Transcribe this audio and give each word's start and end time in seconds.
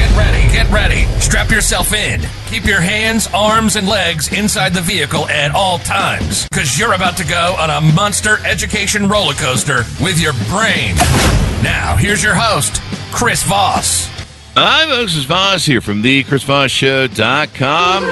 Get 0.00 0.16
ready, 0.16 0.42
get 0.50 0.70
ready. 0.70 1.04
Strap 1.20 1.50
yourself 1.50 1.92
in. 1.92 2.22
Keep 2.46 2.64
your 2.64 2.80
hands, 2.80 3.28
arms, 3.34 3.76
and 3.76 3.86
legs 3.86 4.32
inside 4.32 4.72
the 4.72 4.80
vehicle 4.80 5.28
at 5.28 5.54
all 5.54 5.78
times, 5.80 6.48
because 6.48 6.78
you're 6.78 6.94
about 6.94 7.18
to 7.18 7.24
go 7.26 7.54
on 7.58 7.68
a 7.68 7.82
monster 7.92 8.38
education 8.46 9.10
roller 9.10 9.34
coaster 9.34 9.84
with 10.02 10.18
your 10.18 10.32
brain. 10.48 10.96
Now, 11.62 11.96
here's 11.98 12.24
your 12.24 12.34
host, 12.34 12.80
Chris 13.12 13.42
Voss. 13.42 14.08
Hi, 14.56 14.86
folks. 14.86 15.14
It's 15.14 15.26
Voss 15.26 15.66
here 15.66 15.82
from 15.82 16.00
the 16.00 16.24
ChrisVossShow.com. 16.24 18.02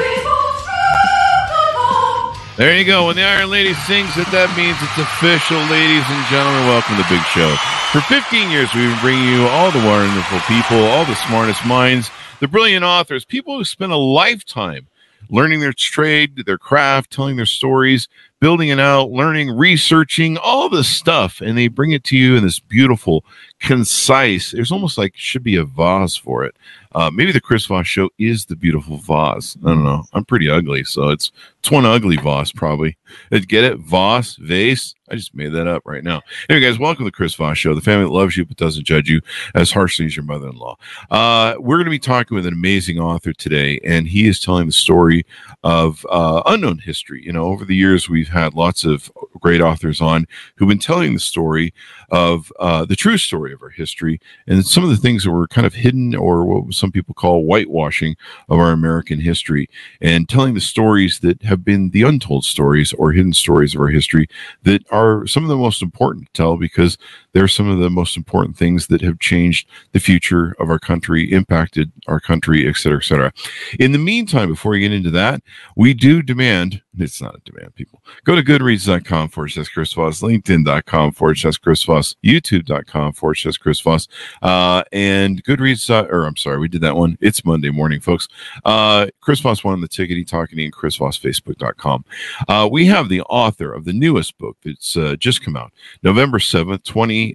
There 2.58 2.76
you 2.76 2.84
go. 2.84 3.06
When 3.06 3.16
the 3.16 3.22
Iron 3.24 3.48
Lady 3.48 3.72
sings 3.72 4.14
it, 4.18 4.30
that 4.30 4.54
means 4.58 4.76
it's 4.82 4.98
official. 4.98 5.56
Ladies 5.72 6.04
and 6.04 6.26
gentlemen, 6.28 6.66
welcome 6.66 6.96
to 6.96 7.02
the 7.02 7.08
big 7.08 7.24
show. 7.32 7.77
For 7.92 8.02
15 8.02 8.50
years, 8.50 8.68
we've 8.74 8.90
been 8.90 9.00
bringing 9.00 9.24
you 9.24 9.46
all 9.46 9.70
the 9.70 9.78
wonderful 9.78 10.40
people, 10.40 10.76
all 10.76 11.06
the 11.06 11.14
smartest 11.14 11.64
minds, 11.64 12.10
the 12.38 12.46
brilliant 12.46 12.84
authors, 12.84 13.24
people 13.24 13.56
who 13.56 13.64
spend 13.64 13.92
a 13.92 13.96
lifetime 13.96 14.88
learning 15.30 15.60
their 15.60 15.72
trade, 15.72 16.44
their 16.44 16.58
craft, 16.58 17.10
telling 17.10 17.36
their 17.36 17.46
stories, 17.46 18.06
building 18.40 18.68
it 18.68 18.78
out, 18.78 19.10
learning, 19.10 19.50
researching, 19.50 20.36
all 20.36 20.68
this 20.68 20.86
stuff. 20.86 21.40
And 21.40 21.56
they 21.56 21.68
bring 21.68 21.92
it 21.92 22.04
to 22.04 22.16
you 22.16 22.36
in 22.36 22.44
this 22.44 22.60
beautiful, 22.60 23.24
concise, 23.58 24.52
there's 24.52 24.70
almost 24.70 24.98
like 24.98 25.14
should 25.16 25.42
be 25.42 25.56
a 25.56 25.64
vase 25.64 26.14
for 26.14 26.44
it. 26.44 26.56
Uh, 26.94 27.10
maybe 27.10 27.32
the 27.32 27.40
Chris 27.40 27.66
Voss 27.66 27.86
show 27.86 28.10
is 28.18 28.46
the 28.46 28.56
beautiful 28.56 28.98
vase. 28.98 29.56
I 29.64 29.68
don't 29.68 29.84
know. 29.84 30.04
I'm 30.12 30.24
pretty 30.24 30.50
ugly, 30.50 30.84
so 30.84 31.08
it's 31.08 31.32
it's 31.58 31.70
one 31.70 31.84
ugly 31.84 32.16
Voss 32.16 32.52
probably. 32.52 32.96
Get 33.30 33.64
it? 33.64 33.78
Voss, 33.78 34.36
vase. 34.36 34.94
I 35.10 35.16
just 35.16 35.34
made 35.34 35.52
that 35.54 35.66
up 35.66 35.82
right 35.86 36.04
now. 36.04 36.20
Anyway, 36.48 36.66
guys, 36.66 36.78
welcome 36.78 37.04
to 37.04 37.10
the 37.10 37.16
Chris 37.16 37.34
Voss 37.34 37.56
show, 37.56 37.74
the 37.74 37.80
family 37.80 38.04
that 38.04 38.12
loves 38.12 38.36
you 38.36 38.44
but 38.44 38.58
doesn't 38.58 38.84
judge 38.84 39.08
you 39.08 39.20
as 39.54 39.72
harshly 39.72 40.04
as 40.04 40.14
your 40.14 40.24
mother-in-law. 40.24 40.76
Uh, 41.10 41.54
we're 41.58 41.76
going 41.76 41.86
to 41.86 41.90
be 41.90 41.98
talking 41.98 42.34
with 42.34 42.46
an 42.46 42.52
amazing 42.52 42.98
author 42.98 43.32
today, 43.32 43.80
and 43.84 44.06
he 44.06 44.28
is 44.28 44.38
telling 44.38 44.66
the 44.66 44.72
story 44.72 45.24
of 45.64 46.04
uh, 46.10 46.42
unknown 46.46 46.78
history. 46.78 47.24
You 47.24 47.32
know, 47.32 47.44
over 47.44 47.64
the 47.64 47.74
years, 47.74 48.08
we've 48.08 48.28
had 48.28 48.52
lots 48.54 48.84
of 48.84 49.10
great 49.40 49.62
authors 49.62 50.00
on 50.00 50.26
who've 50.56 50.68
been 50.68 50.78
telling 50.78 51.14
the 51.14 51.20
story 51.20 51.72
of 52.10 52.52
uh, 52.58 52.84
the 52.84 52.96
true 52.96 53.16
story 53.16 53.52
of 53.52 53.62
our 53.62 53.70
history 53.70 54.20
and 54.46 54.66
some 54.66 54.84
of 54.84 54.90
the 54.90 54.96
things 54.96 55.24
that 55.24 55.30
were 55.30 55.48
kind 55.48 55.66
of 55.66 55.74
hidden 55.74 56.14
or 56.14 56.44
what 56.44 56.74
some 56.74 56.92
people 56.92 57.14
call 57.14 57.44
whitewashing 57.44 58.14
of 58.48 58.58
our 58.58 58.72
American 58.72 59.20
history 59.20 59.68
and 60.00 60.28
telling 60.28 60.54
the 60.54 60.60
stories 60.60 61.20
that 61.20 61.42
have 61.48 61.64
been 61.64 61.90
the 61.90 62.02
untold 62.02 62.44
stories 62.44 62.92
or 62.92 63.12
hidden 63.12 63.32
stories 63.32 63.74
of 63.74 63.80
our 63.80 63.88
history 63.88 64.28
that 64.62 64.84
are 64.90 65.26
some 65.26 65.42
of 65.42 65.48
the 65.48 65.56
most 65.56 65.82
important 65.82 66.26
to 66.26 66.32
tell 66.32 66.56
because 66.56 66.96
they're 67.38 67.46
some 67.46 67.68
of 67.68 67.78
the 67.78 67.88
most 67.88 68.16
important 68.16 68.56
things 68.56 68.88
that 68.88 69.00
have 69.00 69.20
changed 69.20 69.68
the 69.92 70.00
future 70.00 70.56
of 70.58 70.70
our 70.70 70.78
country, 70.80 71.30
impacted 71.30 71.92
our 72.08 72.18
country, 72.18 72.66
et 72.66 72.74
cetera, 72.74 72.98
et 72.98 73.04
cetera. 73.04 73.32
In 73.78 73.92
the 73.92 73.98
meantime, 73.98 74.48
before 74.48 74.72
we 74.72 74.80
get 74.80 74.92
into 74.92 75.12
that, 75.12 75.40
we 75.76 75.94
do 75.94 76.20
demand 76.20 76.82
it's 77.00 77.22
not 77.22 77.36
a 77.36 77.40
demand, 77.50 77.74
people. 77.74 78.02
Go 78.24 78.34
to 78.34 78.42
goodreads.com 78.42 79.28
forward 79.28 79.48
slash 79.50 79.68
Chris 79.68 79.92
Voss, 79.92 80.20
LinkedIn.com 80.20 81.12
forward 81.12 81.38
slash 81.38 81.58
Chris 81.58 81.82
Voss, 81.84 82.16
YouTube.com 82.24 83.12
forward 83.12 83.36
slash 83.36 83.58
Chris 83.58 83.80
Voss, 83.80 84.08
uh, 84.42 84.82
and 84.92 85.42
Goodreads, 85.44 85.88
or 86.10 86.24
I'm 86.24 86.36
sorry, 86.36 86.58
we 86.58 86.68
did 86.68 86.80
that 86.82 86.96
one. 86.96 87.16
It's 87.20 87.44
Monday 87.44 87.70
morning, 87.70 88.00
folks. 88.00 88.28
Uh, 88.64 89.06
Chris 89.20 89.40
Voss 89.40 89.62
won 89.62 89.80
the 89.80 89.88
tickety 89.88 90.26
talking 90.26 90.60
and 90.60 90.72
Chris 90.72 90.96
Voss, 90.96 91.18
Facebook.com. 91.18 92.04
Uh, 92.48 92.68
we 92.70 92.86
have 92.86 93.08
the 93.08 93.22
author 93.22 93.72
of 93.72 93.84
the 93.84 93.92
newest 93.92 94.36
book 94.38 94.56
that's 94.64 94.96
uh, 94.96 95.16
just 95.16 95.42
come 95.42 95.56
out, 95.56 95.72
November 96.02 96.38
7th, 96.38 96.84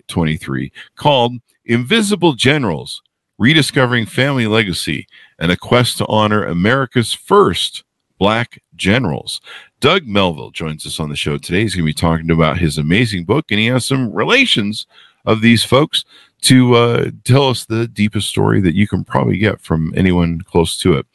2023, 0.07 0.71
called 0.95 1.33
Invisible 1.65 2.33
Generals 2.33 3.01
Rediscovering 3.37 4.05
Family 4.05 4.47
Legacy 4.47 5.07
and 5.39 5.51
a 5.51 5.57
Quest 5.57 5.97
to 5.97 6.07
Honor 6.07 6.45
America's 6.45 7.13
First 7.13 7.83
Black 8.19 8.61
Generals. 8.75 9.41
Doug 9.79 10.07
Melville 10.07 10.51
joins 10.51 10.85
us 10.85 10.99
on 10.99 11.09
the 11.09 11.15
show 11.15 11.37
today. 11.37 11.61
He's 11.61 11.75
going 11.75 11.83
to 11.83 11.89
be 11.89 11.93
talking 11.93 12.31
about 12.31 12.59
his 12.59 12.77
amazing 12.77 13.25
book, 13.25 13.45
and 13.49 13.59
he 13.59 13.65
has 13.67 13.85
some 13.85 14.13
relations 14.13 14.85
of 15.25 15.41
these 15.41 15.63
folks 15.63 16.05
to 16.43 16.75
uh, 16.75 17.11
tell 17.23 17.49
us 17.49 17.65
the 17.65 17.87
deepest 17.87 18.29
story 18.29 18.59
that 18.61 18.75
you 18.75 18.87
can 18.87 19.03
probably 19.03 19.37
get 19.37 19.61
from 19.61 19.93
anyone 19.95 20.41
close 20.41 20.77
to 20.79 20.93
it. 20.93 21.05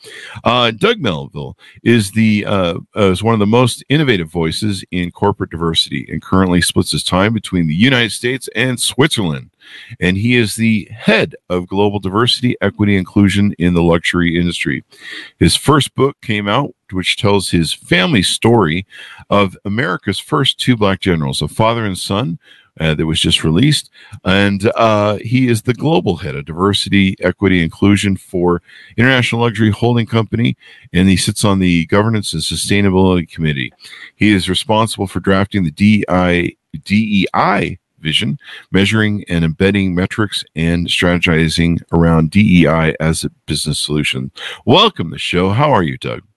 Uh, 0.42 0.70
Doug 0.70 1.00
Melville 1.00 1.56
is 1.82 2.12
the 2.12 2.44
uh, 2.46 2.78
is 2.96 3.22
one 3.22 3.34
of 3.34 3.38
the 3.38 3.46
most 3.46 3.84
innovative 3.88 4.30
voices 4.30 4.84
in 4.90 5.10
corporate 5.10 5.50
diversity, 5.50 6.06
and 6.10 6.22
currently 6.22 6.60
splits 6.62 6.92
his 6.92 7.04
time 7.04 7.32
between 7.32 7.66
the 7.66 7.74
United 7.74 8.12
States 8.12 8.48
and 8.54 8.80
Switzerland. 8.80 9.50
And 10.00 10.16
he 10.16 10.34
is 10.34 10.56
the 10.56 10.88
head 10.90 11.34
of 11.50 11.68
global 11.68 11.98
diversity, 11.98 12.56
equity, 12.62 12.96
inclusion 12.96 13.52
in 13.58 13.74
the 13.74 13.82
luxury 13.82 14.38
industry. 14.38 14.82
His 15.38 15.56
first 15.56 15.94
book 15.94 16.16
came 16.22 16.48
out, 16.48 16.74
which 16.90 17.18
tells 17.18 17.50
his 17.50 17.74
family 17.74 18.22
story 18.22 18.86
of 19.28 19.58
America's 19.66 20.18
first 20.18 20.58
two 20.58 20.74
black 20.74 21.00
generals, 21.00 21.42
a 21.42 21.48
father 21.48 21.84
and 21.84 21.98
son 21.98 22.38
uh, 22.80 22.94
that 22.94 23.06
was 23.06 23.20
just 23.20 23.44
released. 23.44 23.90
And 24.24 24.70
uh, 24.74 25.16
he 25.16 25.48
is 25.48 25.62
the 25.62 25.74
global 25.74 26.16
head 26.16 26.34
of 26.34 26.44
diversity, 26.44 27.16
equity, 27.20 27.62
inclusion 27.62 28.16
for 28.16 28.62
International 28.96 29.42
Luxury 29.42 29.70
Holding 29.70 30.06
Company, 30.06 30.56
and 30.92 31.08
he 31.08 31.16
sits 31.16 31.44
on 31.44 31.58
the 31.58 31.86
Governance 31.86 32.32
and 32.32 32.42
Sustainability 32.42 33.30
Committee. 33.30 33.72
He 34.16 34.30
is 34.30 34.48
responsible 34.48 35.06
for 35.06 35.20
drafting 35.20 35.64
the 35.64 35.70
DI, 35.70 36.56
DEI 36.84 37.78
vision, 38.00 38.38
measuring 38.70 39.24
and 39.28 39.44
embedding 39.44 39.94
metrics 39.94 40.44
and 40.54 40.86
strategizing 40.86 41.80
around 41.92 42.30
DEI 42.30 42.94
as 43.00 43.24
a 43.24 43.30
business 43.46 43.78
solution. 43.78 44.30
Welcome 44.64 45.08
to 45.08 45.14
the 45.14 45.18
show. 45.18 45.50
How 45.50 45.72
are 45.72 45.82
you, 45.82 45.98
Doug? 45.98 46.27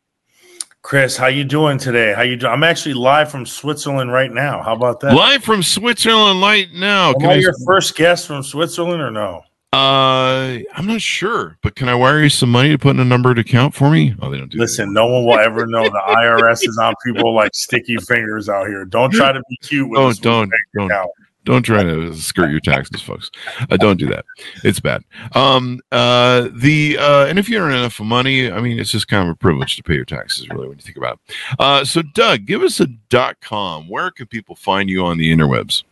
Chris, 0.84 1.16
how 1.16 1.28
you 1.28 1.44
doing 1.44 1.78
today? 1.78 2.14
How 2.14 2.24
you 2.24 2.36
doing? 2.36 2.52
I'm 2.52 2.64
actually 2.64 2.96
live 2.96 3.30
from 3.30 3.46
Switzerland 3.46 4.12
right 4.12 4.32
now. 4.32 4.64
How 4.64 4.74
about 4.74 5.00
that? 5.02 5.14
Live 5.14 5.44
from 5.44 5.62
Switzerland 5.62 6.42
right 6.42 6.72
now. 6.74 7.10
Am 7.10 7.20
can 7.20 7.30
I, 7.30 7.34
I 7.34 7.36
your 7.36 7.54
first 7.66 7.96
guest 7.96 8.26
from 8.26 8.42
Switzerland 8.42 9.02
or 9.02 9.12
no? 9.12 9.44
Uh, 9.74 10.60
I'm 10.74 10.86
not 10.86 11.00
sure, 11.00 11.58
but 11.62 11.76
can 11.76 11.88
I 11.88 11.96
wire 11.96 12.24
you 12.24 12.30
some 12.30 12.52
money 12.52 12.70
to 12.70 12.78
put 12.78 12.90
in 12.90 13.00
a 13.00 13.06
number 13.06 13.34
to 13.34 13.44
count 13.44 13.74
for 13.74 13.90
me? 13.90 14.14
Oh, 14.22 14.30
they 14.30 14.38
don't 14.38 14.52
do. 14.52 14.58
Listen, 14.58 14.90
that. 14.90 14.94
no 14.94 15.06
one 15.06 15.24
will 15.24 15.40
ever 15.40 15.66
know 15.66 15.84
the 15.84 16.04
IRS 16.08 16.68
is 16.68 16.78
on 16.78 16.94
people 17.06 17.34
like 17.34 17.54
sticky 17.54 17.96
fingers 17.98 18.50
out 18.50 18.68
here. 18.68 18.84
Don't 18.84 19.12
try 19.12 19.32
to 19.32 19.42
be 19.50 19.58
cute 19.62 19.90
with. 19.90 20.00
Oh, 20.00 20.12
don't 20.14 20.52
don't. 20.74 20.92
Account. 20.92 21.10
Don't 21.44 21.64
try 21.64 21.82
to 21.82 22.14
skirt 22.14 22.52
your 22.52 22.60
taxes, 22.60 23.02
folks. 23.02 23.32
Uh, 23.70 23.78
don't 23.78 23.98
do 23.98 24.08
that. 24.08 24.26
It's 24.64 24.80
bad. 24.80 25.04
Um, 25.34 25.80
uh, 25.92 26.50
the 26.54 26.98
uh, 27.00 27.26
and 27.26 27.40
if 27.40 27.50
you 27.50 27.58
earn 27.58 27.74
enough 27.74 28.00
money, 28.00 28.52
I 28.52 28.62
mean, 28.62 28.80
it's 28.80 28.92
just 28.92 29.08
kind 29.08 29.28
of 29.28 29.34
a 29.34 29.38
privilege 29.38 29.76
to 29.78 29.84
pay 29.84 29.96
your 29.96 30.06
taxes, 30.06 30.48
really, 30.50 30.68
when 30.68 30.78
you 30.78 30.84
think 30.84 30.98
about 30.98 31.20
it. 31.28 31.36
Uh, 31.58 31.84
so, 31.84 32.04
Doug, 32.04 32.46
give 32.46 32.62
us 32.62 32.80
a 32.80 32.86
dot 33.10 33.42
com. 33.42 33.90
Where 33.90 34.12
can 34.12 34.28
people 34.28 34.56
find 34.56 34.88
you 34.90 35.04
on 35.04 35.18
the 35.18 35.36
interwebs? 35.36 35.84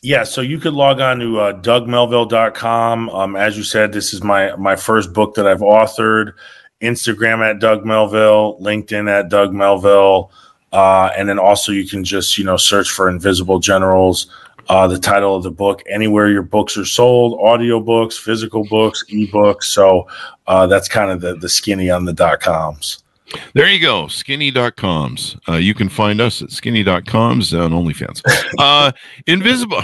Yeah, 0.00 0.24
so 0.24 0.40
you 0.40 0.58
could 0.58 0.72
log 0.72 1.00
on 1.00 1.20
to 1.20 1.38
uh, 1.38 1.52
dougmelville.com. 1.60 3.10
Um, 3.10 3.36
as 3.36 3.56
you 3.56 3.62
said, 3.62 3.92
this 3.92 4.14
is 4.14 4.24
my 4.24 4.56
my 4.56 4.74
first 4.74 5.12
book 5.12 5.34
that 5.34 5.46
I've 5.46 5.60
authored. 5.60 6.32
Instagram 6.80 7.48
at 7.48 7.60
Doug 7.60 7.84
Melville, 7.84 8.58
LinkedIn 8.60 9.08
at 9.08 9.28
Doug 9.28 9.52
Melville, 9.52 10.32
uh, 10.72 11.10
and 11.16 11.28
then 11.28 11.38
also 11.38 11.70
you 11.70 11.86
can 11.86 12.02
just 12.02 12.36
you 12.38 12.44
know 12.44 12.56
search 12.56 12.90
for 12.90 13.08
Invisible 13.08 13.60
Generals 13.60 14.28
uh, 14.72 14.86
the 14.88 14.98
title 14.98 15.36
of 15.36 15.42
the 15.42 15.50
book 15.50 15.82
anywhere 15.86 16.30
your 16.30 16.42
books 16.42 16.78
are 16.78 16.84
sold 16.86 17.38
audio 17.42 17.78
books 17.78 18.16
physical 18.16 18.64
books 18.64 19.04
ebooks 19.10 19.64
so 19.64 20.08
uh, 20.46 20.66
that's 20.66 20.88
kind 20.88 21.10
of 21.10 21.20
the, 21.20 21.36
the 21.36 21.48
skinny 21.48 21.90
on 21.90 22.06
the 22.06 22.12
dot 22.12 22.40
coms 22.40 23.04
there 23.52 23.68
you 23.68 23.78
go 23.78 24.08
skinny.coms 24.08 25.36
uh, 25.46 25.56
you 25.56 25.74
can 25.74 25.90
find 25.90 26.22
us 26.22 26.40
at 26.40 26.50
skinny.coms 26.50 27.52
on 27.52 27.70
onlyfans 27.72 28.22
uh, 28.58 28.90
invisible 29.26 29.82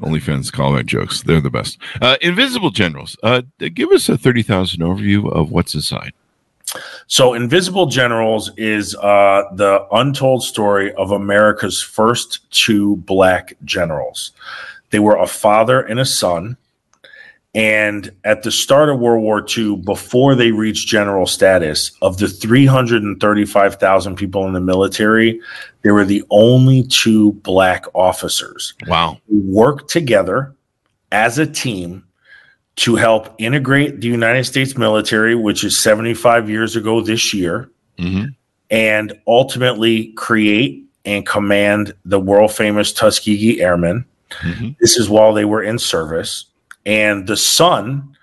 OnlyFans 0.00 0.52
callback 0.52 0.86
jokes. 0.86 1.24
They're 1.24 1.40
the 1.40 1.50
best. 1.50 1.76
Uh, 2.00 2.16
Invisible 2.20 2.70
Generals. 2.70 3.16
Uh, 3.20 3.42
give 3.58 3.90
us 3.90 4.08
a 4.08 4.16
30,000 4.16 4.78
overview 4.78 5.28
of 5.32 5.50
what's 5.50 5.74
inside. 5.74 6.12
So, 7.06 7.34
Invisible 7.34 7.86
Generals 7.86 8.50
is 8.56 8.94
uh, 8.96 9.44
the 9.54 9.86
untold 9.92 10.42
story 10.42 10.92
of 10.94 11.10
America's 11.10 11.82
first 11.82 12.50
two 12.50 12.96
black 12.96 13.54
generals. 13.64 14.32
They 14.90 14.98
were 14.98 15.16
a 15.16 15.26
father 15.26 15.80
and 15.80 16.00
a 16.00 16.04
son, 16.04 16.56
And 17.54 18.10
at 18.24 18.42
the 18.42 18.50
start 18.50 18.88
of 18.88 19.00
World 19.00 19.22
War 19.22 19.44
II, 19.56 19.76
before 19.76 20.34
they 20.34 20.52
reached 20.52 20.88
general 20.88 21.26
status, 21.26 21.92
of 22.02 22.18
the 22.18 22.28
335,000 22.28 24.16
people 24.16 24.46
in 24.46 24.52
the 24.52 24.60
military, 24.60 25.40
they 25.82 25.90
were 25.90 26.04
the 26.04 26.24
only 26.30 26.84
two 26.84 27.32
black 27.32 27.86
officers. 27.94 28.74
Wow. 28.86 29.18
Who 29.28 29.40
worked 29.40 29.90
together 29.90 30.54
as 31.10 31.38
a 31.38 31.46
team 31.46 32.04
to 32.78 32.94
help 32.94 33.34
integrate 33.38 34.00
the 34.00 34.06
United 34.06 34.44
States 34.44 34.76
military, 34.76 35.34
which 35.34 35.64
is 35.64 35.76
75 35.76 36.48
years 36.48 36.76
ago 36.76 37.00
this 37.00 37.34
year, 37.34 37.70
hmm 37.98 38.24
and 38.70 39.18
ultimately 39.26 40.12
create 40.12 40.84
and 41.06 41.26
command 41.26 41.94
the 42.04 42.20
world 42.20 42.52
famous 42.52 42.92
Tuskegee 42.92 43.62
Airmen. 43.62 44.04
hmm 44.30 44.70
This 44.78 44.98
is 44.98 45.08
while 45.08 45.32
they 45.32 45.46
were 45.46 45.62
in 45.62 45.78
service. 45.78 46.44
And 46.84 47.26
the 47.26 47.36
son 47.36 48.14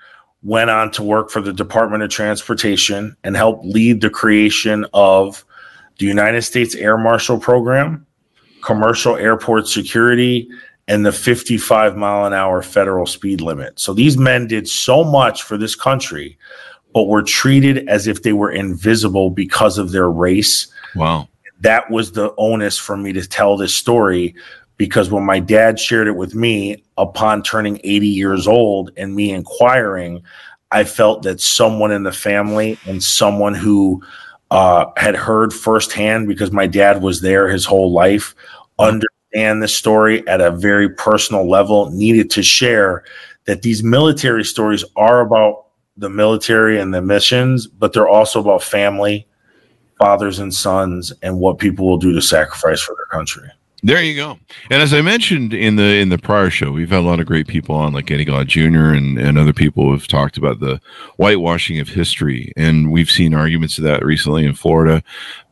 went 0.43 0.69
on 0.69 0.91
to 0.91 1.03
work 1.03 1.31
for 1.31 1.41
the 1.41 1.51
Department 1.51 2.03
of 2.03 2.11
Transportation 2.11 3.17
and 3.23 3.35
helped 3.35 3.65
lead 3.65 4.01
the 4.01 4.11
creation 4.11 4.85
of 4.93 5.43
the 5.97 6.05
United 6.05 6.43
States 6.43 6.75
Air 6.75 6.97
Marshal 6.97 7.39
Program, 7.39 8.05
commercial 8.63 9.15
airport 9.15 9.67
security, 9.67 10.47
and 10.87 11.05
the 11.05 11.11
55 11.11 11.95
mile 11.97 12.25
an 12.25 12.33
hour 12.33 12.61
federal 12.61 13.05
speed 13.05 13.41
limit. 13.41 13.79
So 13.79 13.93
these 13.93 14.17
men 14.17 14.47
did 14.47 14.67
so 14.67 15.03
much 15.03 15.43
for 15.43 15.57
this 15.57 15.75
country, 15.75 16.37
but 16.93 17.03
were 17.07 17.23
treated 17.23 17.87
as 17.89 18.07
if 18.07 18.23
they 18.23 18.33
were 18.33 18.51
invisible 18.51 19.29
because 19.29 19.77
of 19.77 19.91
their 19.91 20.09
race 20.09 20.67
Wow. 20.95 21.27
that 21.61 21.89
was 21.91 22.11
the 22.13 22.33
onus 22.37 22.77
for 22.77 22.95
me 22.95 23.11
to 23.13 23.27
tell 23.27 23.57
this 23.57 23.75
story 23.75 24.33
because 24.77 25.09
when 25.09 25.23
my 25.23 25.39
dad 25.39 25.79
shared 25.79 26.07
it 26.07 26.15
with 26.15 26.35
me 26.35 26.83
upon 26.97 27.43
turning 27.43 27.79
80 27.83 28.07
years 28.07 28.47
old 28.47 28.91
and 28.95 29.13
me 29.15 29.31
inquiring 29.31 30.21
i 30.71 30.83
felt 30.85 31.23
that 31.23 31.41
someone 31.41 31.91
in 31.91 32.03
the 32.03 32.11
family 32.13 32.77
and 32.85 33.03
someone 33.03 33.53
who 33.53 34.01
uh, 34.51 34.85
had 34.95 35.15
heard 35.15 35.51
firsthand 35.53 36.27
because 36.27 36.51
my 36.51 36.67
dad 36.67 37.01
was 37.01 37.19
there 37.21 37.49
his 37.49 37.65
whole 37.65 37.91
life 37.91 38.33
understand 39.35 39.61
the 39.61 39.67
story 39.67 40.27
at 40.27 40.41
a 40.41 40.51
very 40.51 40.89
personal 40.89 41.49
level 41.49 41.91
needed 41.91 42.29
to 42.31 42.43
share 42.43 43.03
that 43.45 43.61
these 43.61 43.83
military 43.83 44.43
stories 44.43 44.83
are 44.95 45.21
about 45.21 45.65
the 45.97 46.09
military 46.09 46.79
and 46.79 46.93
the 46.93 47.01
missions 47.01 47.67
but 47.67 47.93
they're 47.93 48.07
also 48.07 48.39
about 48.39 48.63
family 48.63 49.27
fathers 49.99 50.39
and 50.39 50.53
sons 50.53 51.13
and 51.21 51.39
what 51.39 51.57
people 51.57 51.87
will 51.87 51.97
do 51.97 52.13
to 52.13 52.21
sacrifice 52.21 52.81
for 52.81 52.95
their 52.95 53.05
country. 53.17 53.49
There 53.81 54.01
you 54.01 54.15
go. 54.15 54.39
And 54.71 54.81
as 54.81 54.93
I 54.93 55.01
mentioned 55.01 55.53
in 55.53 55.75
the 55.75 55.99
in 56.01 56.09
the 56.09 56.17
prior 56.17 56.49
show, 56.49 56.71
we've 56.71 56.89
had 56.89 56.99
a 56.99 57.01
lot 57.01 57.19
of 57.19 57.27
great 57.27 57.47
people 57.47 57.75
on, 57.75 57.93
like 57.93 58.09
Eddie 58.09 58.25
Glaude 58.25 58.47
Jr. 58.47 58.95
and, 58.95 59.19
and 59.19 59.37
other 59.37 59.53
people 59.53 59.91
have 59.91 60.07
talked 60.07 60.37
about 60.37 60.59
the 60.59 60.81
whitewashing 61.17 61.79
of 61.79 61.89
history, 61.89 62.51
and 62.57 62.91
we've 62.91 63.11
seen 63.11 63.35
arguments 63.35 63.77
of 63.77 63.83
that 63.83 64.03
recently 64.03 64.43
in 64.43 64.55
Florida. 64.55 65.03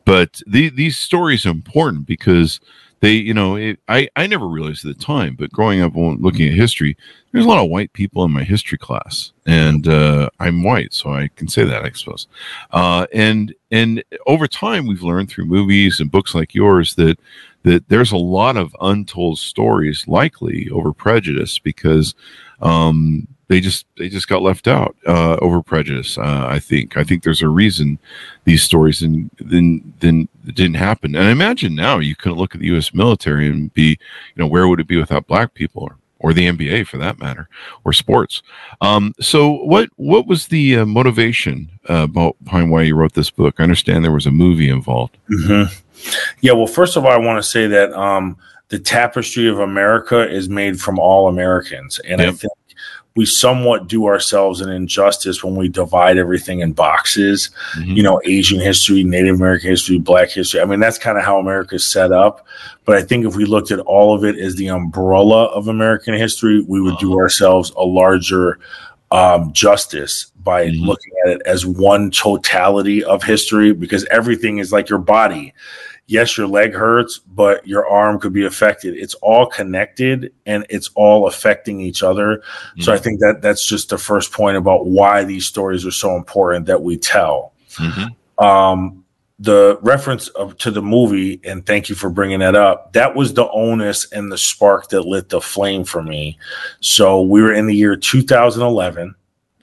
But 0.04 0.42
the, 0.46 0.68
these 0.68 0.98
stories 0.98 1.46
are 1.46 1.50
important 1.50 2.06
because 2.06 2.60
they, 3.04 3.12
you 3.12 3.34
know, 3.34 3.54
it, 3.56 3.78
I 3.86 4.08
I 4.16 4.26
never 4.26 4.48
realized 4.48 4.86
at 4.86 4.96
the 4.96 5.04
time, 5.04 5.36
but 5.38 5.52
growing 5.52 5.82
up 5.82 5.92
looking 5.94 6.48
at 6.48 6.54
history, 6.54 6.96
there's 7.32 7.44
a 7.44 7.48
lot 7.48 7.62
of 7.62 7.68
white 7.68 7.92
people 7.92 8.24
in 8.24 8.30
my 8.32 8.44
history 8.44 8.78
class, 8.78 9.30
and 9.46 9.86
uh, 9.86 10.30
I'm 10.40 10.62
white, 10.62 10.94
so 10.94 11.12
I 11.12 11.28
can 11.36 11.46
say 11.48 11.64
that, 11.64 11.84
I 11.84 11.90
suppose. 11.90 12.26
Uh, 12.70 13.06
and 13.12 13.54
and 13.70 14.02
over 14.26 14.46
time, 14.46 14.86
we've 14.86 15.02
learned 15.02 15.28
through 15.28 15.44
movies 15.44 16.00
and 16.00 16.10
books 16.10 16.34
like 16.34 16.54
yours 16.54 16.94
that 16.94 17.18
that 17.64 17.90
there's 17.90 18.10
a 18.12 18.16
lot 18.16 18.56
of 18.56 18.74
untold 18.80 19.38
stories 19.38 20.08
likely 20.08 20.70
over 20.70 20.94
prejudice 20.94 21.58
because 21.58 22.14
um, 22.62 23.28
they 23.48 23.60
just 23.60 23.84
they 23.98 24.08
just 24.08 24.28
got 24.28 24.40
left 24.40 24.66
out 24.66 24.96
uh, 25.06 25.36
over 25.42 25.62
prejudice. 25.62 26.16
Uh, 26.16 26.46
I 26.48 26.58
think 26.58 26.96
I 26.96 27.04
think 27.04 27.22
there's 27.22 27.42
a 27.42 27.48
reason 27.50 27.98
these 28.44 28.62
stories 28.62 29.02
and 29.02 29.30
then 29.38 29.92
then 30.00 30.26
then 30.44 30.54
didn't 30.54 30.76
happen. 30.76 31.14
And 31.14 31.26
I 31.26 31.30
imagine 31.30 31.74
now 31.74 31.98
you 31.98 32.16
couldn't 32.16 32.38
look 32.38 32.54
at 32.54 32.60
the 32.60 32.68
U.S. 32.68 32.94
military 32.94 33.48
and 33.48 33.72
be 33.72 33.90
you 33.90 34.36
know 34.36 34.46
where 34.46 34.68
would 34.68 34.80
it 34.80 34.86
be 34.86 34.96
without 34.96 35.26
black 35.26 35.54
people 35.54 35.82
or 35.82 35.96
or 36.24 36.32
the 36.32 36.48
NBA 36.48 36.86
for 36.86 36.96
that 36.96 37.18
matter 37.18 37.50
or 37.84 37.92
sports. 37.92 38.42
Um, 38.80 39.14
so 39.20 39.52
what 39.64 39.90
what 39.96 40.26
was 40.26 40.46
the 40.46 40.78
uh, 40.78 40.86
motivation 40.86 41.70
uh, 41.86 42.06
behind 42.06 42.70
why 42.70 42.82
you 42.82 42.96
wrote 42.96 43.12
this 43.12 43.30
book? 43.30 43.56
I 43.58 43.62
understand 43.62 44.04
there 44.04 44.10
was 44.10 44.26
a 44.26 44.30
movie 44.30 44.70
involved. 44.70 45.18
Mm-hmm. 45.30 45.74
Yeah, 46.40 46.52
well, 46.52 46.66
first 46.66 46.96
of 46.96 47.04
all, 47.04 47.12
I 47.12 47.18
want 47.18 47.42
to 47.42 47.48
say 47.48 47.66
that 47.66 47.92
um, 47.92 48.38
the 48.74 48.80
tapestry 48.80 49.46
of 49.48 49.60
America 49.60 50.28
is 50.28 50.48
made 50.48 50.80
from 50.80 50.98
all 50.98 51.28
Americans, 51.28 52.00
and 52.00 52.20
I 52.20 52.32
think 52.32 52.52
we 53.14 53.24
somewhat 53.24 53.86
do 53.86 54.06
ourselves 54.08 54.60
an 54.60 54.68
injustice 54.68 55.44
when 55.44 55.54
we 55.54 55.68
divide 55.68 56.18
everything 56.18 56.58
in 56.58 56.72
boxes. 56.72 57.50
Mhm. 57.78 57.96
You 57.96 58.02
know, 58.02 58.20
Asian 58.24 58.58
history, 58.58 59.04
Native 59.04 59.36
American 59.36 59.70
history, 59.70 59.98
Black 59.98 60.30
history. 60.30 60.60
I 60.60 60.64
mean, 60.64 60.80
that's 60.80 60.98
kind 60.98 61.16
of 61.16 61.22
how 61.22 61.38
America's 61.38 61.86
set 61.86 62.10
up. 62.10 62.44
But 62.84 62.96
I 62.96 63.02
think 63.02 63.24
if 63.24 63.36
we 63.36 63.44
looked 63.44 63.70
at 63.70 63.78
all 63.78 64.12
of 64.12 64.24
it 64.24 64.36
as 64.40 64.56
the 64.56 64.66
umbrella 64.66 65.44
of 65.44 65.68
American 65.68 66.14
history, 66.14 66.64
we 66.66 66.80
would 66.80 66.98
do 66.98 67.16
ourselves 67.16 67.70
a 67.76 67.84
larger 67.84 68.58
um, 69.12 69.52
justice 69.52 70.32
by 70.42 70.66
Mhm. 70.66 70.84
looking 70.86 71.12
at 71.24 71.30
it 71.34 71.42
as 71.46 71.64
one 71.64 72.10
totality 72.10 73.04
of 73.04 73.22
history 73.22 73.72
because 73.72 74.04
everything 74.10 74.58
is 74.58 74.72
like 74.72 74.88
your 74.88 74.98
body. 74.98 75.54
Yes, 76.06 76.36
your 76.36 76.46
leg 76.46 76.74
hurts, 76.74 77.18
but 77.18 77.66
your 77.66 77.88
arm 77.88 78.20
could 78.20 78.32
be 78.34 78.44
affected. 78.44 78.94
It's 78.94 79.14
all 79.22 79.46
connected 79.46 80.32
and 80.44 80.66
it's 80.68 80.90
all 80.94 81.26
affecting 81.26 81.80
each 81.80 82.02
other. 82.02 82.42
So 82.80 82.92
I 82.92 82.98
think 82.98 83.20
that 83.20 83.40
that's 83.40 83.66
just 83.66 83.88
the 83.88 83.96
first 83.98 84.30
point 84.32 84.56
about 84.58 84.86
why 84.86 85.24
these 85.24 85.46
stories 85.46 85.86
are 85.86 85.90
so 85.90 86.14
important 86.16 86.66
that 86.66 86.82
we 86.82 86.98
tell 86.98 87.52
Mhm. 87.78 88.14
um, 88.38 89.00
the 89.40 89.78
reference 89.82 90.28
of, 90.28 90.56
to 90.58 90.70
the 90.70 90.80
movie, 90.82 91.40
and 91.42 91.66
thank 91.66 91.88
you 91.88 91.94
for 91.96 92.08
bringing 92.08 92.38
that 92.38 92.54
up. 92.54 92.92
That 92.92 93.16
was 93.16 93.34
the 93.34 93.50
onus 93.50 94.06
and 94.12 94.30
the 94.30 94.38
spark 94.38 94.90
that 94.90 95.02
lit 95.02 95.28
the 95.30 95.40
flame 95.40 95.84
for 95.84 96.02
me. 96.02 96.38
So 96.80 97.20
we 97.22 97.42
were 97.42 97.52
in 97.52 97.66
the 97.66 97.74
year 97.74 97.96
2011. 97.96 99.14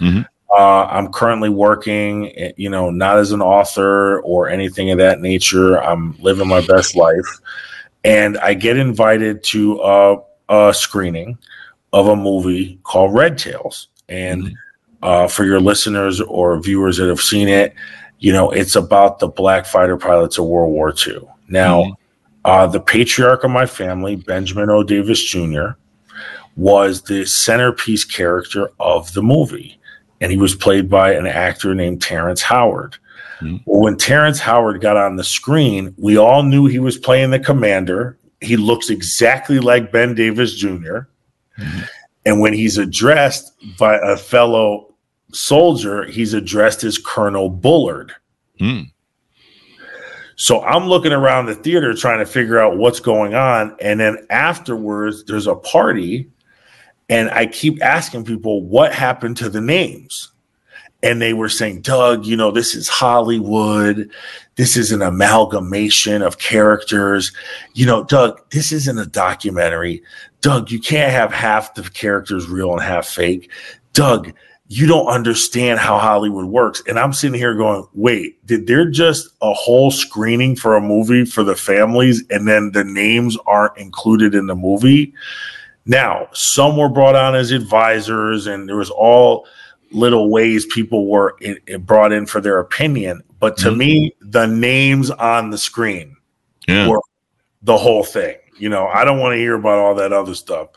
Mhm. 0.02 0.26
Uh, 0.54 0.86
I'm 0.90 1.12
currently 1.14 1.50
working, 1.50 2.32
eh, 2.38 2.52
you 2.58 2.70
know, 2.70 2.90
not 2.90 3.18
as 3.18 3.32
an 3.32 3.42
author 3.42 4.20
or 4.22 4.50
anything 4.50 4.92
of 4.92 4.98
that 4.98 5.22
nature. 5.22 5.82
I'm 5.82 6.16
living 6.20 6.48
my 6.48 6.60
best 6.66 6.96
life, 6.96 7.40
and 8.04 8.38
I 8.40 8.54
get 8.54 8.78
invited 8.78 9.44
to 9.46 9.80
a, 9.82 10.18
a 10.50 10.74
screening 10.74 11.38
of 11.94 12.08
a 12.08 12.16
movie 12.16 12.80
called 12.84 13.14
Red 13.14 13.38
Tails, 13.38 13.88
and 14.10 14.44
Mhm. 14.44 14.54
uh, 15.04 15.28
for 15.28 15.46
your 15.46 15.62
listeners 15.62 16.20
or 16.22 16.60
viewers 16.62 16.98
that 16.98 17.08
have 17.08 17.22
seen 17.22 17.48
it, 17.48 17.74
you 18.20 18.34
know, 18.34 18.52
it's 18.52 18.76
about 18.76 19.20
the 19.20 19.28
black 19.28 19.66
fighter 19.66 19.98
pilots 19.98 20.38
of 20.38 20.46
World 20.46 20.72
War 20.72 20.94
II. 20.94 21.22
Now, 21.48 21.84
Mhm. 21.84 21.96
uh, 22.46 22.68
the 22.68 22.80
patriarch 22.82 23.44
of 23.44 23.52
my 23.52 23.66
family, 23.66 24.16
Benjamin 24.18 24.70
O. 24.70 24.84
Davis 24.84 25.24
Jr., 25.24 25.70
was 26.58 27.04
the 27.04 27.26
centerpiece 27.26 28.04
character 28.04 28.70
of 28.80 29.14
the 29.14 29.24
movie. 29.24 29.78
And 30.22 30.32
he 30.32 30.38
was 30.38 30.56
played 30.56 30.90
by 30.90 31.14
an 31.14 31.28
actor 31.28 31.76
named 31.76 32.02
Terrence 32.02 32.42
Howard. 32.42 32.96
Mhm. 33.42 33.62
Well, 33.66 33.82
when 33.82 33.98
Terrence 33.98 34.40
Howard 34.40 34.80
got 34.80 34.96
on 34.96 35.18
the 35.18 35.24
screen, 35.24 35.94
we 35.98 36.18
all 36.18 36.44
knew 36.44 36.68
he 36.68 36.80
was 36.80 36.98
playing 36.98 37.32
the 37.32 37.40
commander. 37.40 38.18
He 38.40 38.56
looks 38.56 38.90
exactly 38.90 39.60
like 39.60 39.92
Ben 39.92 40.14
Davis 40.16 40.56
junior 40.56 41.10
Mhm. 41.60 41.88
And 42.26 42.40
when 42.40 42.54
he's 42.54 42.78
addressed 42.78 43.52
by 43.78 43.98
a 43.98 44.16
fellow 44.16 44.94
soldier, 45.34 46.04
he's 46.06 46.34
addressed 46.34 46.84
as 46.84 46.98
Colonel 46.98 47.50
Bullard. 47.50 48.14
Hmm. 48.60 48.82
So 50.36 50.64
I'm 50.64 50.88
looking 50.88 51.12
around 51.14 51.46
the 51.46 51.56
theater 51.56 51.94
trying 51.94 52.20
to 52.20 52.26
figure 52.26 52.60
out 52.60 52.78
what's 52.78 53.00
going 53.00 53.36
on. 53.36 53.76
And 53.80 54.00
then 54.00 54.18
afterwards, 54.30 55.24
there's 55.26 55.48
a 55.48 55.56
party. 55.56 56.30
And 57.12 57.30
I 57.32 57.46
keep 57.46 57.84
asking 57.84 58.24
people, 58.24 58.64
what 58.64 58.94
happened 58.94 59.36
to 59.38 59.50
the 59.50 59.60
names? 59.60 60.32
And 61.04 61.22
they 61.22 61.34
were 61.34 61.50
saying, 61.50 61.82
Doug, 61.82 62.26
you 62.26 62.38
know, 62.38 62.52
this 62.52 62.74
is 62.74 62.88
Hollywood. 62.88 64.10
This 64.56 64.78
is 64.78 64.94
an 64.94 65.02
amalgamation 65.02 66.22
of 66.22 66.38
characters. 66.38 67.34
You 67.74 67.86
know, 67.86 68.06
Doug, 68.06 68.40
this 68.52 68.72
isn't 68.72 68.98
a 68.98 69.06
documentary. 69.06 70.02
Doug, 70.40 70.72
you 70.72 70.80
can't 70.80 71.12
have 71.12 71.34
half 71.34 71.74
the 71.74 71.84
characters 71.84 72.48
real 72.48 72.72
and 72.72 72.82
half 72.82 73.08
fake. 73.08 73.52
Doug, 73.92 74.32
you 74.70 74.88
don't 74.88 75.08
understand 75.08 75.82
how 75.82 75.98
Hollywood 75.98 76.46
works. 76.46 76.82
And 76.88 76.98
I'm 76.98 77.12
sitting 77.12 77.38
here 77.38 77.56
going, 77.56 77.86
wait, 77.94 78.46
did 78.46 78.68
there 78.68 78.90
just 78.90 79.28
a 79.42 79.52
whole 79.54 79.92
screening 79.92 80.56
for 80.56 80.78
a 80.78 80.82
movie 80.82 81.26
for 81.26 81.44
the 81.44 81.58
families 81.58 82.24
and 82.30 82.48
then 82.48 82.72
the 82.72 82.86
names 82.86 83.38
aren't 83.48 83.78
included 83.78 84.34
in 84.34 84.48
the 84.48 84.56
movie? 84.56 85.14
Now, 85.86 86.28
some 86.34 86.78
were 86.78 86.90
brought 86.90 87.16
on 87.16 87.36
as 87.36 87.52
advisors 87.52 88.48
and 88.48 88.68
there 88.70 88.78
was 88.78 88.92
all 88.92 89.48
little 89.92 90.30
ways 90.30 90.66
people 90.68 91.08
were 91.08 91.36
in, 91.42 91.58
brought 91.84 92.12
in 92.12 92.26
for 92.26 92.40
their 92.40 92.60
opinion. 92.60 93.22
But 93.40 93.58
to 93.58 93.70
Mhm. 93.70 93.78
me, 93.78 94.16
the 94.22 94.46
names 94.46 95.12
on 95.12 95.50
the 95.50 95.58
screen 95.58 96.16
Yeah. 96.68 96.88
were 96.88 97.02
the 97.64 97.78
whole 97.78 98.04
thing. 98.04 98.36
You 98.58 98.70
know, 98.70 98.88
I 98.88 99.04
don't 99.04 99.20
want 99.20 99.34
to 99.34 99.38
hear 99.38 99.56
about 99.56 99.80
all 99.80 99.96
that 99.96 100.14
other 100.14 100.36
stuff. 100.36 100.68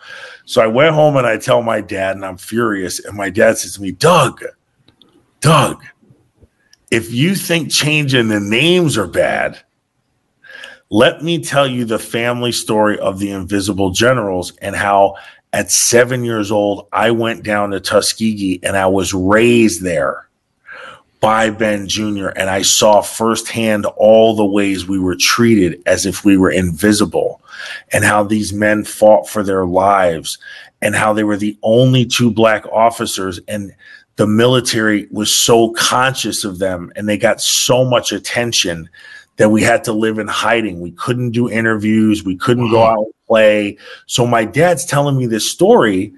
So 0.47 0.63
I 0.63 0.67
went 0.67 0.95
home 0.95 1.17
and 1.17 1.27
I 1.27 1.37
tell 1.37 1.63
my 1.63 1.83
dad, 1.83 2.17
and 2.17 2.25
I'm 2.25 2.39
furious. 2.39 3.05
And 3.05 3.17
my 3.17 3.29
dad 3.29 3.59
says 3.59 3.75
to 3.75 3.83
me, 3.83 3.93
Doug, 3.93 4.43
Doug, 5.41 5.83
if 6.91 7.13
you 7.13 7.35
think 7.35 7.71
changing 7.71 8.29
the 8.29 8.41
names 8.41 8.97
are 8.97 9.07
bad, 9.07 9.59
let 10.91 11.23
me 11.23 11.43
tell 11.43 11.67
you 11.67 11.85
the 11.85 11.99
family 11.99 12.53
story 12.53 12.99
of 12.99 13.19
the 13.19 13.31
Invisible 13.31 13.91
Generals 13.91 14.53
and 14.59 14.77
how 14.77 15.17
at 15.55 15.71
seven 15.71 16.25
years 16.25 16.51
old, 16.51 16.89
I 16.93 17.13
went 17.13 17.45
down 17.45 17.71
to 17.71 17.81
Tuskegee 17.81 18.61
and 18.65 18.77
I 18.77 18.87
was 18.87 19.15
raised 19.15 19.83
there 19.83 20.29
by 21.21 21.49
Ben 21.49 21.87
Jr. 21.87 22.29
And 22.37 22.51
I 22.51 22.63
saw 22.63 23.01
firsthand 23.01 23.87
all 23.97 24.35
the 24.35 24.45
ways 24.45 24.87
we 24.87 24.99
were 24.99 25.15
treated 25.15 25.81
as 25.87 26.07
if 26.07 26.25
we 26.25 26.37
were 26.37 26.51
invisible 26.51 27.41
and 27.93 28.05
how 28.05 28.25
these 28.25 28.53
men 28.53 28.85
fought 28.85 29.29
for 29.29 29.45
their 29.45 29.65
lives 29.65 30.39
and 30.83 30.95
how 30.97 31.13
they 31.13 31.25
were 31.25 31.37
the 31.37 31.57
only 31.63 32.05
two 32.05 32.33
black 32.33 32.67
officers. 32.67 33.39
And 33.47 33.75
the 34.17 34.27
military 34.27 35.07
was 35.13 35.35
so 35.35 35.71
conscious 35.71 36.45
of 36.45 36.59
them 36.59 36.93
and 36.97 37.09
they 37.09 37.17
got 37.17 37.41
so 37.41 37.85
much 37.85 38.13
attention 38.13 38.91
that 39.37 39.51
we 39.51 39.63
had 39.63 39.85
to 39.85 39.93
live 39.93 40.19
in 40.19 40.29
hiding. 40.29 40.81
We 40.81 40.93
couldn't 40.93 41.33
do 41.33 41.51
interviews. 41.51 42.25
We 42.25 42.37
couldn't 42.37 42.71
go 42.71 42.85
out 42.85 42.99
and 42.99 43.15
play. 43.27 43.79
So 44.07 44.27
my 44.27 44.45
dad's 44.45 44.85
telling 44.85 45.17
me 45.17 45.27
this 45.27 45.51
story 45.51 46.15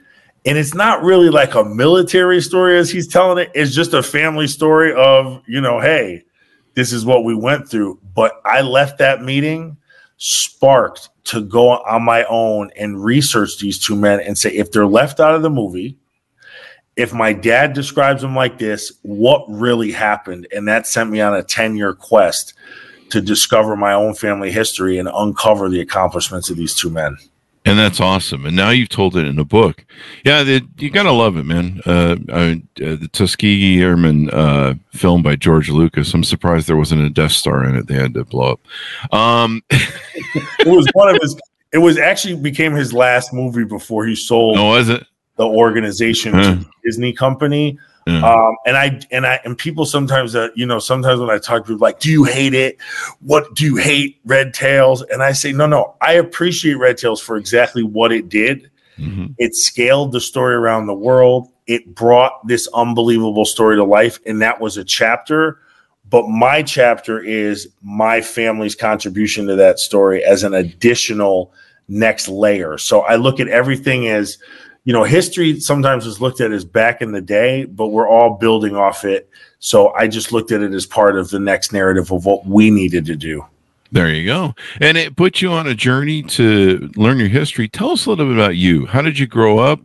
and 0.47 0.57
it's 0.57 0.75
not 0.75 1.03
really 1.03 1.29
like 1.29 1.57
a 1.57 1.65
military 1.65 2.41
story 2.41 2.79
as 2.79 2.89
he's 2.89 3.09
telling 3.09 3.39
it. 3.39 3.51
It's 3.53 3.75
just 3.75 3.93
a 3.95 4.03
family 4.03 4.47
story 4.47 4.95
of, 4.95 5.43
you 5.49 5.61
know, 5.61 5.81
hey, 5.81 6.23
this 6.75 6.93
is 6.93 7.05
what 7.05 7.25
we 7.25 7.35
went 7.35 7.69
through. 7.69 7.99
But 8.15 8.41
I 8.45 8.61
left 8.61 8.99
that 8.99 9.23
meeting 9.23 9.77
sparked 10.19 11.09
to 11.25 11.43
go 11.43 11.71
on 11.71 12.05
my 12.05 12.25
own 12.27 12.71
and 12.77 13.05
research 13.05 13.59
these 13.59 13.85
two 13.85 13.97
men 13.97 14.21
and 14.21 14.39
say, 14.39 14.51
if 14.51 14.71
they're 14.71 14.87
left 14.87 15.19
out 15.19 15.35
of 15.35 15.43
the 15.43 15.51
movie, 15.51 15.99
if 16.95 17.13
my 17.13 17.33
dad 17.33 17.73
describes 17.73 18.23
them 18.23 18.37
like 18.37 18.57
this, 18.57 18.93
what 19.03 19.45
really 19.49 19.91
happened? 19.91 20.47
And 20.55 20.69
that 20.69 20.87
sent 20.87 21.11
me 21.11 21.21
on 21.21 21.35
a 21.35 21.43
10 21.43 21.77
year 21.77 21.93
quest 21.93 22.55
to 23.11 23.21
discover 23.21 23.77
my 23.77 23.93
own 23.93 24.15
family 24.15 24.51
history 24.51 24.99
and 24.99 25.09
uncover 25.13 25.69
the 25.69 25.81
accomplishments 25.81 26.51
of 26.51 26.57
these 26.57 26.75
two 26.75 26.91
men. 26.91 27.17
And 27.67 27.77
that's 27.77 28.01
awesome. 28.01 28.47
And 28.47 28.55
now 28.55 28.71
you've 28.71 28.91
told 28.91 29.17
it 29.17 29.27
in 29.27 29.41
a 29.41 29.45
book. 29.45 29.85
Yeah, 30.25 30.45
the, 30.45 30.65
you 30.79 30.89
gotta 30.89 31.11
love 31.11 31.37
it, 31.37 31.43
man. 31.43 31.81
Uh, 31.85 32.15
uh, 32.31 32.55
the 32.77 33.09
Tuskegee 33.13 33.83
Airmen 33.83 34.31
uh, 34.31 34.75
film 34.93 35.25
by 35.25 35.35
George 35.35 35.69
Lucas. 35.69 36.15
I'm 36.15 36.23
surprised 36.23 36.69
there 36.69 36.77
wasn't 36.77 37.03
a 37.03 37.11
Death 37.11 37.33
Star 37.33 37.65
in 37.65 37.75
it. 37.75 37.89
They 37.89 37.95
had 37.95 38.15
to 38.15 38.25
blow 38.25 38.53
up. 38.53 39.13
Um, 39.13 39.65
it 39.71 40.69
was 40.69 40.87
one 40.93 41.09
of 41.09 41.21
his. 41.21 41.37
It 41.73 41.79
was 41.79 41.99
actually 41.99 42.37
became 42.37 42.73
his 42.73 42.93
last 42.93 43.33
movie 43.33 43.65
before 43.65 44.07
he 44.07 44.15
sold. 44.15 44.57
Oh, 44.59 44.71
was 44.71 44.89
it? 44.89 45.05
The 45.35 45.47
organization 45.47 46.35
huh. 46.35 46.43
to 46.43 46.67
Disney 46.85 47.13
Company. 47.13 47.81
Mm. 48.07 48.23
Um, 48.23 48.57
and 48.65 48.77
I 48.77 49.01
and 49.11 49.27
I 49.27 49.41
and 49.45 49.59
people 49.59 49.85
sometimes 49.85 50.33
that 50.33 50.51
uh, 50.51 50.53
you 50.55 50.65
know 50.65 50.79
sometimes 50.79 51.21
when 51.21 51.29
I 51.29 51.39
talk 51.39 51.63
to 51.63 51.73
people 51.73 51.79
like, 51.79 51.99
do 51.99 52.11
you 52.11 52.23
hate 52.23 52.55
it? 52.55 52.79
What 53.21 53.55
do 53.55 53.65
you 53.65 53.77
hate 53.77 54.21
Red 54.25 54.55
Tails? 54.55 55.03
And 55.03 55.25
I 55.25 55.33
say, 55.33 55.53
no, 55.53 55.67
no, 55.67 55.97
I 56.01 56.13
appreciate 56.13 56.75
Red 56.75 56.99
Tails 56.99 57.21
for 57.21 57.37
exactly 57.37 57.83
what 57.83 58.13
it 58.13 58.29
did. 58.29 58.71
Mm-hmm. 58.97 59.33
It 59.39 59.57
scaled 59.57 60.13
the 60.13 60.21
story 60.21 60.55
around 60.55 60.87
the 60.87 60.95
world. 60.95 61.51
It 61.67 61.97
brought 61.97 62.47
this 62.47 62.69
unbelievable 62.75 63.45
story 63.45 63.77
to 63.77 63.85
life, 63.85 64.21
and 64.25 64.41
that 64.41 64.61
was 64.61 64.77
a 64.77 64.85
chapter. 64.85 65.59
But 66.09 66.29
my 66.29 66.63
chapter 66.63 67.21
is 67.21 67.69
my 67.83 68.21
family's 68.21 68.77
contribution 68.77 69.49
to 69.49 69.57
that 69.57 69.81
story 69.81 70.25
as 70.25 70.45
an 70.45 70.55
additional 70.55 71.53
next 71.89 72.29
layer. 72.29 72.79
So 72.79 73.01
I 73.01 73.17
look 73.17 73.41
at 73.41 73.49
everything 73.49 74.07
as 74.07 74.39
you 74.87 74.93
know, 74.93 75.03
history 75.03 75.59
sometimes 75.59 76.07
is 76.07 76.21
looked 76.21 76.41
at 76.41 76.53
as 76.53 76.65
back 76.65 77.03
in 77.03 77.11
the 77.11 77.21
day, 77.21 77.65
but 77.65 77.89
we're 77.89 78.09
all 78.09 78.35
building 78.35 78.77
off 78.77 79.05
it. 79.05 79.29
So 79.59 79.93
I 79.95 80.07
just 80.07 80.31
looked 80.31 80.53
at 80.53 80.63
it 80.63 80.73
as 80.73 80.87
part 80.87 81.19
of 81.19 81.29
the 81.31 81.41
next 81.41 81.73
narrative 81.73 82.13
of 82.13 82.25
what 82.25 82.47
we 82.47 82.71
needed 82.71 83.05
to 83.07 83.17
do. 83.17 83.45
There 83.91 84.09
you 84.09 84.25
go. 84.25 84.55
And 84.81 84.97
it 84.97 85.17
put 85.17 85.43
you 85.43 85.51
on 85.51 85.67
a 85.67 85.75
journey 85.75 86.23
to 86.23 86.89
learn 86.95 87.19
your 87.19 87.29
history. 87.29 87.69
Tell 87.69 87.91
us 87.91 88.07
a 88.07 88.11
little 88.11 88.27
bit 88.27 88.37
about 88.37 88.55
you. 88.55 88.87
How 88.87 89.03
did 89.03 89.19
you 89.19 89.27
grow 89.27 89.59
up? 89.59 89.81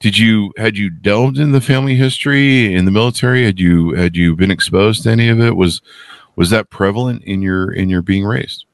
Did 0.00 0.16
you 0.16 0.54
had 0.56 0.78
you 0.78 0.88
delved 0.88 1.38
in 1.38 1.52
the 1.52 1.60
family 1.60 1.94
history 1.94 2.74
in 2.74 2.86
the 2.86 2.90
military? 2.90 3.44
Had 3.44 3.60
you 3.60 3.92
had 3.92 4.16
you 4.16 4.34
been 4.36 4.50
exposed 4.50 5.02
to 5.02 5.10
any 5.10 5.28
of 5.28 5.38
it? 5.38 5.54
Was 5.54 5.82
was 6.36 6.48
that 6.48 6.70
prevalent 6.70 7.24
in 7.24 7.42
your 7.42 7.72
in 7.72 7.90
your 7.90 8.02
being 8.02 8.24
raised? 8.24 8.64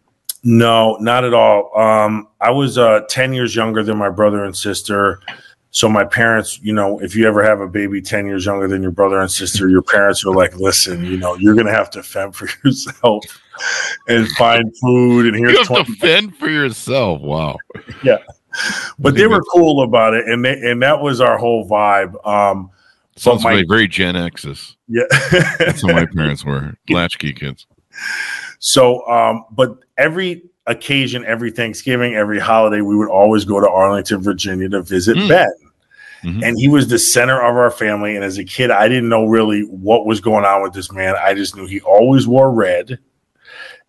No, 0.44 0.96
not 1.00 1.24
at 1.24 1.34
all. 1.34 1.76
Um, 1.78 2.28
I 2.40 2.50
was 2.50 2.78
uh, 2.78 3.00
ten 3.08 3.32
years 3.32 3.54
younger 3.54 3.82
than 3.82 3.96
my 3.96 4.10
brother 4.10 4.44
and 4.44 4.56
sister. 4.56 5.20
So 5.74 5.88
my 5.88 6.04
parents, 6.04 6.60
you 6.62 6.74
know, 6.74 6.98
if 6.98 7.16
you 7.16 7.26
ever 7.26 7.42
have 7.42 7.62
a 7.62 7.66
baby 7.66 8.02
10 8.02 8.26
years 8.26 8.44
younger 8.44 8.68
than 8.68 8.82
your 8.82 8.90
brother 8.90 9.18
and 9.18 9.30
sister, 9.30 9.70
your 9.70 9.80
parents 9.80 10.22
are 10.24 10.34
like, 10.34 10.54
listen, 10.56 11.02
you 11.02 11.16
know, 11.16 11.34
you're 11.36 11.54
going 11.54 11.66
to 11.66 11.72
have 11.72 11.88
to 11.92 12.02
fend 12.02 12.36
for 12.36 12.46
yourself 12.64 13.24
and 14.06 14.28
find 14.32 14.70
food. 14.82 15.26
And 15.26 15.36
here's 15.36 15.52
you 15.52 15.58
have 15.58 15.86
20- 15.86 15.86
to 15.86 15.92
fend 15.94 16.36
for 16.36 16.50
yourself. 16.50 17.22
Wow. 17.22 17.56
Yeah. 18.04 18.18
But 18.98 19.14
they 19.14 19.26
were 19.26 19.40
cool 19.44 19.82
about 19.82 20.12
it. 20.12 20.28
And 20.28 20.44
they, 20.44 20.60
and 20.60 20.82
that 20.82 21.00
was 21.00 21.22
our 21.22 21.38
whole 21.38 21.66
vibe. 21.66 22.24
Um, 22.26 22.70
Sounds 23.16 23.42
my, 23.42 23.54
like 23.54 23.68
very 23.68 23.88
Gen 23.88 24.14
X's. 24.14 24.76
Yeah. 24.88 25.04
That's 25.58 25.80
how 25.80 25.94
my 25.94 26.04
parents 26.14 26.44
were. 26.44 26.74
Latchkey 26.90 27.32
kids. 27.32 27.66
So, 28.58 29.08
um, 29.08 29.46
but 29.50 29.78
every 29.96 30.50
occasion, 30.66 31.24
every 31.24 31.50
Thanksgiving, 31.50 32.14
every 32.14 32.38
holiday, 32.38 32.80
we 32.80 32.96
would 32.96 33.08
always 33.08 33.44
go 33.44 33.60
to 33.60 33.68
Arlington, 33.68 34.22
Virginia 34.22 34.68
to 34.68 34.82
visit 34.82 35.16
mm. 35.16 35.28
Ben. 35.28 35.52
Mm-hmm. 36.24 36.44
And 36.44 36.58
he 36.58 36.68
was 36.68 36.88
the 36.88 36.98
center 36.98 37.40
of 37.40 37.56
our 37.56 37.70
family. 37.70 38.14
And 38.14 38.24
as 38.24 38.38
a 38.38 38.44
kid, 38.44 38.70
I 38.70 38.88
didn't 38.88 39.08
know 39.08 39.26
really 39.26 39.62
what 39.62 40.06
was 40.06 40.20
going 40.20 40.44
on 40.44 40.62
with 40.62 40.72
this 40.72 40.92
man. 40.92 41.16
I 41.16 41.34
just 41.34 41.56
knew 41.56 41.66
he 41.66 41.80
always 41.80 42.26
wore 42.26 42.52
red 42.52 42.98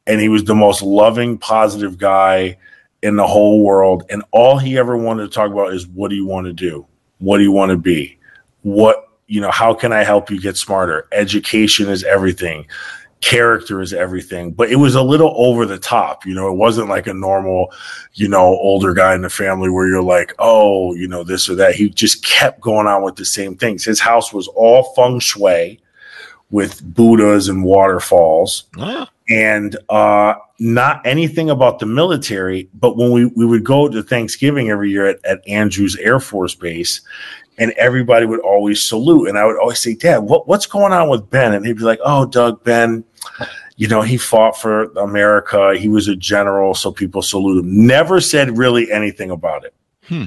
and 0.07 0.19
he 0.19 0.29
was 0.29 0.43
the 0.43 0.55
most 0.55 0.81
loving, 0.81 1.37
positive 1.37 1.97
guy 1.97 2.57
in 3.03 3.17
the 3.17 3.27
whole 3.27 3.63
world. 3.63 4.03
And 4.09 4.23
all 4.31 4.57
he 4.57 4.77
ever 4.77 4.97
wanted 4.97 5.23
to 5.23 5.29
talk 5.29 5.51
about 5.51 5.73
is 5.73 5.87
what 5.87 6.09
do 6.09 6.15
you 6.15 6.25
want 6.25 6.47
to 6.47 6.53
do? 6.53 6.87
What 7.19 7.37
do 7.37 7.43
you 7.43 7.51
want 7.51 7.69
to 7.69 7.77
be? 7.77 8.17
What, 8.63 9.09
you 9.27 9.39
know, 9.39 9.51
how 9.51 9.73
can 9.73 9.93
I 9.93 10.03
help 10.03 10.31
you 10.31 10.41
get 10.41 10.57
smarter? 10.57 11.07
Education 11.11 11.87
is 11.87 12.03
everything 12.03 12.65
character 13.23 13.81
is 13.81 13.93
everything, 13.93 14.51
but 14.51 14.69
it 14.69 14.75
was 14.75 14.95
a 14.95 15.01
little 15.01 15.33
over 15.37 15.65
the 15.65 15.77
top. 15.77 16.25
You 16.25 16.35
know, 16.35 16.49
it 16.49 16.57
wasn't 16.57 16.89
like 16.89 17.07
a 17.07 17.13
normal, 17.13 17.71
you 18.13 18.27
know, 18.27 18.43
older 18.43 18.93
guy 18.93 19.15
in 19.15 19.21
the 19.21 19.29
family 19.29 19.69
where 19.69 19.87
you're 19.87 20.03
like, 20.03 20.33
oh, 20.39 20.93
you 20.95 21.07
know, 21.07 21.23
this 21.23 21.49
or 21.49 21.55
that. 21.55 21.73
He 21.73 21.89
just 21.89 22.25
kept 22.25 22.59
going 22.59 22.85
on 22.85 23.01
with 23.01 23.15
the 23.15 23.25
same 23.25 23.55
things. 23.55 23.85
His 23.85 24.01
house 24.01 24.33
was 24.33 24.49
all 24.49 24.93
feng 24.93 25.19
shui 25.19 25.79
with 26.51 26.83
Buddhas 26.83 27.47
and 27.47 27.63
waterfalls. 27.63 28.65
Ah. 28.77 29.09
And 29.29 29.77
uh, 29.87 30.33
not 30.59 31.05
anything 31.07 31.49
about 31.49 31.79
the 31.79 31.85
military, 31.85 32.69
but 32.73 32.97
when 32.97 33.11
we, 33.11 33.27
we 33.27 33.45
would 33.45 33.63
go 33.63 33.87
to 33.87 34.03
Thanksgiving 34.03 34.69
every 34.69 34.91
year 34.91 35.05
at, 35.05 35.23
at 35.23 35.47
Andrews 35.47 35.95
Air 35.95 36.19
Force 36.19 36.55
Base, 36.55 36.99
and 37.57 37.71
everybody 37.71 38.25
would 38.25 38.39
always 38.41 38.81
salute. 38.81 39.27
And 39.27 39.37
I 39.37 39.45
would 39.45 39.57
always 39.57 39.79
say, 39.79 39.95
Dad, 39.95 40.19
what, 40.19 40.47
what's 40.47 40.65
going 40.65 40.93
on 40.93 41.09
with 41.09 41.29
Ben? 41.29 41.53
And 41.53 41.65
he'd 41.65 41.77
be 41.77 41.83
like, 41.83 41.99
Oh, 42.03 42.25
Doug, 42.25 42.63
Ben, 42.63 43.03
you 43.77 43.87
know, 43.87 44.01
he 44.01 44.17
fought 44.17 44.57
for 44.57 44.83
America. 44.93 45.75
He 45.75 45.87
was 45.87 46.07
a 46.07 46.15
general, 46.15 46.75
so 46.75 46.91
people 46.91 47.21
salute 47.21 47.59
him. 47.59 47.87
Never 47.87 48.21
said 48.21 48.57
really 48.57 48.91
anything 48.91 49.31
about 49.31 49.65
it. 49.65 49.73
Hmm. 50.07 50.25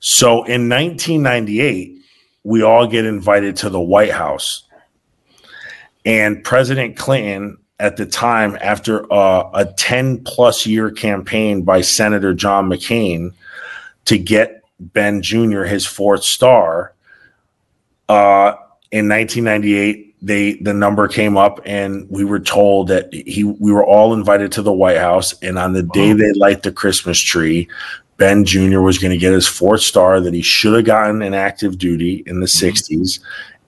So 0.00 0.44
in 0.44 0.68
1998, 0.68 1.98
we 2.44 2.62
all 2.62 2.86
get 2.86 3.04
invited 3.04 3.56
to 3.56 3.70
the 3.70 3.80
White 3.80 4.10
House. 4.10 4.64
And 6.04 6.42
President 6.42 6.96
Clinton, 6.96 7.58
at 7.78 7.96
the 7.96 8.06
time, 8.06 8.58
after 8.60 9.10
uh, 9.12 9.48
a 9.54 9.66
10 9.76 10.24
plus 10.24 10.66
year 10.66 10.90
campaign 10.90 11.62
by 11.62 11.80
Senator 11.80 12.34
John 12.34 12.68
McCain 12.68 13.32
to 14.06 14.18
get 14.18 14.61
Ben 14.92 15.22
Jr. 15.22 15.62
his 15.62 15.86
fourth 15.86 16.24
star, 16.24 16.94
uh, 18.08 18.54
in 18.90 19.08
1998, 19.08 20.14
they 20.22 20.54
the 20.54 20.72
number 20.72 21.08
came 21.08 21.36
up 21.36 21.60
and 21.64 22.08
we 22.08 22.24
were 22.24 22.38
told 22.38 22.88
that 22.88 23.12
he 23.12 23.42
we 23.42 23.72
were 23.72 23.84
all 23.84 24.14
invited 24.14 24.52
to 24.52 24.62
the 24.62 24.72
White 24.72 24.98
House 24.98 25.34
and 25.42 25.58
on 25.58 25.72
the 25.72 25.82
day 25.82 26.12
they 26.12 26.32
light 26.34 26.62
the 26.62 26.70
Christmas 26.70 27.18
tree, 27.18 27.68
Ben 28.18 28.44
Jr. 28.44 28.80
was 28.80 28.98
going 28.98 29.10
to 29.10 29.18
get 29.18 29.32
his 29.32 29.48
fourth 29.48 29.80
star 29.80 30.20
that 30.20 30.32
he 30.32 30.42
should 30.42 30.74
have 30.74 30.84
gotten 30.84 31.22
in 31.22 31.34
active 31.34 31.76
duty 31.76 32.22
in 32.26 32.38
the 32.38 32.46
mm-hmm. 32.46 32.66
60s 32.66 33.18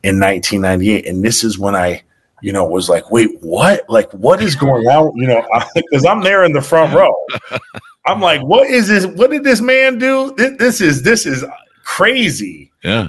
in 0.04 0.21
1998 0.21 1.06
and 1.06 1.25
this 1.25 1.42
is 1.42 1.59
when 1.59 1.75
I 1.75 2.02
you 2.45 2.53
know 2.53 2.65
was 2.65 2.91
like 2.91 3.11
wait 3.11 3.41
what? 3.41 3.89
Like 3.89 4.13
what 4.13 4.43
is 4.43 4.55
going 4.55 4.87
on 4.87 5.17
you 5.17 5.27
know 5.27 5.43
because 5.75 6.05
I'm 6.05 6.21
there 6.21 6.45
in 6.45 6.53
the 6.53 6.61
front 6.61 6.95
row. 6.95 7.15
I'm 8.07 8.21
like 8.21 8.43
what 8.43 8.69
is 8.69 8.89
this? 8.89 9.07
What 9.07 9.31
did 9.31 9.45
this 9.45 9.63
man 9.63 9.99
do? 9.99 10.35
This, 10.37 10.59
this 10.59 10.81
is 10.83 11.03
this 11.03 11.25
is 11.25 11.43
crazy. 11.85 12.71
Yeah. 12.83 13.09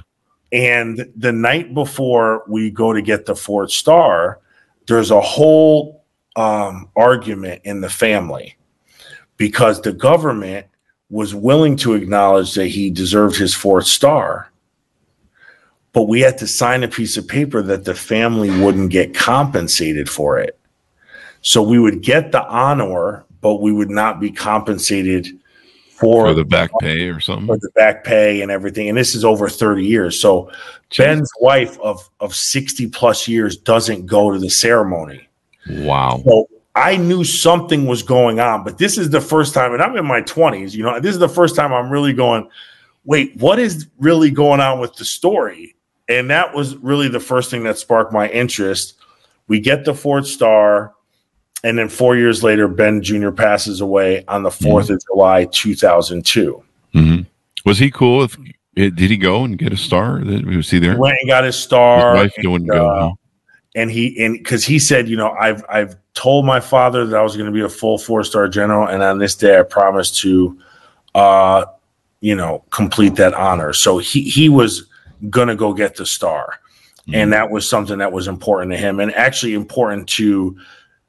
And 0.54 1.12
the 1.18 1.34
night 1.34 1.74
before 1.74 2.44
we 2.48 2.72
go 2.72 2.94
to 2.94 3.02
get 3.02 3.26
the 3.26 3.36
fourth 3.36 3.72
star, 3.72 4.40
there's 4.88 5.12
a 5.12 5.20
whole 5.20 6.06
um, 6.38 6.90
argument 6.96 7.62
in 7.66 7.82
the 7.82 7.90
family 7.90 8.56
because 9.36 9.82
the 9.82 9.92
government 9.92 10.66
was 11.10 11.36
willing 11.36 11.76
to 11.78 11.94
acknowledge 11.94 12.54
that 12.54 12.68
he 12.68 12.90
deserved 12.90 13.36
his 13.36 13.54
fourth 13.54 13.86
star, 13.86 14.50
but 15.96 16.10
we 16.10 16.20
had 16.20 16.38
to 16.38 16.46
sign 16.46 16.84
a 16.84 16.90
piece 16.90 17.16
of 17.16 17.26
paper 17.26 17.62
that 17.62 17.86
the 17.86 17.96
family 17.96 18.50
wouldn't 18.62 18.92
get 18.92 19.16
compensated 19.16 20.10
for 20.10 20.38
it. 20.38 20.60
So 21.42 21.64
we 21.64 21.80
would 21.80 22.02
get 22.02 22.34
the 22.34 22.46
honor, 22.46 23.24
but 23.40 23.62
we 23.62 23.72
would 23.72 23.90
not 23.90 24.20
be 24.20 24.30
compensated 24.30 25.28
for, 25.92 26.28
for 26.28 26.34
the 26.34 26.44
back 26.44 26.70
pay 26.82 27.08
or 27.08 27.22
something. 27.22 27.48
For 27.48 27.58
the 27.58 27.72
back 27.76 28.04
pay 28.04 28.42
and 28.42 28.52
everything. 28.52 28.90
And 28.90 28.98
this 28.98 29.16
is 29.16 29.24
over 29.24 29.48
30 29.48 29.86
years. 29.86 30.20
So 30.20 30.52
Jeez. 30.92 30.98
Ben's 30.98 31.32
wife 31.40 31.80
of, 31.80 32.10
of 32.20 32.36
60 32.36 32.90
plus 32.90 33.26
years 33.26 33.56
doesn't 33.56 34.06
go 34.06 34.34
to 34.34 34.38
the 34.38 34.50
ceremony. 34.50 35.30
Wow. 35.70 36.22
So 36.26 36.50
I 36.76 36.98
knew 36.98 37.24
something 37.24 37.86
was 37.86 38.04
going 38.04 38.42
on, 38.42 38.66
but 38.66 38.78
this 38.78 38.98
is 38.98 39.12
the 39.12 39.22
first 39.22 39.54
time, 39.54 39.72
and 39.72 39.82
I'm 39.82 39.96
in 39.96 40.06
my 40.06 40.22
20s, 40.24 40.74
you 40.74 40.84
know, 40.84 41.00
this 41.00 41.14
is 41.14 41.20
the 41.20 41.30
first 41.30 41.56
time 41.56 41.72
I'm 41.72 41.90
really 41.90 42.12
going, 42.12 42.50
wait, 43.06 43.34
what 43.38 43.60
is 43.60 43.88
really 43.98 44.30
going 44.30 44.60
on 44.60 44.82
with 44.82 44.94
the 44.96 45.06
story? 45.06 45.75
And 46.08 46.30
that 46.30 46.54
was 46.54 46.76
really 46.78 47.08
the 47.08 47.20
first 47.20 47.50
thing 47.52 47.64
that 47.64 47.78
sparked 47.78 48.14
my 48.14 48.30
interest. 48.30 48.96
We 49.48 49.60
get 49.60 49.86
the 49.86 49.94
fourth 49.94 50.28
star, 50.28 50.94
and 51.64 51.78
then 51.78 51.90
four 51.90 52.16
years 52.16 52.44
later, 52.44 52.68
Ben 52.68 53.02
Jr. 53.02 53.32
passes 53.32 53.82
away 53.82 54.24
on 54.28 54.44
the 54.44 54.50
4th 54.50 54.84
mm-hmm. 54.86 54.94
of 54.94 55.06
July, 55.06 55.46
2002. 55.46 56.64
Mm-hmm. 56.94 57.22
Was 57.66 57.80
he 57.80 57.92
cool? 57.92 58.20
With, 58.20 58.38
did 58.76 59.00
he 59.00 59.18
go 59.18 59.44
and 59.44 59.58
get 59.58 59.74
a 59.74 59.78
star? 59.78 60.20
Was 60.20 60.70
he 60.70 60.80
there? 60.80 60.94
He 60.94 61.00
went 61.00 61.18
and 61.22 61.30
got 61.30 61.44
his 61.44 61.56
star. 61.56 62.16
His 62.16 62.24
wife 62.24 62.34
and, 62.38 62.68
go. 62.68 62.90
Uh, 62.90 63.12
and 63.76 63.92
he 63.92 64.24
and 64.24 64.38
because 64.38 64.64
he 64.64 64.80
said, 64.80 65.10
you 65.10 65.18
know, 65.18 65.32
I've 65.32 65.64
I've 65.70 65.96
told 66.14 66.46
my 66.46 66.60
father 66.60 67.06
that 67.06 67.18
I 67.18 67.22
was 67.22 67.36
going 67.36 67.48
to 67.48 67.52
be 67.52 67.62
a 67.62 67.70
full 67.70 67.98
four 67.98 68.24
star 68.24 68.48
general, 68.48 68.88
and 68.88 69.04
on 69.04 69.20
this 69.20 69.36
day 69.36 69.60
I 69.60 69.64
promised 69.64 70.20
to, 70.22 70.58
uh, 71.14 71.66
you 72.22 72.36
know, 72.36 72.64
complete 72.72 73.16
that 73.16 73.34
honor. 73.34 73.74
So 73.74 73.98
he 73.98 74.24
he 74.24 74.50
was 74.50 74.88
gonna 75.30 75.56
go 75.56 75.74
get 75.74 75.96
the 75.96 76.06
star. 76.06 76.60
Mm-hmm. 77.08 77.16
And 77.16 77.34
that 77.34 77.52
was 77.52 77.70
something 77.70 78.00
that 78.00 78.12
was 78.12 78.28
important 78.28 78.72
to 78.72 78.78
him 78.78 79.00
and 79.00 79.14
actually 79.14 79.54
important 79.54 80.10
to 80.10 80.58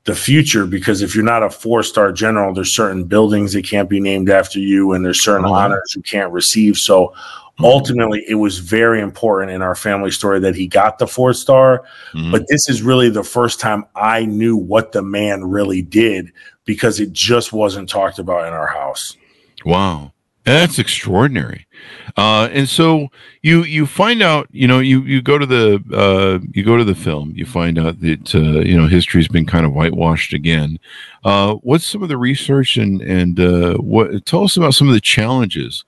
the 0.05 0.15
future 0.15 0.67
because 0.67 1.03
if 1.03 1.15
you're 1.15 1.25
not 1.25 1.43
a 1.43 1.51
four 1.51 1.83
star 1.83 2.13
general, 2.13 2.55
there's 2.55 2.75
certain 2.75 3.05
buildings 3.05 3.53
that 3.55 3.65
can't 3.65 3.89
be 3.89 4.01
named 4.01 4.31
after 4.31 4.59
you 4.59 4.93
and 4.93 5.05
there's 5.05 5.23
certain 5.23 5.45
mm-hmm. 5.45 5.55
honors 5.55 5.95
you 5.97 6.03
can't 6.03 6.33
receive. 6.33 6.77
So 6.77 7.09
mm-hmm. 7.09 7.65
ultimately, 7.65 8.25
it 8.29 8.35
was 8.35 8.59
very 8.59 9.01
important 9.01 9.53
in 9.53 9.63
our 9.63 9.75
family 9.75 10.11
story 10.11 10.39
that 10.41 10.55
he 10.55 10.67
got 10.67 10.99
the 10.99 11.07
four 11.07 11.33
star. 11.33 11.85
Mm-hmm. 12.13 12.31
But 12.31 12.47
this 12.49 12.69
is 12.69 12.83
really 12.83 13.09
the 13.09 13.25
first 13.25 13.59
time 13.59 13.85
I 13.95 14.27
knew 14.27 14.57
what 14.57 14.93
the 14.93 15.03
man 15.03 15.45
really 15.45 15.83
did 15.83 16.31
because 16.67 17.01
it 17.01 17.13
just 17.13 17.53
wasn't 17.53 17.89
talked 17.89 18.19
about 18.19 18.47
in 18.47 18.53
our 18.53 18.67
house. 18.67 19.17
Wow. 19.65 20.13
That's 20.47 20.79
extraordinary. 20.79 21.67
Uh, 22.17 22.49
and 22.53 22.69
so 22.69 23.09
you 23.43 23.65
you 23.65 23.85
find 23.85 24.23
out, 24.23 24.47
you 24.53 24.69
know, 24.69 24.79
you 24.79 25.03
you 25.03 25.21
go 25.21 25.39
to 25.39 25.45
the 25.45 25.83
uh, 25.93 26.39
you 26.53 26.63
go 26.65 26.77
to 26.77 26.85
the 26.85 26.95
film, 26.95 27.33
you 27.35 27.45
find 27.45 27.77
out 27.81 28.01
that 28.01 28.33
uh, 28.33 28.61
you 28.61 28.81
know 28.81 28.87
history's 28.87 29.27
been 29.27 29.45
kind 29.45 29.67
of 29.67 29.73
whitewashed 29.73 30.33
again. 30.33 30.79
Uh, 31.25 31.55
what's 31.57 31.85
some 31.85 32.01
of 32.01 32.09
the 32.09 32.17
research 32.17 32.77
and 32.77 33.03
and 33.03 33.41
uh, 33.41 33.75
what? 33.79 34.25
Tell 34.25 34.45
us 34.45 34.57
about 34.57 34.75
some 34.75 34.87
of 34.87 34.95
the 34.95 35.01
challenges 35.01 35.85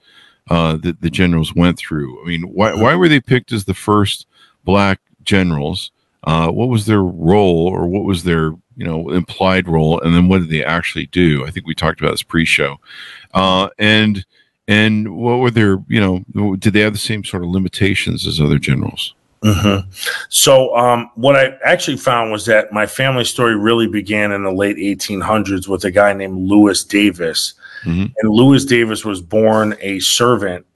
uh, 0.50 0.76
that 0.78 1.02
the 1.02 1.10
generals 1.10 1.54
went 1.54 1.78
through. 1.78 2.20
I 2.20 2.26
mean, 2.26 2.42
why 2.42 2.74
why 2.74 2.96
were 2.96 3.08
they 3.08 3.20
picked 3.20 3.52
as 3.52 3.64
the 3.64 3.74
first 3.74 4.26
black 4.64 4.98
generals? 5.22 5.92
what 6.24 6.68
was 6.68 6.86
their 6.86 7.02
role, 7.02 7.68
or 7.68 7.86
what 7.86 8.04
was 8.04 8.24
their 8.24 8.50
you 8.76 8.84
know 8.84 9.08
implied 9.10 9.68
role, 9.68 10.00
and 10.00 10.16
then 10.16 10.26
what 10.26 10.40
did 10.40 10.50
they 10.50 10.64
actually 10.64 11.06
do? 11.06 11.46
I 11.46 11.52
think 11.52 11.64
we 11.64 11.76
talked 11.76 12.00
about 12.00 12.10
this 12.10 12.24
pre-show, 12.24 12.80
and 13.32 14.26
and 14.68 15.16
what 15.16 15.38
were 15.38 15.50
their, 15.50 15.82
you 15.88 15.98
know, 15.98 16.56
did 16.56 16.74
they 16.74 16.80
have 16.80 16.92
the 16.92 16.98
same 16.98 17.24
sort 17.24 17.42
of 17.42 17.48
limitations 17.48 18.26
as 18.26 18.38
other 18.38 18.58
generals? 18.58 19.14
Mm-hmm. 19.42 19.88
So, 20.28 20.76
um, 20.76 21.10
what 21.14 21.36
I 21.36 21.56
actually 21.64 21.96
found 21.96 22.32
was 22.32 22.44
that 22.46 22.72
my 22.72 22.86
family 22.86 23.24
story 23.24 23.56
really 23.56 23.86
began 23.86 24.30
in 24.32 24.42
the 24.42 24.52
late 24.52 24.76
1800s 24.76 25.68
with 25.68 25.84
a 25.84 25.90
guy 25.90 26.12
named 26.12 26.48
Lewis 26.48 26.84
Davis. 26.84 27.54
Mm-hmm. 27.84 28.06
And 28.18 28.30
Lewis 28.30 28.64
Davis 28.64 29.04
was 29.04 29.22
born 29.22 29.76
a 29.80 30.00
servant, 30.00 30.66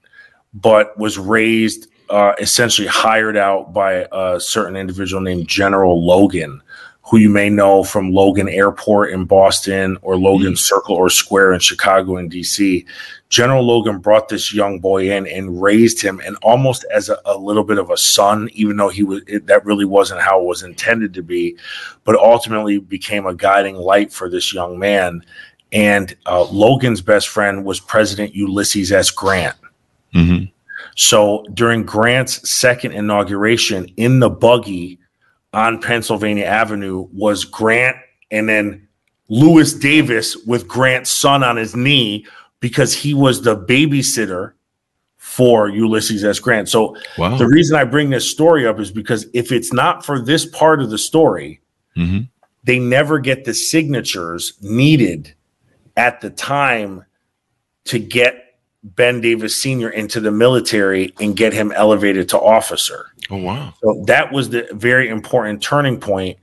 but 0.53 0.97
was 0.97 1.19
raised 1.19 1.87
uh, 2.09 2.33
essentially 2.39 2.87
hired 2.87 3.37
out 3.37 3.73
by 3.73 4.07
a 4.11 4.39
certain 4.39 4.75
individual 4.75 5.21
named 5.21 5.47
General 5.47 6.03
Logan, 6.03 6.61
who 7.05 7.17
you 7.17 7.29
may 7.29 7.49
know 7.49 7.83
from 7.83 8.11
Logan 8.11 8.47
Airport 8.47 9.11
in 9.11 9.25
Boston 9.25 9.97
or 10.01 10.17
Logan 10.17 10.53
mm. 10.53 10.57
Circle 10.57 10.95
or 10.95 11.09
Square 11.09 11.53
in 11.53 11.59
Chicago 11.59 12.15
and 12.17 12.31
DC. 12.31 12.85
General 13.27 13.63
Logan 13.63 13.99
brought 13.99 14.29
this 14.29 14.53
young 14.53 14.79
boy 14.79 15.11
in 15.11 15.27
and 15.27 15.61
raised 15.61 16.01
him 16.01 16.21
and 16.25 16.37
almost 16.43 16.85
as 16.93 17.09
a, 17.09 17.19
a 17.25 17.37
little 17.37 17.63
bit 17.63 17.77
of 17.77 17.89
a 17.89 17.97
son, 17.97 18.49
even 18.53 18.77
though 18.77 18.89
he 18.89 19.03
was 19.03 19.21
it, 19.27 19.47
that 19.47 19.65
really 19.65 19.85
wasn't 19.85 20.21
how 20.21 20.39
it 20.39 20.45
was 20.45 20.63
intended 20.63 21.13
to 21.13 21.21
be, 21.21 21.57
but 22.05 22.15
ultimately 22.15 22.79
became 22.79 23.25
a 23.25 23.33
guiding 23.33 23.75
light 23.75 24.13
for 24.13 24.29
this 24.29 24.53
young 24.53 24.79
man. 24.79 25.25
And 25.73 26.15
uh, 26.25 26.43
Logan's 26.43 27.01
best 27.01 27.27
friend 27.27 27.65
was 27.65 27.79
President 27.79 28.33
Ulysses 28.33 28.91
S. 28.91 29.09
Grant. 29.09 29.57
Mm-hmm. 30.15 30.45
So 30.95 31.43
during 31.53 31.83
Grant's 31.83 32.49
second 32.49 32.93
inauguration 32.93 33.87
in 33.97 34.19
the 34.19 34.29
buggy 34.29 34.99
on 35.53 35.81
Pennsylvania 35.81 36.45
Avenue 36.45 37.07
was 37.13 37.45
Grant 37.45 37.97
and 38.31 38.49
then 38.49 38.87
Lewis 39.29 39.73
Davis 39.73 40.35
with 40.45 40.67
Grant's 40.67 41.11
son 41.11 41.43
on 41.43 41.57
his 41.57 41.75
knee 41.75 42.25
because 42.59 42.93
he 42.93 43.13
was 43.13 43.41
the 43.41 43.55
babysitter 43.55 44.53
for 45.17 45.69
Ulysses 45.69 46.23
S. 46.23 46.39
Grant. 46.39 46.69
So 46.69 46.95
wow. 47.17 47.37
the 47.37 47.47
reason 47.47 47.75
I 47.77 47.85
bring 47.85 48.09
this 48.09 48.29
story 48.29 48.67
up 48.67 48.79
is 48.79 48.91
because 48.91 49.25
if 49.33 49.51
it's 49.51 49.73
not 49.73 50.05
for 50.05 50.19
this 50.19 50.45
part 50.45 50.81
of 50.81 50.89
the 50.89 50.97
story, 50.97 51.61
mm-hmm. 51.95 52.21
they 52.63 52.79
never 52.79 53.19
get 53.19 53.45
the 53.45 53.53
signatures 53.53 54.53
needed 54.61 55.33
at 55.97 56.21
the 56.21 56.29
time 56.29 57.05
to 57.85 57.99
get 57.99 58.59
Ben 58.83 59.21
Davis 59.21 59.61
Sr. 59.61 59.89
into 59.89 60.19
the 60.19 60.31
military 60.31 61.13
and 61.19 61.35
get 61.35 61.53
him 61.53 61.71
elevated 61.71 62.29
to 62.29 62.39
officer. 62.39 63.07
Oh, 63.33 63.37
wow. 63.37 63.73
So 63.81 64.03
that 64.05 64.31
was 64.31 64.51
the 64.51 64.67
very 64.73 65.09
important 65.09 65.63
turning 65.63 65.99
point. 65.99 66.37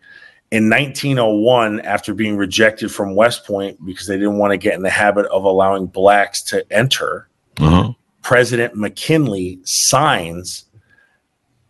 In 0.50 0.68
1901, 0.68 1.80
after 1.82 2.12
being 2.12 2.36
rejected 2.36 2.90
from 2.90 3.14
West 3.14 3.46
Point 3.46 3.78
because 3.86 4.08
they 4.08 4.16
didn't 4.16 4.38
want 4.38 4.50
to 4.50 4.56
get 4.56 4.74
in 4.74 4.82
the 4.82 4.90
habit 4.90 5.26
of 5.26 5.44
allowing 5.44 5.86
blacks 5.86 6.42
to 6.44 6.66
enter, 6.72 7.28
uh-huh. 7.60 7.92
President 8.22 8.74
McKinley 8.74 9.60
signs 9.62 10.64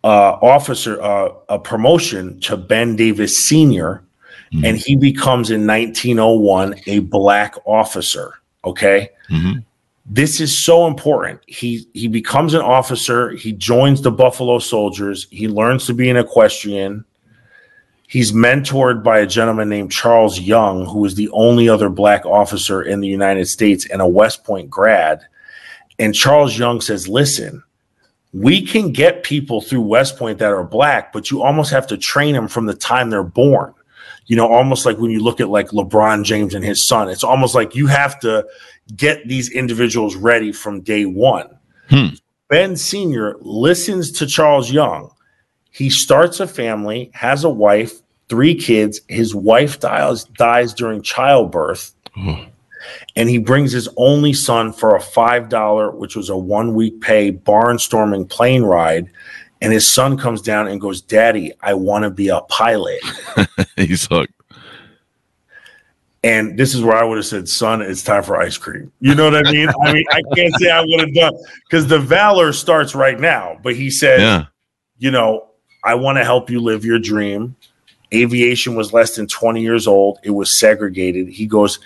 uh, 0.03 0.39
officer 0.41 0.99
uh, 0.99 1.29
a 1.49 1.59
promotion 1.59 2.39
to 2.39 2.57
Ben 2.57 2.95
Davis 2.95 3.45
Sr., 3.45 4.03
mm-hmm. 4.51 4.65
and 4.65 4.75
he 4.75 4.95
becomes 4.95 5.51
in 5.51 5.67
1901 5.67 6.81
a 6.87 6.99
black 6.99 7.53
officer. 7.67 8.33
Okay. 8.65 9.09
Mm-hmm 9.29 9.59
this 10.13 10.41
is 10.41 10.55
so 10.55 10.87
important. 10.87 11.39
He 11.47 11.87
he 11.93 12.09
becomes 12.09 12.53
an 12.53 12.61
officer. 12.61 13.31
He 13.31 13.53
joins 13.53 14.01
the 14.01 14.11
Buffalo 14.11 14.59
Soldiers. 14.59 15.25
He 15.31 15.47
learns 15.47 15.85
to 15.85 15.93
be 15.93 16.09
an 16.09 16.17
equestrian. 16.17 17.05
He's 18.09 18.33
mentored 18.33 19.05
by 19.05 19.19
a 19.19 19.25
gentleman 19.25 19.69
named 19.69 19.93
Charles 19.93 20.37
Young, 20.37 20.85
who 20.85 21.05
is 21.05 21.15
the 21.15 21.29
only 21.29 21.69
other 21.69 21.87
black 21.87 22.25
officer 22.25 22.81
in 22.81 22.99
the 22.99 23.07
United 23.07 23.47
States 23.47 23.85
and 23.85 24.01
a 24.01 24.07
West 24.07 24.43
Point 24.43 24.69
grad. 24.69 25.21
And 25.97 26.13
Charles 26.13 26.59
Young 26.59 26.81
says, 26.81 27.07
"Listen, 27.07 27.63
we 28.33 28.65
can 28.65 28.91
get 28.91 29.23
people 29.23 29.61
through 29.61 29.81
West 29.81 30.17
Point 30.17 30.39
that 30.39 30.51
are 30.51 30.65
black, 30.65 31.13
but 31.13 31.31
you 31.31 31.41
almost 31.41 31.71
have 31.71 31.87
to 31.87 31.95
train 31.95 32.35
them 32.35 32.49
from 32.49 32.65
the 32.65 32.73
time 32.73 33.11
they're 33.11 33.23
born." 33.23 33.73
You 34.27 34.35
know, 34.35 34.47
almost 34.47 34.85
like 34.85 34.97
when 34.97 35.11
you 35.11 35.23
look 35.23 35.39
at 35.39 35.49
like 35.49 35.69
LeBron 35.69 36.25
James 36.25 36.53
and 36.53 36.65
his 36.65 36.85
son, 36.85 37.07
it's 37.07 37.23
almost 37.23 37.55
like 37.55 37.75
you 37.75 37.87
have 37.87 38.19
to 38.19 38.45
get 38.95 39.27
these 39.27 39.51
individuals 39.51 40.15
ready 40.15 40.51
from 40.51 40.81
day 40.81 41.05
one. 41.05 41.47
Hmm. 41.89 42.07
Ben 42.49 42.75
Sr. 42.75 43.37
listens 43.39 44.11
to 44.13 44.27
Charles 44.27 44.71
Young. 44.71 45.11
He 45.71 45.89
starts 45.89 46.39
a 46.39 46.47
family, 46.47 47.09
has 47.13 47.43
a 47.43 47.49
wife, 47.49 48.01
three 48.27 48.55
kids. 48.55 49.01
His 49.07 49.33
wife 49.33 49.79
dies, 49.79 50.25
dies 50.25 50.73
during 50.73 51.01
childbirth. 51.01 51.93
Oh. 52.17 52.45
And 53.15 53.29
he 53.29 53.37
brings 53.37 53.71
his 53.71 53.87
only 53.95 54.33
son 54.33 54.73
for 54.73 54.95
a 54.95 54.99
$5, 54.99 55.93
which 55.95 56.15
was 56.15 56.29
a 56.29 56.37
one 56.37 56.73
week 56.73 56.99
pay 56.99 57.31
barnstorming 57.31 58.29
plane 58.29 58.63
ride. 58.63 59.09
And 59.61 59.71
his 59.71 59.89
son 59.89 60.17
comes 60.17 60.41
down 60.41 60.67
and 60.67 60.81
goes, 60.81 61.01
Daddy, 61.01 61.53
I 61.61 61.75
want 61.75 62.03
to 62.03 62.09
be 62.09 62.29
a 62.29 62.41
pilot. 62.41 62.99
He's 63.77 64.07
hooked. 64.07 64.33
And 66.23 66.57
this 66.57 66.75
is 66.75 66.83
where 66.83 66.95
I 66.95 67.03
would 67.03 67.17
have 67.17 67.25
said, 67.25 67.49
son, 67.49 67.81
it's 67.81 68.03
time 68.03 68.21
for 68.21 68.39
ice 68.39 68.57
cream. 68.57 68.91
You 68.99 69.15
know 69.15 69.31
what 69.31 69.47
I 69.47 69.51
mean? 69.51 69.69
I 69.83 69.91
mean, 69.91 70.05
I 70.11 70.21
can't 70.35 70.53
say 70.59 70.69
I 70.69 70.81
would 70.81 70.99
have 70.99 71.13
done 71.15 71.33
because 71.67 71.87
the 71.87 71.97
valor 71.97 72.53
starts 72.53 72.93
right 72.93 73.19
now. 73.19 73.57
But 73.63 73.75
he 73.75 73.89
said, 73.89 74.19
yeah. 74.19 74.45
you 74.99 75.09
know, 75.09 75.47
I 75.83 75.95
want 75.95 76.19
to 76.19 76.23
help 76.23 76.49
you 76.49 76.59
live 76.59 76.85
your 76.85 76.99
dream. 76.99 77.55
Aviation 78.13 78.75
was 78.75 78.93
less 78.93 79.15
than 79.15 79.25
20 79.25 79.61
years 79.61 79.87
old, 79.87 80.19
it 80.23 80.31
was 80.31 80.55
segregated. 80.55 81.29
He 81.29 81.47
goes, 81.47 81.79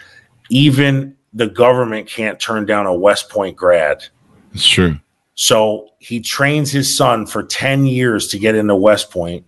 even 0.50 1.15
the 1.34 1.48
government 1.48 2.08
can't 2.08 2.39
turn 2.39 2.65
down 2.65 2.88
a 2.88 2.93
West 2.93 3.30
Point 3.30 3.56
grad. 3.56 4.06
It's 4.54 4.67
true. 4.67 5.00
So 5.36 5.91
he 6.00 6.21
trains 6.21 6.71
his 6.71 6.95
son 6.95 7.26
for 7.26 7.43
10 7.43 7.86
years 7.86 8.28
to 8.30 8.39
get 8.39 8.56
into 8.56 8.76
West 8.76 9.12
Point. 9.12 9.45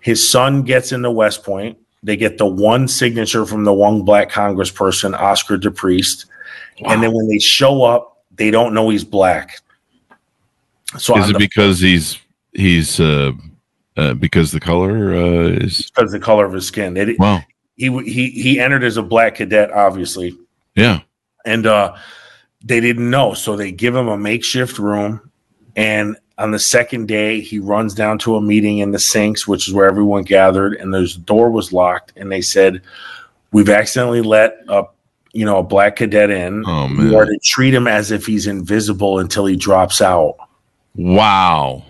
His 0.00 0.28
son 0.28 0.62
gets 0.62 0.92
into 0.92 1.10
West 1.10 1.44
Point. 1.44 1.76
They 2.02 2.16
get 2.16 2.38
the 2.38 2.46
one 2.46 2.86
signature 2.88 3.44
from 3.44 3.64
the 3.64 3.72
one 3.72 4.02
black 4.02 4.30
congressperson, 4.30 5.18
Oscar 5.18 5.58
DePriest. 5.58 6.26
Wow. 6.80 6.92
And 6.92 7.02
then 7.02 7.12
when 7.12 7.28
they 7.28 7.38
show 7.38 7.82
up, 7.82 8.22
they 8.36 8.50
don't 8.50 8.72
know 8.72 8.88
he's 8.88 9.04
black. 9.04 9.60
So 10.96 11.18
is 11.18 11.28
it 11.28 11.32
the, 11.32 11.38
because 11.38 11.80
he's 11.80 12.18
he's 12.52 13.00
uh, 13.00 13.32
uh, 13.96 14.14
because 14.14 14.52
the 14.52 14.60
color 14.60 15.12
uh, 15.12 15.48
is 15.48 15.90
because 15.90 16.12
the 16.12 16.20
color 16.20 16.46
of 16.46 16.52
his 16.52 16.66
skin? 16.66 16.96
It, 16.96 17.18
wow. 17.18 17.42
He 17.76 17.90
he 18.04 18.30
he 18.30 18.60
entered 18.60 18.84
as 18.84 18.96
a 18.96 19.02
black 19.02 19.34
cadet, 19.36 19.70
obviously. 19.72 20.38
Yeah. 20.76 21.00
And 21.44 21.66
uh, 21.66 21.96
they 22.62 22.80
didn't 22.80 23.10
know, 23.10 23.34
so 23.34 23.56
they 23.56 23.72
give 23.72 23.94
him 23.94 24.08
a 24.08 24.16
makeshift 24.16 24.78
room, 24.78 25.27
and 25.78 26.16
on 26.38 26.50
the 26.50 26.58
second 26.58 27.06
day, 27.06 27.40
he 27.40 27.60
runs 27.60 27.94
down 27.94 28.18
to 28.18 28.34
a 28.34 28.40
meeting 28.40 28.78
in 28.78 28.90
the 28.90 28.98
sinks, 28.98 29.46
which 29.46 29.68
is 29.68 29.74
where 29.74 29.86
everyone 29.86 30.24
gathered, 30.24 30.74
and 30.74 30.92
the 30.92 31.06
door 31.24 31.50
was 31.50 31.72
locked, 31.72 32.12
and 32.16 32.32
they 32.32 32.40
said, 32.40 32.82
"We've 33.52 33.68
accidentally 33.68 34.20
let 34.20 34.56
a 34.68 34.84
you 35.32 35.44
know 35.44 35.58
a 35.58 35.62
black 35.62 35.94
cadet 35.94 36.30
in. 36.30 36.64
Oh, 36.66 36.88
man. 36.88 37.06
You 37.06 37.16
are 37.16 37.26
to 37.26 37.38
treat 37.44 37.74
him 37.74 37.86
as 37.86 38.10
if 38.10 38.26
he's 38.26 38.48
invisible 38.48 39.20
until 39.20 39.46
he 39.46 39.54
drops 39.54 40.02
out." 40.02 40.34
Wow. 40.96 41.84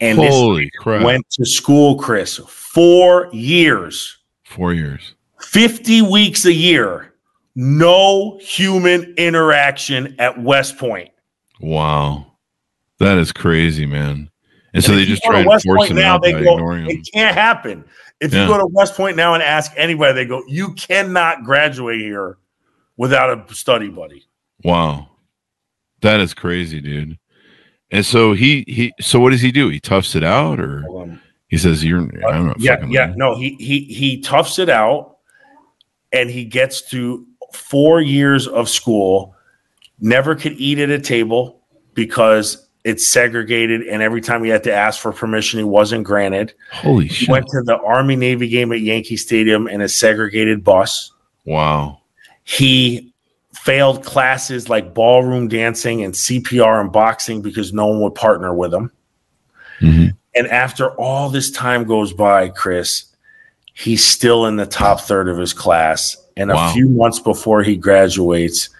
And 0.00 0.16
Holy 0.16 0.70
crap. 0.78 1.02
went 1.02 1.28
to 1.30 1.44
school, 1.44 1.96
Chris, 1.96 2.36
four 2.46 3.30
years. 3.32 4.16
Four 4.44 4.74
years. 4.74 5.14
50 5.40 6.02
weeks 6.02 6.44
a 6.44 6.52
year. 6.52 7.14
No 7.56 8.38
human 8.38 9.12
interaction 9.16 10.14
at 10.20 10.40
West 10.40 10.78
Point. 10.78 11.10
Wow. 11.60 12.27
That 12.98 13.18
is 13.18 13.32
crazy, 13.32 13.86
man. 13.86 14.30
And 14.74 14.84
so 14.84 14.94
they 14.94 15.04
just 15.04 15.22
to 15.22 15.28
try 15.28 15.38
and 15.40 15.48
West 15.48 15.64
force 15.64 15.78
Point 15.78 15.90
him 15.92 15.96
now, 15.96 16.14
out 16.16 16.22
they 16.22 16.32
by 16.32 16.42
go, 16.42 16.54
ignoring 16.54 16.84
him. 16.84 16.90
It 16.90 17.08
can't 17.12 17.34
happen. 17.34 17.84
If 18.20 18.34
Yeah. 18.34 18.42
you 18.42 18.48
go 18.48 18.58
to 18.58 18.66
West 18.66 18.94
Point 18.94 19.16
now 19.16 19.34
and 19.34 19.42
ask 19.42 19.72
anybody, 19.76 20.12
they 20.14 20.24
go, 20.26 20.42
You 20.46 20.72
cannot 20.74 21.44
graduate 21.44 22.00
here 22.00 22.38
without 22.96 23.30
a 23.50 23.54
study 23.54 23.88
buddy. 23.88 24.24
Wow. 24.64 25.08
That 26.02 26.20
is 26.20 26.34
crazy, 26.34 26.80
dude. 26.80 27.18
And 27.90 28.04
so 28.04 28.34
he 28.34 28.64
he 28.68 28.92
so 29.00 29.18
what 29.18 29.30
does 29.30 29.40
he 29.40 29.50
do? 29.50 29.68
He 29.70 29.80
toughs 29.80 30.14
it 30.14 30.22
out 30.22 30.60
or 30.60 30.84
he 31.48 31.56
says 31.56 31.82
you're 31.82 32.02
uh, 32.26 32.42
not 32.42 32.60
yeah, 32.60 32.74
fucking 32.74 32.90
yeah. 32.90 33.08
with. 33.08 33.16
No, 33.16 33.36
he 33.36 33.56
he 33.58 33.80
he 33.84 34.20
toughs 34.20 34.58
it 34.58 34.68
out 34.68 35.16
and 36.12 36.28
he 36.28 36.44
gets 36.44 36.82
to 36.90 37.26
four 37.52 38.00
years 38.02 38.46
of 38.46 38.68
school, 38.68 39.34
never 40.00 40.34
could 40.34 40.52
eat 40.52 40.78
at 40.78 40.90
a 40.90 40.98
table 40.98 41.62
because 41.94 42.67
it's 42.84 43.10
segregated, 43.12 43.82
and 43.82 44.02
every 44.02 44.20
time 44.20 44.42
he 44.44 44.50
had 44.50 44.64
to 44.64 44.72
ask 44.72 45.00
for 45.00 45.12
permission, 45.12 45.58
he 45.58 45.64
wasn't 45.64 46.04
granted. 46.04 46.54
Holy 46.72 47.06
He 47.08 47.14
shit. 47.14 47.28
went 47.28 47.46
to 47.48 47.62
the 47.62 47.78
Army 47.80 48.16
Navy 48.16 48.48
game 48.48 48.72
at 48.72 48.80
Yankee 48.80 49.16
Stadium 49.16 49.68
in 49.68 49.80
a 49.80 49.88
segregated 49.88 50.64
bus. 50.64 51.12
wow. 51.44 52.00
He 52.44 53.12
failed 53.52 54.02
classes 54.04 54.70
like 54.70 54.94
ballroom 54.94 55.48
dancing 55.48 56.02
and 56.02 56.14
CPR 56.14 56.80
and 56.80 56.90
boxing 56.90 57.42
because 57.42 57.74
no 57.74 57.88
one 57.88 58.00
would 58.00 58.14
partner 58.14 58.54
with 58.54 58.72
him. 58.72 58.90
Mhm. 59.80 60.14
And 60.34 60.46
after 60.48 60.88
all 60.92 61.28
this 61.28 61.50
time 61.50 61.84
goes 61.84 62.14
by, 62.14 62.48
Chris, 62.48 63.04
he's 63.74 64.02
still 64.02 64.46
in 64.46 64.56
the 64.56 64.64
top 64.64 65.00
third 65.02 65.28
of 65.28 65.36
his 65.36 65.52
class. 65.52 66.16
And 66.38 66.50
a 66.50 66.70
few 66.72 66.88
months 66.88 67.18
before 67.18 67.62
he 67.62 67.76
graduates, 67.76 68.70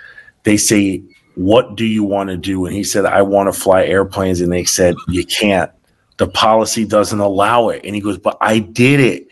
they 0.45 0.57
say, 0.57 1.03
What 1.39 1.77
do 1.77 1.87
you 1.87 2.03
want 2.03 2.31
to 2.31 2.37
do? 2.37 2.67
And 2.67 2.75
he 2.75 2.83
said, 2.83 3.07
I 3.07 3.23
want 3.23 3.47
to 3.47 3.59
fly 3.59 3.85
airplanes. 3.85 4.41
And 4.41 4.51
they 4.51 4.65
said, 4.65 4.97
You 5.07 5.25
can't. 5.25 5.71
The 6.17 6.27
policy 6.27 6.85
doesn't 6.85 7.21
allow 7.21 7.69
it. 7.69 7.83
And 7.85 7.95
he 7.95 8.01
goes, 8.01 8.19
But 8.19 8.37
I 8.41 8.59
did 8.59 8.99
it. 8.99 9.29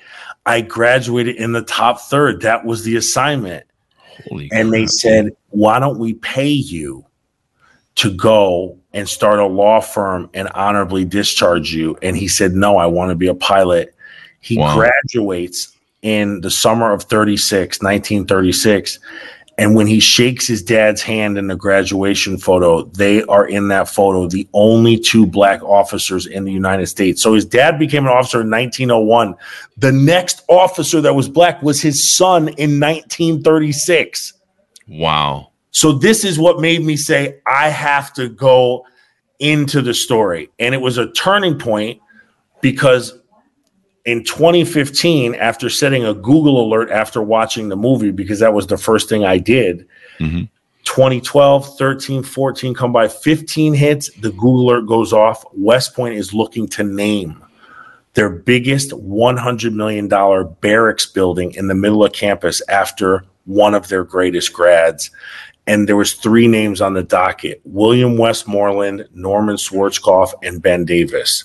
I 0.47 0.61
graduated 0.61 1.35
in 1.35 1.51
the 1.51 1.63
top 1.63 2.01
third. 2.01 2.43
That 2.43 2.65
was 2.65 2.85
the 2.85 2.95
assignment. 2.95 3.67
Holy 4.29 4.49
And 4.53 4.73
they 4.73 4.87
said, 4.87 5.37
Why 5.49 5.81
don't 5.81 5.99
we 5.99 6.15
pay 6.15 6.49
you 6.49 7.05
to 7.97 8.15
go 8.15 8.79
and 8.93 9.09
start 9.09 9.41
a 9.41 9.47
law 9.47 9.81
firm 9.81 10.31
and 10.33 10.49
honorably 10.51 11.05
discharge 11.05 11.75
you? 11.75 11.99
And 12.03 12.17
he 12.17 12.29
said, 12.29 12.53
No, 12.53 12.77
I 12.77 12.87
want 12.87 13.11
to 13.11 13.17
be 13.17 13.27
a 13.27 13.35
pilot. 13.35 13.93
He 14.39 14.59
Wow. 14.59 14.77
graduates 14.77 15.77
in 16.03 16.41
the 16.43 16.53
summer 16.53 16.93
of 16.93 17.03
36, 17.03 17.83
1936. 17.83 19.01
And 19.59 19.75
when 19.75 19.87
he 19.87 20.01
shakes 20.01 20.47
his 20.47 20.63
dad's 20.63 21.01
hand 21.01 21.39
in 21.39 21.47
the 21.47 21.57
graduation 21.57 22.37
photo, 22.37 22.83
they 22.83 23.23
are 23.25 23.47
in 23.47 23.69
that 23.69 23.89
photo, 23.89 24.27
the 24.29 24.47
only 24.53 24.99
two 24.99 25.25
black 25.25 25.63
officers 25.63 26.27
in 26.27 26.45
the 26.45 26.53
United 26.53 26.89
States. 26.89 27.23
So 27.23 27.33
his 27.33 27.47
dad 27.47 27.79
became 27.79 28.05
an 28.05 28.13
officer 28.13 28.43
in 28.43 28.51
1901. 28.51 29.35
The 29.79 29.93
next 29.93 30.43
officer 30.49 31.01
that 31.01 31.15
was 31.15 31.29
black 31.29 31.63
was 31.63 31.81
his 31.81 32.15
son 32.17 32.49
in 32.49 32.79
1936. 32.81 34.35
wow. 34.89 35.51
So 35.71 35.93
this 35.93 36.25
is 36.25 36.39
what 36.39 36.59
made 36.59 36.83
me 36.83 36.97
say 36.97 37.39
I 37.47 37.69
have 37.69 38.13
to 38.15 38.31
go 38.31 38.87
into 39.39 39.83
the 39.83 39.93
story. 39.93 40.49
And 40.59 40.75
it 40.75 40.81
was 40.81 40.97
a 40.97 41.11
turning 41.13 41.59
point 41.59 42.01
because 42.63 43.19
in 44.07 44.25
2015, 44.25 45.35
after 45.35 45.69
setting 45.69 46.05
a 46.05 46.15
Google 46.15 46.65
alert 46.65 46.91
after 46.91 47.21
watching 47.21 47.69
the 47.69 47.77
movie, 47.77 48.13
because 48.13 48.39
that 48.39 48.55
was 48.55 48.69
the 48.69 48.79
first 48.79 49.09
thing 49.09 49.25
I 49.25 49.39
did, 49.39 49.87
Mhm. 50.21 50.49
2012, 50.85 51.77
13, 51.77 52.23
14 52.23 52.73
come 52.73 52.93
by, 52.93 53.09
15 53.09 53.75
hits, 53.75 54.09
the 54.23 54.31
Google 54.31 54.71
alert 54.71 54.87
goes 54.87 55.13
off. 55.13 55.45
West 55.53 55.95
Point 55.95 56.15
is 56.15 56.33
looking 56.33 56.69
to 56.69 56.85
name 56.85 57.43
their 58.15 58.31
biggest 58.31 58.93
$100 58.93 59.75
million 59.75 60.09
barracks 60.61 61.05
building 61.05 61.53
in 61.55 61.67
the 61.67 61.75
middle 61.75 62.03
of 62.05 62.13
campus 62.13 62.63
after 62.69 63.25
one 63.45 63.75
of 63.75 63.89
their 63.89 64.05
greatest 64.05 64.53
grads 64.53 65.11
and 65.69 65.89
there 65.89 65.97
was 65.97 66.15
three 66.15 66.49
names 66.49 66.81
on 66.81 66.95
the 66.95 67.03
docket 67.03 67.61
william 67.65 68.17
westmoreland 68.17 69.07
norman 69.15 69.55
schwarzkopf 69.57 70.33
and 70.43 70.63
ben 70.63 70.85
davis 70.85 71.45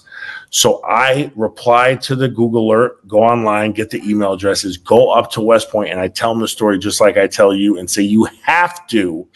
so 0.52 0.80
i 0.86 1.32
replied 1.36 2.02
to 2.02 2.16
the 2.16 2.30
google 2.30 2.68
alert 2.70 3.06
go 3.08 3.24
online 3.24 3.72
get 3.72 3.90
the 3.90 4.02
email 4.08 4.34
addresses 4.34 4.78
go 4.78 5.10
up 5.10 5.32
to 5.32 5.42
west 5.42 5.70
point 5.70 5.90
and 5.90 6.00
i 6.00 6.08
tell 6.08 6.32
them 6.32 6.42
the 6.42 6.48
story 6.48 6.78
just 6.78 7.02
like 7.02 7.18
i 7.18 7.26
tell 7.26 7.54
you 7.54 7.78
and 7.80 7.90
say 7.90 8.02
you 8.02 8.26
have 8.44 8.86
to 8.88 9.28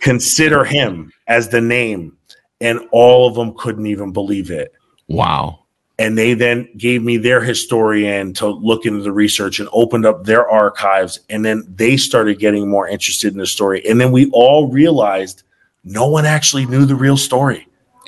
consider 0.00 0.64
him 0.64 1.12
as 1.26 1.48
the 1.48 1.60
name. 1.60 2.16
And 2.60 2.80
all 2.92 3.28
of 3.28 3.34
them 3.34 3.54
couldn't 3.56 3.86
even 3.86 4.12
believe 4.12 4.50
it. 4.50 4.72
Wow. 5.08 5.64
and 5.98 6.16
they 6.16 6.34
then 6.34 6.68
gave 6.76 7.02
me 7.02 7.16
their 7.16 7.40
historian 7.40 8.32
to 8.34 8.46
look 8.46 8.86
into 8.86 9.02
the 9.02 9.10
research 9.10 9.58
and 9.58 9.68
opened 9.72 10.06
up 10.06 10.24
their 10.24 10.48
archives. 10.48 11.18
And 11.28 11.44
then 11.44 11.64
they 11.68 11.96
started 11.96 12.38
getting 12.38 12.68
more 12.68 12.86
interested 12.86 13.32
in 13.32 13.38
the 13.38 13.46
story. 13.46 13.84
And 13.88 14.00
then 14.00 14.12
we 14.12 14.30
all 14.30 14.70
realized 14.70 15.42
no 15.82 16.06
one 16.08 16.24
actually 16.24 16.66
knew 16.66 16.84
the 16.84 16.94
real 16.94 17.16
story. 17.16 17.66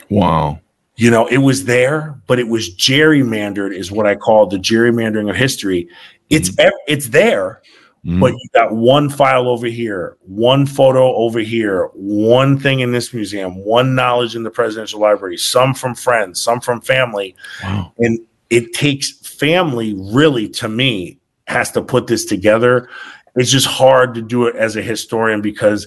Wow. 0.09 0.60
You 1.01 1.11
know 1.11 1.27
it 1.27 1.39
was 1.39 1.65
there 1.65 2.21
but 2.27 2.39
it 2.39 2.49
was 2.49 2.75
gerrymandered 2.77 3.75
is 3.75 3.91
what 3.91 4.07
i 4.07 4.15
call 4.15 4.47
the 4.47 4.57
gerrymandering 4.59 5.31
of 5.31 5.37
history 5.37 5.89
it's 6.29 6.57
ev- 6.59 6.73
it's 6.87 7.09
there 7.09 7.61
Mhm. 8.07 8.19
but 8.21 8.33
you 8.33 8.49
got 8.55 8.73
one 8.75 9.11
file 9.11 9.47
over 9.47 9.67
here, 9.67 10.17
one 10.23 10.65
photo 10.65 11.15
over 11.17 11.39
here, 11.41 11.91
one 11.93 12.59
thing 12.59 12.81
in 12.81 12.93
this 12.93 13.13
museum, 13.13 13.63
one 13.63 13.95
knowledge 13.95 14.35
in 14.35 14.43
the 14.43 14.51
presidential 14.51 15.01
library, 15.01 15.37
some 15.37 15.75
from 15.75 15.95
friends, 15.95 16.41
some 16.41 16.61
from 16.63 16.81
family. 16.81 17.37
wow. 17.63 17.93
And 17.99 18.19
it 18.49 18.73
takes 18.73 19.11
family, 19.29 19.93
really, 19.99 20.49
to 20.49 20.67
me, 20.71 21.19
has 21.47 21.71
to 21.73 21.83
put 21.83 22.07
this 22.07 22.25
together. 22.25 22.89
It's 23.37 23.51
just 23.51 23.67
hard 23.67 24.15
to 24.15 24.23
do 24.23 24.47
it 24.47 24.57
as 24.57 24.77
a 24.77 24.83
historian 24.83 25.43
because 25.43 25.87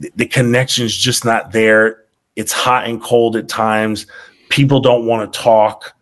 the, 0.00 0.10
the 0.16 0.26
connection's 0.26 0.96
just 0.96 1.26
not 1.26 1.52
there. 1.52 2.04
It's 2.38 2.52
hot 2.52 2.86
and 2.86 3.02
cold 3.02 3.36
at 3.36 3.48
times. 3.48 4.06
People 4.48 4.80
don't 4.80 5.06
want 5.06 5.30
to 5.30 5.38
talk. 5.38 5.94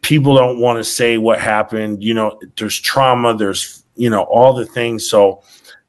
People 0.00 0.34
don't 0.34 0.58
want 0.58 0.78
to 0.78 0.84
say 0.84 1.18
what 1.18 1.38
happened. 1.38 2.02
You 2.02 2.14
know, 2.14 2.40
there's 2.56 2.80
trauma, 2.80 3.36
there's 3.36 3.84
you 3.94 4.10
know 4.10 4.22
all 4.22 4.54
the 4.54 4.64
things 4.64 5.08
so 5.08 5.42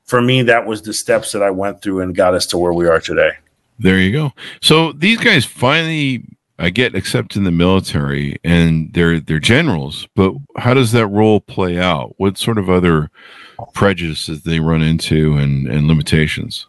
for 0.03 0.21
me 0.21 0.41
that 0.41 0.65
was 0.65 0.81
the 0.81 0.93
steps 0.93 1.31
that 1.31 1.41
i 1.41 1.49
went 1.49 1.81
through 1.81 2.01
and 2.01 2.17
got 2.17 2.33
us 2.33 2.45
to 2.45 2.57
where 2.57 2.73
we 2.73 2.85
are 2.85 2.99
today 2.99 3.31
There 3.79 3.99
you 3.99 4.11
go. 4.11 4.31
So 4.61 4.91
these 4.93 5.19
guys 5.19 5.45
finally, 5.45 6.23
I 6.59 6.69
get 6.69 6.95
accepted 6.95 7.37
in 7.37 7.43
the 7.43 7.51
military, 7.51 8.37
and 8.43 8.93
they're 8.93 9.19
they're 9.19 9.39
generals. 9.39 10.07
But 10.15 10.33
how 10.57 10.73
does 10.73 10.91
that 10.91 11.07
role 11.07 11.39
play 11.39 11.79
out? 11.79 12.13
What 12.17 12.37
sort 12.37 12.57
of 12.57 12.69
other 12.69 13.09
prejudices 13.73 14.43
they 14.43 14.59
run 14.59 14.81
into 14.81 15.35
and 15.37 15.67
and 15.67 15.87
limitations? 15.87 16.67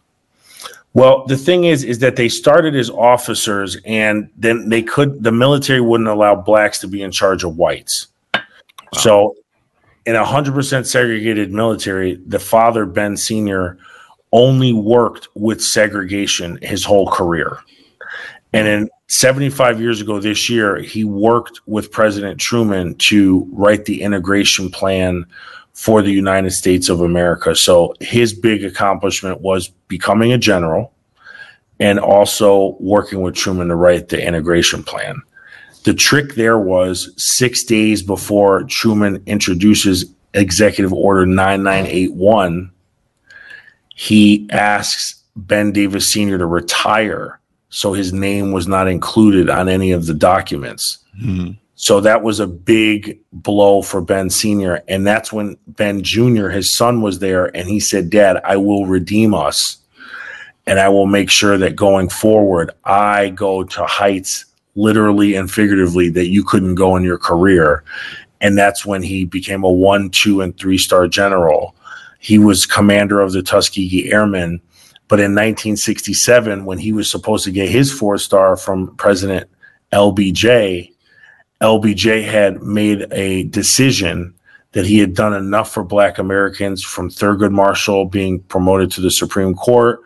Well 0.95 1.23
the 1.27 1.37
thing 1.37 1.65
is 1.65 1.83
is 1.83 1.99
that 1.99 2.15
they 2.15 2.27
started 2.27 2.75
as 2.75 2.89
officers 2.89 3.77
and 3.85 4.27
then 4.35 4.67
they 4.69 4.81
could 4.81 5.23
the 5.23 5.31
military 5.31 5.81
wouldn't 5.81 6.09
allow 6.09 6.35
blacks 6.35 6.79
to 6.79 6.87
be 6.87 7.03
in 7.03 7.11
charge 7.11 7.43
of 7.43 7.55
whites 7.55 8.07
so 8.93 9.35
in 10.07 10.15
a 10.15 10.23
100% 10.23 10.85
segregated 10.85 11.51
military 11.51 12.15
the 12.25 12.39
father 12.39 12.87
ben 12.87 13.15
senior 13.15 13.77
only 14.35 14.73
worked 14.73 15.29
with 15.35 15.63
segregation 15.63 16.59
his 16.61 16.83
whole 16.83 17.07
career. 17.07 17.57
And 18.51 18.67
in 18.67 18.89
75 19.07 19.79
years 19.79 20.01
ago 20.01 20.19
this 20.19 20.49
year, 20.49 20.77
he 20.77 21.05
worked 21.05 21.61
with 21.67 21.89
President 21.89 22.39
Truman 22.39 22.95
to 22.95 23.47
write 23.53 23.85
the 23.85 24.01
integration 24.01 24.69
plan 24.69 25.25
for 25.75 26.01
the 26.01 26.11
United 26.11 26.51
States 26.51 26.89
of 26.89 27.01
America. 27.01 27.55
So 27.55 27.93
his 27.99 28.33
big 28.33 28.63
accomplishment 28.63 29.41
was 29.41 29.67
becoming 29.87 30.31
a 30.31 30.37
general 30.37 30.93
and 31.79 31.99
also 31.99 32.77
working 32.79 33.21
with 33.21 33.35
Truman 33.35 33.67
to 33.67 33.75
write 33.75 34.07
the 34.07 34.25
integration 34.25 34.83
plan. 34.83 35.21
The 35.83 35.93
trick 35.93 36.35
there 36.35 36.57
was 36.57 37.11
six 37.21 37.63
days 37.63 38.01
before 38.01 38.63
Truman 38.63 39.21
introduces 39.25 40.05
Executive 40.33 40.93
Order 40.93 41.25
9981, 41.25 42.71
he 43.89 44.47
asks 44.51 45.23
Ben 45.35 45.71
Davis 45.71 46.07
Sr. 46.07 46.37
to 46.37 46.45
retire. 46.45 47.39
So 47.69 47.93
his 47.93 48.13
name 48.13 48.51
was 48.51 48.67
not 48.67 48.87
included 48.87 49.49
on 49.49 49.67
any 49.67 49.91
of 49.91 50.05
the 50.05 50.13
documents. 50.13 50.99
Mm-hmm. 51.21 51.51
So 51.75 51.99
that 51.99 52.23
was 52.23 52.39
a 52.39 52.47
big 52.47 53.19
blow 53.33 53.81
for 53.81 54.01
Ben 54.01 54.29
Sr. 54.29 54.81
And 54.87 55.05
that's 55.05 55.33
when 55.33 55.57
Ben 55.67 56.01
Jr., 56.03 56.47
his 56.47 56.71
son, 56.71 57.01
was 57.01 57.19
there 57.19 57.55
and 57.55 57.67
he 57.67 57.81
said, 57.81 58.09
Dad, 58.09 58.41
I 58.45 58.55
will 58.57 58.85
redeem 58.85 59.33
us 59.33 59.77
and 60.65 60.79
I 60.79 60.89
will 60.89 61.05
make 61.05 61.29
sure 61.29 61.57
that 61.57 61.75
going 61.75 62.09
forward, 62.09 62.71
I 62.85 63.29
go 63.29 63.63
to 63.63 63.85
heights 63.85 64.45
literally 64.75 65.35
and 65.35 65.51
figuratively 65.51 66.09
that 66.09 66.27
you 66.27 66.43
couldn't 66.43 66.75
go 66.75 66.95
in 66.95 67.03
your 67.03 67.17
career. 67.17 67.83
And 68.41 68.57
that's 68.57 68.85
when 68.85 69.03
he 69.03 69.25
became 69.25 69.63
a 69.63 69.71
one, 69.71 70.09
two, 70.09 70.41
and 70.41 70.57
three 70.57 70.77
star 70.77 71.07
general. 71.07 71.75
He 72.19 72.39
was 72.39 72.65
commander 72.65 73.19
of 73.19 73.33
the 73.33 73.43
Tuskegee 73.43 74.11
Airmen. 74.11 74.61
But 75.07 75.19
in 75.19 75.35
1967, 75.35 76.65
when 76.65 76.79
he 76.79 76.91
was 76.91 77.11
supposed 77.11 77.43
to 77.45 77.51
get 77.51 77.69
his 77.69 77.91
four 77.91 78.17
star 78.17 78.57
from 78.57 78.95
President 78.95 79.47
LBJ, 79.91 80.94
LBJ 81.61 82.23
had 82.23 82.61
made 82.61 83.07
a 83.11 83.43
decision 83.43 84.33
that 84.73 84.85
he 84.85 84.99
had 84.99 85.13
done 85.13 85.33
enough 85.33 85.71
for 85.71 85.83
Black 85.83 86.17
Americans 86.17 86.83
from 86.83 87.09
Thurgood 87.09 87.51
Marshall 87.51 88.05
being 88.05 88.41
promoted 88.41 88.91
to 88.91 89.01
the 89.01 89.11
Supreme 89.11 89.55
Court 89.55 90.01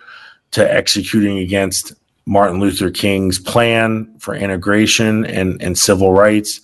to 0.51 0.73
executing 0.73 1.39
against 1.39 1.93
Martin 2.25 2.59
Luther 2.59 2.91
King's 2.91 3.39
plan 3.39 4.13
for 4.19 4.35
integration 4.35 5.25
and, 5.25 5.59
and 5.61 5.77
civil 5.77 6.13
rights 6.13 6.61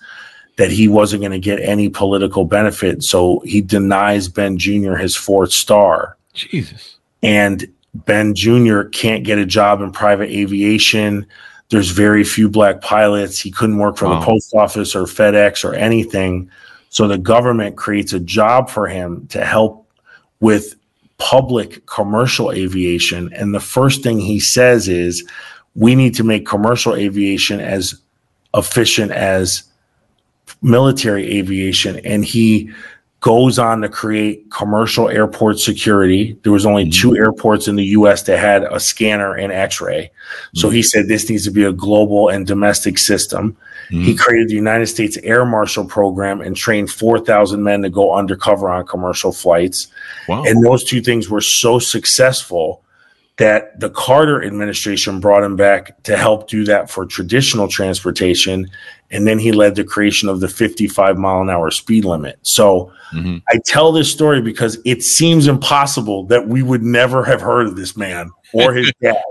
that 0.57 0.71
he 0.71 0.87
wasn't 0.87 1.21
going 1.21 1.31
to 1.31 1.39
get 1.39 1.59
any 1.59 1.89
political 1.89 2.45
benefit. 2.45 3.03
So 3.03 3.39
he 3.39 3.61
denies 3.61 4.29
Ben 4.29 4.57
Jr. 4.57 4.93
his 4.93 5.15
fourth 5.15 5.51
star. 5.51 6.15
Jesus. 6.33 6.97
And 7.23 7.67
Ben 7.93 8.35
Jr. 8.35 8.83
can't 8.83 9.23
get 9.23 9.39
a 9.39 9.45
job 9.45 9.81
in 9.81 9.91
private 9.91 10.29
aviation. 10.29 11.25
There's 11.69 11.89
very 11.89 12.23
few 12.23 12.49
black 12.49 12.81
pilots. 12.81 13.39
He 13.39 13.51
couldn't 13.51 13.77
work 13.77 13.97
for 13.97 14.07
wow. 14.07 14.19
the 14.19 14.25
post 14.25 14.53
office 14.53 14.95
or 14.95 15.03
FedEx 15.03 15.63
or 15.63 15.73
anything. 15.73 16.49
So 16.89 17.07
the 17.07 17.17
government 17.17 17.75
creates 17.75 18.13
a 18.13 18.19
job 18.19 18.69
for 18.69 18.87
him 18.87 19.27
to 19.27 19.43
help 19.43 19.87
with 20.39 20.75
public 21.17 21.85
commercial 21.85 22.51
aviation. 22.51 23.33
And 23.33 23.53
the 23.53 23.59
first 23.59 24.03
thing 24.03 24.19
he 24.19 24.39
says 24.39 24.87
is, 24.87 25.27
we 25.75 25.95
need 25.95 26.15
to 26.15 26.23
make 26.23 26.45
commercial 26.45 26.95
aviation 26.95 27.59
as 27.59 27.95
efficient 28.53 29.11
as 29.11 29.63
military 30.61 31.37
aviation. 31.37 31.99
And 32.05 32.23
he 32.23 32.71
goes 33.21 33.57
on 33.57 33.81
to 33.81 33.89
create 33.89 34.49
commercial 34.51 35.09
airport 35.09 35.59
security. 35.59 36.37
There 36.43 36.51
was 36.51 36.65
only 36.65 36.83
mm-hmm. 36.83 37.01
two 37.01 37.17
airports 37.17 37.67
in 37.67 37.75
the 37.75 37.85
US 37.85 38.21
that 38.23 38.37
had 38.37 38.63
a 38.63 38.79
scanner 38.79 39.33
and 39.33 39.51
x-ray. 39.51 40.11
So 40.53 40.67
mm-hmm. 40.67 40.75
he 40.75 40.83
said 40.83 41.07
this 41.07 41.29
needs 41.29 41.43
to 41.45 41.51
be 41.51 41.63
a 41.63 41.73
global 41.73 42.29
and 42.29 42.45
domestic 42.45 42.99
system. 42.99 43.57
Mm-hmm. 43.89 44.03
He 44.03 44.15
created 44.15 44.49
the 44.49 44.55
United 44.55 44.87
States 44.87 45.17
Air 45.23 45.43
Marshal 45.43 45.85
Program 45.85 46.41
and 46.41 46.55
trained 46.55 46.91
4,000 46.91 47.63
men 47.63 47.81
to 47.81 47.89
go 47.89 48.13
undercover 48.13 48.69
on 48.69 48.85
commercial 48.85 49.31
flights. 49.31 49.87
Wow. 50.27 50.43
And 50.45 50.63
those 50.63 50.83
two 50.83 51.01
things 51.01 51.29
were 51.29 51.41
so 51.41 51.79
successful 51.79 52.84
that 53.37 53.79
the 53.79 53.89
Carter 53.89 54.43
administration 54.43 55.19
brought 55.19 55.43
him 55.43 55.55
back 55.55 56.01
to 56.03 56.15
help 56.15 56.47
do 56.47 56.63
that 56.65 56.89
for 56.89 57.05
traditional 57.05 57.67
transportation. 57.67 58.69
And 59.11 59.27
then 59.27 59.39
he 59.39 59.51
led 59.51 59.75
the 59.75 59.83
creation 59.83 60.29
of 60.29 60.39
the 60.39 60.47
55 60.47 61.17
mile 61.17 61.41
an 61.41 61.49
hour 61.49 61.69
speed 61.69 62.05
limit. 62.05 62.39
So 62.43 62.93
mm-hmm. 63.13 63.37
I 63.49 63.59
tell 63.65 63.91
this 63.91 64.11
story 64.11 64.41
because 64.41 64.79
it 64.85 65.03
seems 65.03 65.47
impossible 65.47 66.25
that 66.27 66.47
we 66.47 66.63
would 66.63 66.81
never 66.81 67.23
have 67.23 67.41
heard 67.41 67.67
of 67.67 67.75
this 67.75 67.97
man 67.97 68.31
or 68.53 68.73
his 68.73 68.91
dad. 69.01 69.21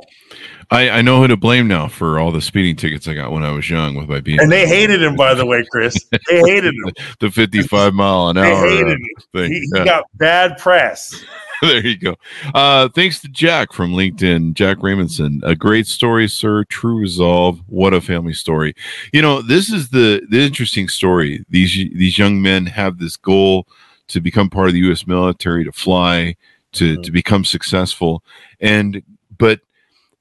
I, 0.71 0.91
I 0.91 1.03
know 1.03 1.21
who 1.21 1.29
to 1.29 1.37
blame 1.37 1.69
now 1.69 1.89
for 1.89 2.19
all 2.19 2.31
the 2.33 2.41
speeding 2.41 2.77
tickets 2.77 3.07
I 3.07 3.15
got 3.15 3.33
when 3.33 3.43
I 3.43 3.53
was 3.53 3.69
young 3.69 3.95
with 3.95 4.09
my 4.09 4.21
being. 4.21 4.41
And 4.41 4.51
they 4.51 4.67
hated 4.67 5.03
him, 5.03 5.15
by 5.15 5.35
the 5.35 5.47
way, 5.47 5.65
Chris. 5.71 5.95
They 6.11 6.41
hated 6.41 6.75
him. 6.75 6.93
the 7.21 7.31
55 7.31 7.95
mile 7.95 8.29
an 8.29 8.39
hour. 8.39 8.45
They 8.45 8.77
hated 8.77 8.93
him. 8.93 9.09
He, 9.33 9.49
he 9.49 9.71
yeah. 9.75 9.85
got 9.85 10.05
bad 10.15 10.59
press. 10.59 11.23
there 11.69 11.87
you 11.87 11.97
go. 11.97 12.17
Uh, 12.55 12.89
thanks 12.91 13.21
to 13.21 13.29
Jack 13.29 13.73
from 13.73 13.93
LinkedIn, 13.93 14.55
Jack 14.55 14.79
Raymondson. 14.79 15.41
A 15.45 15.55
great 15.55 15.87
story, 15.87 16.29
sir. 16.29 16.65
True 16.65 16.99
resolve. 16.99 17.61
What 17.69 17.95
a 17.95 18.01
family 18.01 18.35
story. 18.35 18.75
You 19.13 19.23
know, 19.23 19.41
this 19.41 19.71
is 19.71 19.89
the 19.89 20.27
the 20.29 20.41
interesting 20.41 20.89
story. 20.89 21.45
These 21.49 21.73
these 21.95 22.19
young 22.19 22.43
men 22.43 22.67
have 22.67 22.99
this 22.99 23.17
goal 23.17 23.67
to 24.09 24.21
become 24.21 24.51
part 24.51 24.69
of 24.69 24.75
the 24.75 24.81
U.S. 24.81 25.07
military, 25.07 25.65
to 25.65 25.73
fly, 25.73 26.37
to 26.73 26.95
mm-hmm. 26.95 27.03
to 27.03 27.11
become 27.11 27.45
successful, 27.45 28.23
and 28.61 29.03
but 29.39 29.61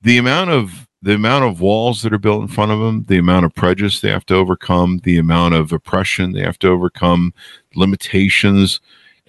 the 0.02 0.18
amount 0.18 0.52
of 0.52 0.88
the 1.02 1.14
amount 1.14 1.44
of 1.44 1.60
walls 1.60 2.02
that 2.04 2.14
are 2.14 2.18
built 2.18 2.42
in 2.42 2.48
front 2.48 2.72
of 2.72 2.80
them, 2.80 3.04
the 3.10 3.18
amount 3.18 3.46
of 3.46 3.54
prejudice 3.54 4.00
they 4.00 4.10
have 4.10 4.26
to 4.28 4.36
overcome, 4.36 5.02
the 5.04 5.18
amount 5.18 5.56
of 5.56 5.74
oppression 5.74 6.32
they 6.32 6.42
have 6.42 6.58
to 6.60 6.70
overcome, 6.70 7.34
limitations, 7.76 8.80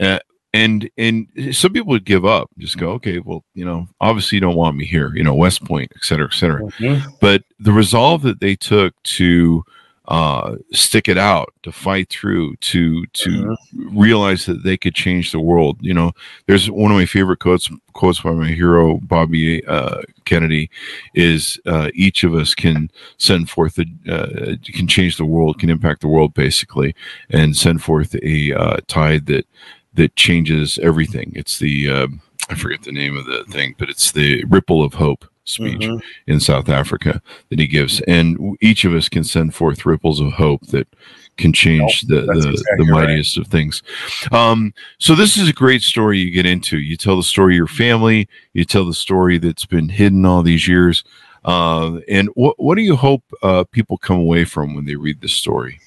uh, 0.01 0.21
and 0.55 0.89
and 0.97 1.27
some 1.51 1.73
people 1.73 1.91
would 1.91 2.05
give 2.05 2.25
up, 2.25 2.49
just 2.59 2.79
go, 2.79 2.91
okay, 2.93 3.19
well, 3.19 3.45
you 3.55 3.65
know, 3.65 3.89
obviously 4.01 4.37
you 4.37 4.41
don't 4.41 4.55
want 4.55 4.77
me 4.77 4.87
here, 4.87 5.13
you 5.15 5.25
know, 5.25 5.35
West 5.35 5.65
Point, 5.65 5.93
et 5.97 6.05
cetera, 6.05 6.27
et 6.27 6.35
cetera. 6.35 6.61
Mm-hmm. 6.61 7.11
But 7.21 7.43
the 7.59 7.73
resolve 7.73 8.23
that 8.23 8.41
they 8.41 8.55
took 8.55 8.95
to 9.03 9.65
uh, 10.07 10.57
stick 10.71 11.09
it 11.09 11.19
out, 11.19 11.53
to 11.65 11.73
fight 11.73 12.09
through, 12.09 12.55
to 12.57 13.05
to 13.07 13.31
mm-hmm. 13.31 13.99
realize 13.99 14.47
that 14.47 14.63
they 14.63 14.77
could 14.77 14.95
change 14.95 15.33
the 15.33 15.41
world. 15.41 15.77
You 15.81 15.95
know, 15.95 16.13
there's 16.47 16.71
one 16.71 16.93
of 16.93 16.97
my 16.97 17.07
favorite 17.07 17.41
quotes 17.41 17.69
quotes 17.93 18.21
by 18.21 18.31
my 18.31 18.49
hero 18.49 18.99
Bobby 19.03 19.65
uh, 19.67 20.03
Kennedy 20.25 20.71
is 21.15 21.59
uh, 21.67 21.91
each 21.95 22.23
of 22.23 22.33
us 22.33 22.55
can 22.55 22.91
send 23.19 23.51
forth 23.51 23.77
a 23.79 23.87
uh, 24.09 24.55
can 24.63 24.87
change 24.87 25.17
the 25.17 25.25
world, 25.25 25.59
can 25.59 25.71
impact 25.71 26.03
the 26.03 26.09
world 26.09 26.33
basically, 26.33 26.95
and 27.31 27.57
send 27.57 27.83
forth 27.83 28.15
a 28.23 28.53
uh, 28.53 28.77
tide 28.87 29.27
that 29.27 29.47
that 29.95 30.17
changes 30.17 30.79
everything. 30.79 31.33
It's 31.35 31.59
the 31.59 31.91
uh, 31.91 32.07
I 32.51 32.55
forget 32.55 32.83
the 32.83 32.93
name 32.93 33.17
of 33.17 33.27
the 33.27 33.45
thing, 33.51 33.75
but 33.79 33.89
it's 33.89 34.13
the 34.13 34.45
ripple 34.45 34.83
of 34.83 34.95
hope 34.95 35.25
speech 35.45 35.81
mm-hmm. 35.81 35.99
in 36.27 36.41
South 36.41 36.69
Africa 36.69 37.21
that 37.51 37.59
he 37.59 37.67
gives, 37.67 38.01
and 38.03 38.57
each 38.61 38.85
of 38.85 38.95
us 38.95 39.09
can 39.09 39.25
send 39.25 39.55
forth 39.55 39.87
ripples 39.87 40.21
of 40.21 40.33
hope 40.33 40.67
that 40.69 40.89
can 41.37 41.53
change 41.53 42.03
the 42.03 42.23
the, 42.23 42.51
exactly 42.51 42.87
the 42.87 42.93
mightiest 42.93 43.37
right. 43.37 43.47
of 43.47 43.51
things. 43.51 43.83
Um, 44.31 44.73
so 44.99 45.15
this 45.15 45.37
is 45.37 45.49
a 45.49 45.53
great 45.53 45.83
story 45.83 46.19
you 46.19 46.31
get 46.31 46.47
into. 46.47 46.79
You 46.79 46.97
tell 46.97 47.17
the 47.17 47.23
story 47.23 47.55
of 47.55 47.59
your 47.59 47.67
family. 47.67 48.29
You 48.53 48.65
tell 48.65 48.85
the 48.85 48.95
story 48.95 49.39
that's 49.39 49.67
been 49.67 49.89
hidden 49.89 50.25
all 50.25 50.43
these 50.43 50.69
years. 50.69 51.05
Uh, 51.45 52.01
and 52.09 52.29
what 52.35 52.59
what 52.59 52.77
do 52.77 52.83
you 52.83 52.97
hope 52.97 53.23
uh, 53.43 53.65
people 53.71 53.99
come 53.99 54.19
away 54.19 54.45
from 54.45 54.75
when 54.75 54.87
they 54.87 54.97
read 54.97 55.21
this 55.21 55.35
story? 55.35 55.79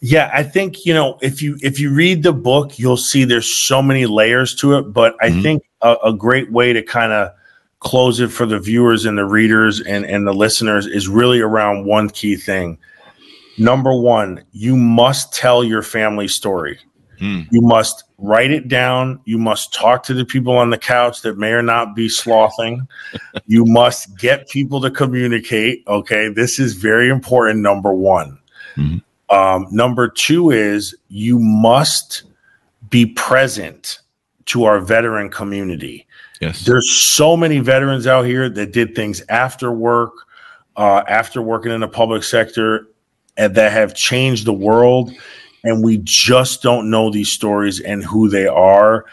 Yeah, 0.00 0.30
I 0.32 0.42
think 0.42 0.86
you 0.86 0.94
know 0.94 1.18
if 1.20 1.42
you 1.42 1.58
if 1.62 1.78
you 1.78 1.92
read 1.92 2.22
the 2.22 2.32
book, 2.32 2.78
you'll 2.78 2.96
see 2.96 3.24
there's 3.24 3.48
so 3.48 3.82
many 3.82 4.06
layers 4.06 4.54
to 4.56 4.78
it. 4.78 4.92
But 4.92 5.14
I 5.20 5.28
mm-hmm. 5.28 5.42
think 5.42 5.62
a, 5.82 5.96
a, 6.04 6.12
great 6.14 6.50
way 6.50 6.72
to 6.72 6.82
kind 6.82 7.12
of 7.12 7.30
close 7.80 8.18
it 8.18 8.28
for 8.28 8.46
the 8.46 8.58
viewers 8.58 9.04
and 9.04 9.18
the 9.18 9.26
readers 9.26 9.80
and 9.80 10.06
and 10.06 10.26
the 10.26 10.32
listeners 10.32 10.86
is 10.86 11.06
really 11.06 11.40
around 11.40 11.84
one 11.84 12.08
key 12.08 12.36
thing. 12.36 12.78
Number 13.58 13.94
one, 13.94 14.42
you 14.52 14.74
must 14.74 15.34
tell 15.34 15.62
your 15.62 15.82
family 15.82 16.28
story. 16.28 16.78
Mm. 17.20 17.46
You 17.50 17.60
must 17.60 18.04
write 18.16 18.50
it 18.50 18.68
down. 18.68 19.20
You 19.26 19.36
must 19.36 19.74
talk 19.74 20.02
to 20.04 20.14
the 20.14 20.24
people 20.24 20.56
on 20.56 20.70
the 20.70 20.78
couch 20.78 21.20
that 21.22 21.36
may 21.36 21.52
or 21.52 21.62
not 21.62 21.94
be 21.94 22.08
slothing. 22.08 22.88
you 23.46 23.66
must 23.66 24.16
get 24.18 24.48
people 24.48 24.80
to 24.80 24.90
communicate. 24.90 25.84
Okay, 25.86 26.28
this 26.28 26.58
is 26.58 26.72
very 26.72 27.10
important. 27.10 27.60
Number 27.60 27.92
one. 27.92 28.38
Um, 29.30 29.66
number 29.70 30.08
two 30.08 30.50
is 30.50 30.94
you 31.08 31.38
must 31.38 32.24
be 32.90 33.06
present 33.06 34.00
to 34.46 34.64
our 34.64 34.80
veteran 34.80 35.30
community. 35.30 36.06
Yes. 36.40 36.64
There's 36.64 36.90
so 36.90 37.36
many 37.36 37.60
veterans 37.60 38.06
out 38.06 38.24
here 38.24 38.48
that 38.48 38.72
did 38.72 38.94
things 38.94 39.22
after 39.28 39.70
work, 39.70 40.12
uh, 40.76 41.04
after 41.06 41.40
working 41.40 41.70
in 41.70 41.80
the 41.80 41.88
public 41.88 42.24
sector, 42.24 42.88
and 43.36 43.54
that 43.54 43.72
have 43.72 43.94
changed 43.94 44.46
the 44.46 44.52
world. 44.52 45.12
And 45.62 45.84
we 45.84 46.00
just 46.02 46.62
don't 46.62 46.90
know 46.90 47.10
these 47.10 47.30
stories 47.30 47.80
and 47.80 48.02
who 48.02 48.28
they 48.28 48.46
are. 48.46 49.04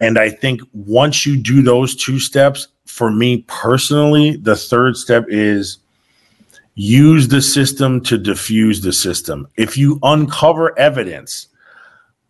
And 0.00 0.18
I 0.18 0.30
think 0.30 0.62
once 0.72 1.26
you 1.26 1.36
do 1.36 1.62
those 1.62 1.94
two 1.94 2.18
steps, 2.18 2.68
for 2.86 3.10
me 3.10 3.44
personally, 3.46 4.36
the 4.36 4.56
third 4.56 4.96
step 4.96 5.26
is 5.28 5.78
use 6.80 7.28
the 7.28 7.42
system 7.42 8.00
to 8.00 8.16
diffuse 8.16 8.80
the 8.80 8.92
system. 8.92 9.46
If 9.56 9.76
you 9.76 9.98
uncover 10.02 10.76
evidence, 10.78 11.46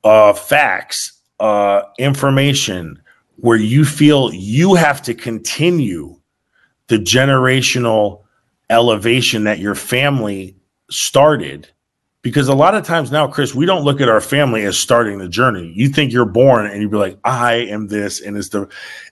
uh, 0.02 0.32
facts, 0.32 1.12
uh, 1.38 1.82
information 1.98 3.00
where 3.36 3.56
you 3.56 3.84
feel 3.84 4.34
you 4.34 4.74
have 4.74 5.02
to 5.02 5.14
continue 5.14 6.18
the 6.88 6.96
generational 6.96 8.24
elevation 8.70 9.44
that 9.44 9.60
your 9.60 9.76
family 9.76 10.56
started, 10.90 11.68
because 12.22 12.48
a 12.48 12.54
lot 12.54 12.74
of 12.74 12.84
times 12.84 13.12
now, 13.12 13.28
Chris, 13.28 13.54
we 13.54 13.66
don't 13.66 13.84
look 13.84 14.00
at 14.00 14.08
our 14.08 14.20
family 14.20 14.64
as 14.64 14.76
starting 14.76 15.18
the 15.18 15.28
journey. 15.28 15.72
You 15.76 15.88
think 15.88 16.12
you're 16.12 16.24
born 16.24 16.66
and 16.66 16.82
you'd 16.82 16.90
be 16.90 16.96
like, 16.96 17.18
I 17.22 17.54
am 17.54 17.86
this, 17.86 18.20
and 18.20 18.36
it's 18.36 18.48
the 18.48 18.68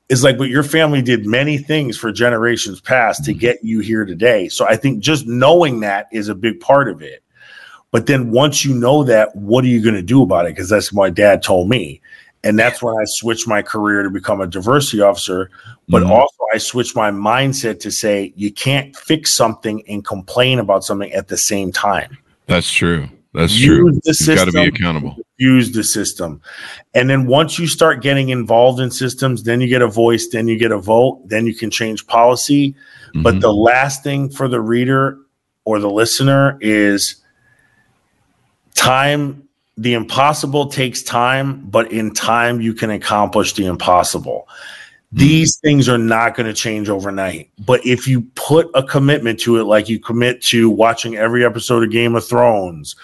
it's 0.09 0.23
like 0.23 0.39
but 0.39 0.49
your 0.49 0.63
family 0.63 1.03
did 1.03 1.27
many 1.27 1.59
things 1.59 1.97
for 1.97 2.11
generations 2.11 2.81
past 2.81 3.25
to 3.25 3.33
mm-hmm. 3.33 3.41
get 3.41 3.65
you 3.65 3.81
here 3.81 4.05
today. 4.05 4.49
So 4.49 4.67
I 4.67 4.77
think 4.77 5.01
just 5.01 5.27
knowing 5.27 5.81
that 5.81 6.09
is 6.13 6.29
a 6.29 6.35
big 6.35 6.61
part 6.61 6.89
of 6.89 7.03
it. 7.03 7.23
But 7.91 8.07
then 8.07 8.31
once 8.31 8.65
you 8.65 8.75
know 8.75 9.03
that, 9.05 9.35
what 9.35 9.65
are 9.65 9.69
you 9.69 9.83
going 9.83 9.95
to 9.95 10.03
do 10.03 10.23
about 10.23 10.47
it? 10.47 10.51
Because 10.51 10.69
that's 10.69 10.93
what 10.93 11.05
my 11.05 11.11
dad 11.11 11.43
told 11.43 11.69
me. 11.71 12.03
And 12.45 12.59
that's 12.59 12.83
when 12.83 12.95
I 12.95 13.05
switched 13.05 13.49
my 13.49 13.63
career 13.63 14.03
to 14.03 14.11
become 14.11 14.41
a 14.41 14.47
diversity 14.47 15.01
officer. 15.01 15.51
But 15.89 16.03
mm-hmm. 16.03 16.13
also, 16.13 16.37
I 16.55 16.59
switched 16.59 16.95
my 16.95 17.11
mindset 17.11 17.81
to 17.81 17.91
say 17.91 18.33
you 18.37 18.53
can't 18.53 18.95
fix 18.95 19.33
something 19.33 19.83
and 19.89 20.05
complain 20.05 20.59
about 20.59 20.85
something 20.85 21.11
at 21.13 21.29
the 21.29 21.37
same 21.37 21.73
time. 21.73 22.17
That's 22.47 22.71
true. 22.71 23.09
That's 23.33 23.59
use 23.59 23.67
true. 23.67 24.01
You've 24.05 24.37
got 24.37 24.45
to 24.45 24.53
be 24.53 24.67
accountable. 24.67 25.17
Use 25.39 25.71
the 25.73 25.85
system. 25.85 26.43
And 26.95 27.09
then 27.09 27.27
once 27.27 27.59
you 27.59 27.67
start 27.67 28.03
getting 28.03 28.29
involved 28.29 28.81
in 28.81 28.91
systems, 28.91 29.45
then 29.45 29.61
you 29.61 29.69
get 29.69 29.83
a 29.83 29.89
voice, 29.89 30.27
then 30.29 30.49
you 30.49 30.59
get 30.59 30.73
a 30.73 30.79
vote, 30.79 31.23
then 31.29 31.47
you 31.47 31.55
can 31.55 31.71
change 31.71 32.07
policy. 32.07 32.71
Mm-hmm. 32.73 33.23
But 33.23 33.41
the 33.41 33.53
last 33.53 34.03
thing 34.03 34.31
for 34.31 34.49
the 34.49 34.61
reader 34.61 35.19
or 35.65 35.79
the 35.79 35.91
listener 35.91 36.59
is 36.61 37.23
time. 38.75 39.49
The 39.77 39.95
impossible 39.95 40.67
takes 40.67 41.05
time, 41.05 41.65
but 41.71 41.93
in 41.93 42.13
time, 42.13 42.61
you 42.61 42.75
can 42.75 42.91
accomplish 42.91 43.53
the 43.53 43.67
impossible. 43.67 44.49
These 45.13 45.57
things 45.59 45.89
are 45.89 45.99
not 45.99 46.35
going 46.35 46.49
to 46.49 46.53
change 46.53 46.89
overnight. 46.89 47.51
But 47.65 47.87
if 47.87 48.09
you 48.09 48.23
put 48.35 48.69
a 48.75 48.83
commitment 48.83 49.39
to 49.41 49.59
it, 49.59 49.65
like 49.65 49.89
you 49.89 50.01
commit 50.01 50.43
to 50.47 50.69
watching 50.69 51.17
every 51.17 51.45
episode 51.45 51.85
of 51.85 51.91
Game 51.91 52.17
of 52.17 52.27
Thrones 52.27 52.97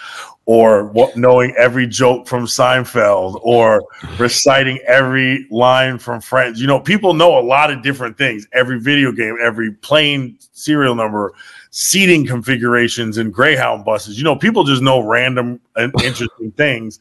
or 0.45 0.85
what, 0.85 1.17
knowing 1.17 1.53
every 1.57 1.87
joke 1.87 2.27
from 2.27 2.45
Seinfeld 2.45 3.39
or 3.41 3.83
reciting 4.19 4.79
every 4.85 5.47
line 5.49 5.97
from 5.97 6.21
Friends, 6.21 6.61
you 6.61 6.67
know, 6.67 6.79
people 6.79 7.13
know 7.13 7.37
a 7.37 7.41
lot 7.41 7.71
of 7.71 7.81
different 7.81 8.17
things. 8.17 8.47
Every 8.53 8.79
video 8.79 9.11
game, 9.11 9.37
every 9.41 9.71
plane 9.71 10.37
serial 10.51 10.93
number, 10.93 11.33
seating 11.71 12.27
configurations 12.27 13.17
and 13.17 13.33
Greyhound 13.33 13.85
buses. 13.85 14.17
You 14.17 14.23
know, 14.23 14.35
people 14.35 14.63
just 14.63 14.83
know 14.83 14.99
random 14.99 15.59
and 15.75 15.91
interesting 16.03 16.51
things. 16.51 16.99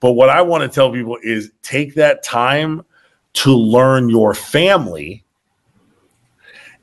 But 0.00 0.12
what 0.12 0.28
I 0.28 0.42
want 0.42 0.62
to 0.62 0.68
tell 0.68 0.92
people 0.92 1.16
is 1.22 1.50
take 1.62 1.94
that 1.94 2.22
time 2.22 2.84
to 3.34 3.56
learn 3.56 4.10
your 4.10 4.34
family 4.34 5.24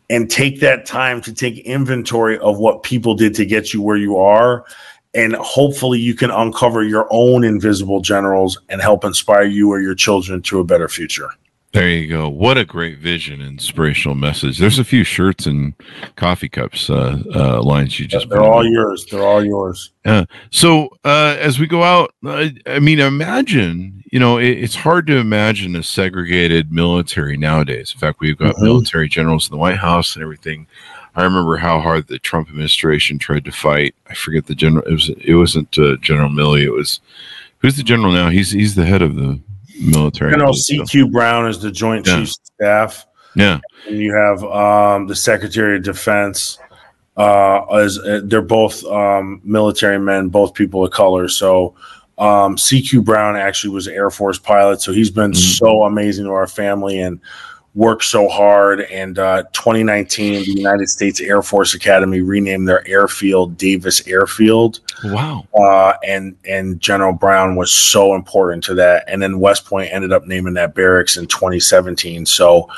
and 0.09 0.29
take 0.29 0.59
that 0.61 0.85
time 0.87 1.21
to 1.21 1.33
take 1.33 1.59
inventory 1.59 2.39
of 2.39 2.57
what 2.57 2.81
people 2.81 3.13
did 3.13 3.35
to 3.35 3.45
get 3.45 3.73
you 3.73 3.81
where 3.81 3.97
you 3.97 4.17
are 4.17 4.65
and 5.13 5.35
hopefully 5.35 5.99
you 5.99 6.13
can 6.13 6.29
uncover 6.29 6.83
your 6.83 7.07
own 7.09 7.43
invisible 7.43 8.01
generals 8.01 8.59
and 8.69 8.81
help 8.81 9.03
inspire 9.03 9.43
you 9.43 9.69
or 9.71 9.81
your 9.81 9.95
children 9.95 10.41
to 10.43 10.59
a 10.59 10.63
better 10.63 10.87
future 10.87 11.29
there 11.71 11.87
you 11.87 12.07
go. 12.07 12.27
What 12.27 12.57
a 12.57 12.65
great 12.65 12.97
vision, 12.97 13.41
inspirational 13.41 14.15
message. 14.15 14.57
There's 14.57 14.79
a 14.79 14.83
few 14.83 15.03
shirts 15.03 15.45
and 15.45 15.75
coffee 16.15 16.49
cups 16.49 16.89
uh, 16.89 17.21
uh, 17.35 17.61
lines 17.61 17.99
you 17.99 18.07
just. 18.07 18.27
They're 18.27 18.41
all 18.41 18.65
yours. 18.65 19.05
They're 19.05 19.25
all 19.25 19.45
yours. 19.45 19.91
Yeah. 20.03 20.25
So 20.49 20.89
uh, 21.05 21.37
as 21.39 21.59
we 21.59 21.67
go 21.67 21.83
out, 21.83 22.13
I, 22.25 22.55
I 22.65 22.79
mean, 22.79 22.99
imagine. 22.99 24.03
You 24.11 24.19
know, 24.19 24.39
it, 24.39 24.49
it's 24.49 24.73
hard 24.73 25.05
to 25.07 25.17
imagine 25.17 25.75
a 25.75 25.83
segregated 25.83 26.71
military 26.71 27.37
nowadays. 27.37 27.93
In 27.93 27.99
fact, 27.99 28.19
we've 28.19 28.37
got 28.37 28.55
mm-hmm. 28.55 28.65
military 28.65 29.07
generals 29.07 29.47
in 29.47 29.51
the 29.51 29.59
White 29.59 29.77
House 29.77 30.15
and 30.15 30.23
everything. 30.23 30.65
I 31.15 31.23
remember 31.23 31.57
how 31.57 31.79
hard 31.79 32.07
the 32.07 32.19
Trump 32.19 32.49
administration 32.49 33.19
tried 33.19 33.45
to 33.45 33.51
fight. 33.51 33.95
I 34.07 34.13
forget 34.13 34.45
the 34.45 34.55
general. 34.55 34.85
It 34.85 34.93
was. 34.93 35.09
It 35.09 35.35
wasn't 35.35 35.77
uh, 35.77 35.97
General 35.97 36.29
Milley. 36.29 36.63
It 36.63 36.71
was. 36.71 36.99
Who's 37.59 37.75
the 37.75 37.83
general 37.83 38.11
now? 38.11 38.29
He's 38.29 38.51
he's 38.51 38.75
the 38.75 38.85
head 38.85 39.01
of 39.01 39.15
the 39.15 39.39
military. 39.81 40.31
General 40.31 40.53
CQ 40.53 41.11
Brown 41.11 41.47
is 41.47 41.59
the 41.59 41.71
Joint 41.71 42.07
yeah. 42.07 42.19
Chiefs 42.19 42.37
of 42.37 42.45
Staff. 42.55 43.05
Yeah. 43.35 43.59
And 43.87 43.97
you 43.97 44.13
have 44.13 44.43
um, 44.43 45.07
the 45.07 45.15
Secretary 45.15 45.77
of 45.77 45.83
Defense. 45.83 46.59
Uh, 47.17 47.65
as 47.75 47.99
uh, 47.99 48.21
they're 48.23 48.41
both 48.41 48.81
um, 48.85 49.41
military 49.43 49.99
men, 49.99 50.29
both 50.29 50.53
people 50.53 50.85
of 50.85 50.91
color. 50.91 51.27
So 51.27 51.75
um, 52.17 52.55
CQ 52.55 53.03
Brown 53.03 53.35
actually 53.35 53.73
was 53.73 53.87
an 53.87 53.93
Air 53.93 54.09
Force 54.09 54.39
pilot, 54.39 54.81
so 54.81 54.93
he's 54.93 55.11
been 55.11 55.31
mm-hmm. 55.31 55.65
so 55.65 55.83
amazing 55.83 56.25
to 56.25 56.31
our 56.31 56.47
family 56.47 56.99
and 56.99 57.19
worked 57.75 58.03
so 58.03 58.27
hard. 58.27 58.81
And 58.81 59.19
uh, 59.19 59.43
2019, 59.53 60.43
the 60.43 60.51
United 60.51 60.89
States 60.89 61.19
Air 61.19 61.41
Force 61.41 61.73
Academy 61.73 62.21
renamed 62.21 62.67
their 62.67 62.87
airfield 62.87 63.57
Davis 63.57 64.05
Airfield. 64.07 64.79
Wow! 65.03 65.47
Uh, 65.53 65.93
and 66.05 66.35
and 66.45 66.79
General 66.79 67.13
Brown 67.13 67.55
was 67.55 67.71
so 67.71 68.15
important 68.15 68.63
to 68.65 68.73
that. 68.75 69.05
And 69.07 69.21
then 69.21 69.39
West 69.39 69.65
Point 69.65 69.91
ended 69.93 70.11
up 70.11 70.25
naming 70.27 70.55
that 70.55 70.75
barracks 70.75 71.17
in 71.17 71.27
2017. 71.27 72.25
So. 72.25 72.69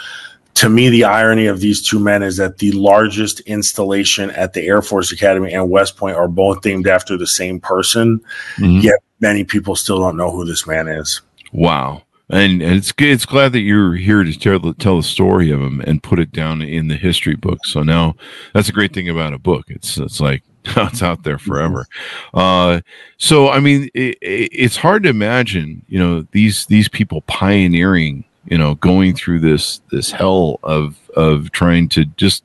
To 0.55 0.69
me, 0.69 0.89
the 0.89 1.05
irony 1.05 1.47
of 1.47 1.59
these 1.59 1.81
two 1.81 1.97
men 1.97 2.21
is 2.21 2.37
that 2.37 2.59
the 2.59 2.71
largest 2.73 3.39
installation 3.41 4.29
at 4.31 4.53
the 4.53 4.61
Air 4.61 4.83
Force 4.83 5.11
Academy 5.11 5.53
and 5.53 5.71
West 5.71 5.97
Point 5.97 6.17
are 6.17 6.27
both 6.27 6.63
named 6.63 6.87
after 6.87 7.17
the 7.17 7.25
same 7.25 7.59
person. 7.59 8.19
Mm-hmm. 8.57 8.81
Yet 8.81 8.99
many 9.21 9.43
people 9.43 9.75
still 9.75 9.99
don't 9.99 10.17
know 10.17 10.29
who 10.29 10.45
this 10.45 10.67
man 10.67 10.87
is. 10.87 11.21
Wow 11.51 12.03
and, 12.31 12.61
it's 12.61 12.93
it's 12.97 13.25
glad 13.25 13.51
that 13.53 13.59
you're 13.59 13.95
here 13.95 14.23
to 14.23 14.37
tell 14.37 14.59
the, 14.59 14.73
tell 14.73 14.97
the 14.97 15.03
story 15.03 15.51
of 15.51 15.59
him 15.59 15.81
and 15.81 16.01
put 16.01 16.19
it 16.19 16.31
down 16.31 16.61
in 16.61 16.87
the 16.87 16.95
history 16.95 17.35
book. 17.35 17.65
So 17.65 17.83
now 17.83 18.15
that's 18.53 18.69
a 18.69 18.73
great 18.73 18.93
thing 18.93 19.09
about 19.09 19.33
a 19.33 19.39
book. 19.39 19.65
It's 19.67 19.97
it's 19.97 20.19
like 20.19 20.43
it's 20.65 21.03
out 21.03 21.23
there 21.23 21.37
forever. 21.37 21.87
Uh, 22.33 22.81
so 23.17 23.49
I 23.49 23.59
mean, 23.59 23.89
it, 23.93 24.17
it's 24.21 24.77
hard 24.77 25.03
to 25.03 25.09
imagine, 25.09 25.83
you 25.87 25.99
know, 25.99 26.27
these 26.31 26.65
these 26.67 26.87
people 26.87 27.21
pioneering, 27.23 28.23
you 28.45 28.57
know, 28.57 28.75
going 28.75 29.15
through 29.15 29.39
this 29.39 29.81
this 29.91 30.11
hell 30.11 30.59
of 30.63 30.97
of 31.15 31.51
trying 31.51 31.89
to 31.89 32.05
just, 32.05 32.43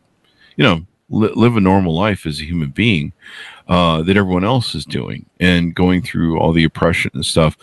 you 0.56 0.64
know, 0.64 0.86
li- 1.10 1.32
live 1.34 1.56
a 1.56 1.60
normal 1.60 1.94
life 1.94 2.26
as 2.26 2.40
a 2.40 2.44
human 2.44 2.70
being 2.70 3.12
uh, 3.68 4.02
that 4.02 4.16
everyone 4.16 4.44
else 4.44 4.74
is 4.74 4.84
doing 4.84 5.26
and 5.40 5.74
going 5.74 6.02
through 6.02 6.38
all 6.38 6.52
the 6.52 6.64
oppression 6.64 7.10
and 7.14 7.26
stuff. 7.26 7.56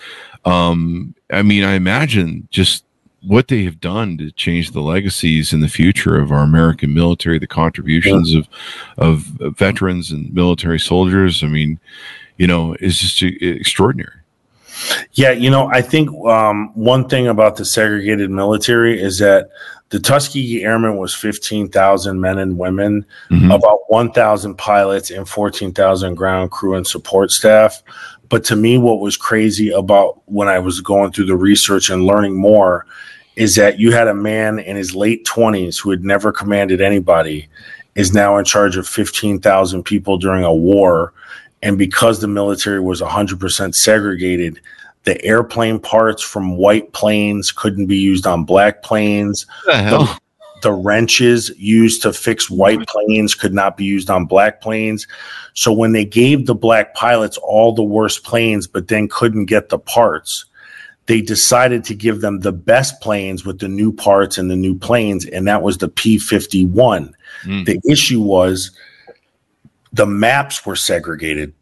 Um, 0.46 1.16
I 1.32 1.42
mean, 1.42 1.64
I 1.64 1.74
imagine 1.74 2.48
just 2.52 2.84
what 3.22 3.48
they 3.48 3.64
have 3.64 3.80
done 3.80 4.18
to 4.18 4.32
change 4.32 4.72
the 4.72 4.82
legacies 4.82 5.54
in 5.54 5.62
the 5.62 5.70
future 5.70 6.20
of 6.20 6.32
our 6.32 6.44
American 6.44 6.94
military, 6.94 7.40
the 7.40 7.48
contributions 7.48 8.34
yeah. 8.34 8.40
of 8.40 8.50
of 8.98 9.58
veterans 9.58 10.12
and 10.12 10.34
military 10.34 10.80
soldiers. 10.80 11.44
I 11.44 11.48
mean, 11.48 11.80
you 12.38 12.48
know, 12.48 12.76
is 12.80 13.00
just 13.00 13.22
extraordinary. 13.22 14.20
Yeah, 15.14 15.32
you 15.32 15.50
know, 15.50 15.70
I 15.72 15.82
think 15.82 16.10
um, 16.26 16.72
one 16.76 17.08
thing 17.08 17.28
about 17.28 17.58
the 17.58 17.66
segregated 17.66 18.30
military 18.30 19.02
is 19.02 19.20
that 19.20 19.50
the 19.90 20.00
Tuskegee 20.00 20.64
Airmen 20.64 20.98
was 20.98 21.14
15,000 21.14 22.20
men 22.20 22.40
and 22.40 22.58
women, 22.58 23.06
mm-hmm. 23.30 23.52
about 23.52 23.80
1,000 23.90 24.56
pilots, 24.58 25.12
and 25.12 25.30
14,000 25.30 26.16
ground 26.16 26.50
crew 26.50 26.74
and 26.74 26.88
support 26.88 27.32
staff. 27.32 27.84
But 28.30 28.44
to 28.46 28.56
me, 28.56 28.80
what 28.80 29.00
was 29.00 29.16
crazy 29.16 29.70
about 29.70 30.22
when 30.26 30.48
I 30.48 30.58
was 30.58 30.82
going 30.82 31.12
through 31.12 31.28
the 31.28 31.36
research 31.36 31.92
and 31.92 32.06
learning 32.06 32.36
more 32.36 32.88
is 33.36 33.56
that 33.56 33.80
you 33.80 33.92
had 33.92 34.08
a 34.08 34.14
man 34.14 34.60
in 34.60 34.76
his 34.76 34.96
late 34.96 35.26
20s 35.26 35.80
who 35.80 35.92
had 35.92 36.04
never 36.04 36.32
commanded 36.32 36.82
anybody, 36.82 37.48
is 37.96 38.14
now 38.14 38.38
in 38.38 38.46
charge 38.46 38.78
of 38.78 38.88
15,000 38.88 39.84
people 39.84 40.18
during 40.18 40.44
a 40.44 40.54
war. 40.54 41.14
And 41.64 41.78
because 41.78 42.20
the 42.20 42.28
military 42.28 42.82
was 42.82 43.02
100% 43.02 43.74
segregated, 43.74 44.60
the 45.06 45.24
airplane 45.26 45.80
parts 45.80 46.22
from 46.22 46.58
white 46.58 46.92
planes 46.92 47.52
couldn't 47.52 47.88
be 47.88 47.98
used 47.98 48.28
on 48.28 48.44
black 48.44 48.84
planes. 48.84 49.48
The? 49.66 49.98
The, 49.98 50.20
the 50.62 50.72
wrenches 50.74 51.52
used 51.58 52.02
to 52.02 52.14
fix 52.14 52.50
white 52.50 52.86
planes 52.88 53.34
could 53.34 53.54
not 53.54 53.78
be 53.78 53.86
used 53.86 54.10
on 54.10 54.26
black 54.26 54.62
planes. 54.62 55.08
So 55.54 55.72
when 55.72 55.94
they 55.94 56.06
gave 56.06 56.46
the 56.46 56.56
black 56.56 56.96
pilots 56.96 57.38
all 57.38 57.74
the 57.74 57.84
worst 57.84 58.24
planes, 58.24 58.68
but 58.68 58.90
then 58.90 59.08
couldn't 59.08 59.46
get 59.46 59.70
the 59.70 59.80
parts, 59.80 60.46
they 61.06 61.22
decided 61.22 61.84
to 61.86 61.96
give 61.96 62.22
them 62.22 62.42
the 62.42 62.54
best 62.54 63.00
planes 63.02 63.46
with 63.46 63.60
the 63.60 63.68
new 63.68 63.92
parts 63.92 64.38
and 64.38 64.50
the 64.50 64.56
new 64.56 64.78
planes, 64.78 65.26
and 65.26 65.48
that 65.48 65.62
was 65.62 65.78
the 65.78 65.90
P 65.90 66.18
51. 66.18 67.14
Mm. 67.44 67.66
The 67.66 67.80
issue 67.90 68.22
was 68.22 68.72
the 69.94 70.06
maps 70.06 70.66
were 70.66 70.76
segregated 70.76 71.54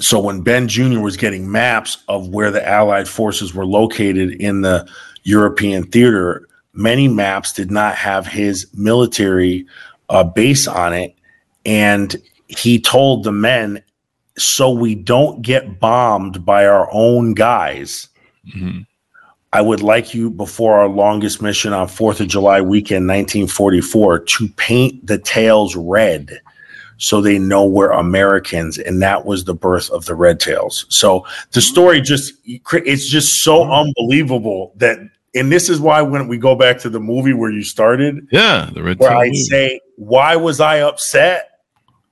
so 0.00 0.20
when 0.20 0.42
Ben 0.42 0.68
Jr. 0.68 1.00
was 1.00 1.16
getting 1.16 1.50
maps 1.50 2.04
of 2.08 2.28
where 2.28 2.50
the 2.50 2.66
Allied 2.66 3.08
forces 3.08 3.54
were 3.54 3.66
located 3.66 4.32
in 4.40 4.60
the 4.60 4.86
European 5.22 5.84
theater, 5.84 6.46
many 6.74 7.08
maps 7.08 7.52
did 7.52 7.70
not 7.70 7.94
have 7.94 8.26
his 8.26 8.66
military 8.74 9.66
uh, 10.10 10.24
base 10.24 10.68
on 10.68 10.92
it. 10.92 11.16
And 11.64 12.16
he 12.48 12.78
told 12.78 13.24
the 13.24 13.32
men, 13.32 13.82
so 14.36 14.70
we 14.70 14.94
don't 14.94 15.42
get 15.42 15.80
bombed 15.80 16.44
by 16.44 16.66
our 16.66 16.88
own 16.92 17.34
guys. 17.34 18.08
Mm-hmm. 18.54 18.82
I 19.52 19.62
would 19.62 19.82
like 19.82 20.14
you 20.14 20.30
before 20.30 20.78
our 20.78 20.88
longest 20.88 21.40
mission 21.40 21.72
on 21.72 21.88
4th 21.88 22.20
of 22.20 22.28
July 22.28 22.60
weekend, 22.60 23.08
1944, 23.08 24.18
to 24.20 24.48
paint 24.50 25.06
the 25.06 25.18
tails 25.18 25.74
red 25.74 26.40
so 26.98 27.20
they 27.20 27.38
know 27.38 27.64
we're 27.64 27.90
Americans. 27.90 28.78
And 28.78 29.00
that 29.02 29.24
was 29.24 29.44
the 29.44 29.54
birth 29.54 29.90
of 29.90 30.04
the 30.04 30.14
Red 30.14 30.38
Tails. 30.38 30.84
So 30.88 31.24
the 31.52 31.62
story 31.62 32.00
just, 32.00 32.34
it's 32.44 33.08
just 33.08 33.42
so 33.42 33.60
mm-hmm. 33.62 33.72
unbelievable 33.72 34.74
that, 34.76 34.98
and 35.34 35.50
this 35.50 35.68
is 35.68 35.80
why 35.80 36.02
when 36.02 36.28
we 36.28 36.38
go 36.38 36.54
back 36.54 36.78
to 36.78 36.90
the 36.90 37.00
movie 37.00 37.32
where 37.32 37.50
you 37.50 37.62
started, 37.62 38.26
yeah, 38.32 38.70
the 38.72 38.82
Red 38.82 38.98
where 38.98 39.16
I 39.16 39.30
say, 39.32 39.80
why 39.96 40.36
was 40.36 40.60
I 40.60 40.80
upset 40.80 41.60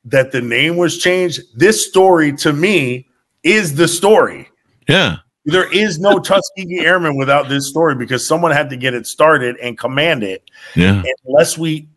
that 0.05 0.33
the 0.33 0.41
name 0.41 0.77
was 0.77 0.99
changed? 0.99 1.41
This 1.57 1.85
story 1.87 2.33
to 2.37 2.53
me 2.53 3.09
is 3.43 3.75
the 3.75 3.89
story. 3.89 4.49
Yeah. 4.89 5.17
There 5.47 5.73
is 5.73 5.99
no 5.99 6.19
Tuskegee 6.19 6.81
Airmen 6.81 7.17
without 7.17 7.49
this 7.49 7.69
story 7.69 7.95
because 7.95 8.27
someone 8.27 8.51
had 8.51 8.69
to 8.71 8.77
get 8.77 8.95
it 8.95 9.07
started 9.07 9.57
and 9.59 9.79
command 9.79 10.23
it. 10.23 10.43
Yeah. 10.75 10.95
And 10.95 11.15
unless 11.25 11.57
we 11.57 11.89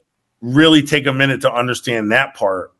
really 0.41 0.83
take 0.83 1.05
a 1.05 1.13
minute 1.13 1.41
to 1.41 1.51
understand 1.51 2.11
that 2.11 2.35
part, 2.35 2.71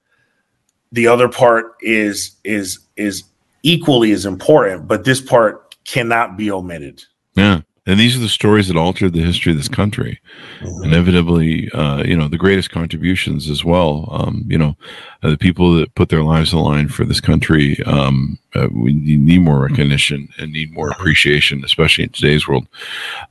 the 0.92 1.08
other 1.08 1.30
part 1.30 1.76
is 1.82 2.36
is 2.44 2.80
is 2.96 3.24
equally 3.64 4.12
as 4.12 4.26
important, 4.26 4.88
but 4.88 5.04
this 5.04 5.22
part 5.22 5.76
cannot 5.86 6.38
be 6.38 6.52
omitted. 6.52 7.04
Yeah. 7.36 7.62
And 7.86 8.00
these 8.00 8.16
are 8.16 8.20
the 8.20 8.30
stories 8.30 8.68
that 8.68 8.78
altered 8.78 9.14
the 9.14 9.24
history 9.24 9.52
of 9.52 9.58
this 9.58 9.68
country. 9.68 10.20
Mm-hmm. 10.60 10.84
Inevitably, 10.84 11.72
uh, 11.72 12.04
you 12.04 12.16
know, 12.16 12.28
the 12.28 12.38
greatest 12.38 12.70
contributions 12.70 13.50
as 13.50 13.66
well. 13.66 14.08
Um, 14.12 14.46
you 14.48 14.58
know, 14.58 14.76
uh, 15.24 15.30
the 15.30 15.38
people 15.38 15.74
that 15.76 15.96
put 15.96 16.10
their 16.10 16.24
lives 16.24 16.54
on 16.54 16.62
the 16.62 16.70
line 16.70 16.88
for 16.88 17.06
this 17.06 17.22
country, 17.22 17.82
um, 17.84 18.38
uh, 18.56 18.68
we 18.72 18.94
need 18.94 19.42
more 19.42 19.62
recognition 19.62 20.30
and 20.38 20.52
need 20.52 20.72
more 20.72 20.90
appreciation, 20.90 21.64
especially 21.64 22.04
in 22.04 22.10
today's 22.12 22.48
world. 22.48 22.68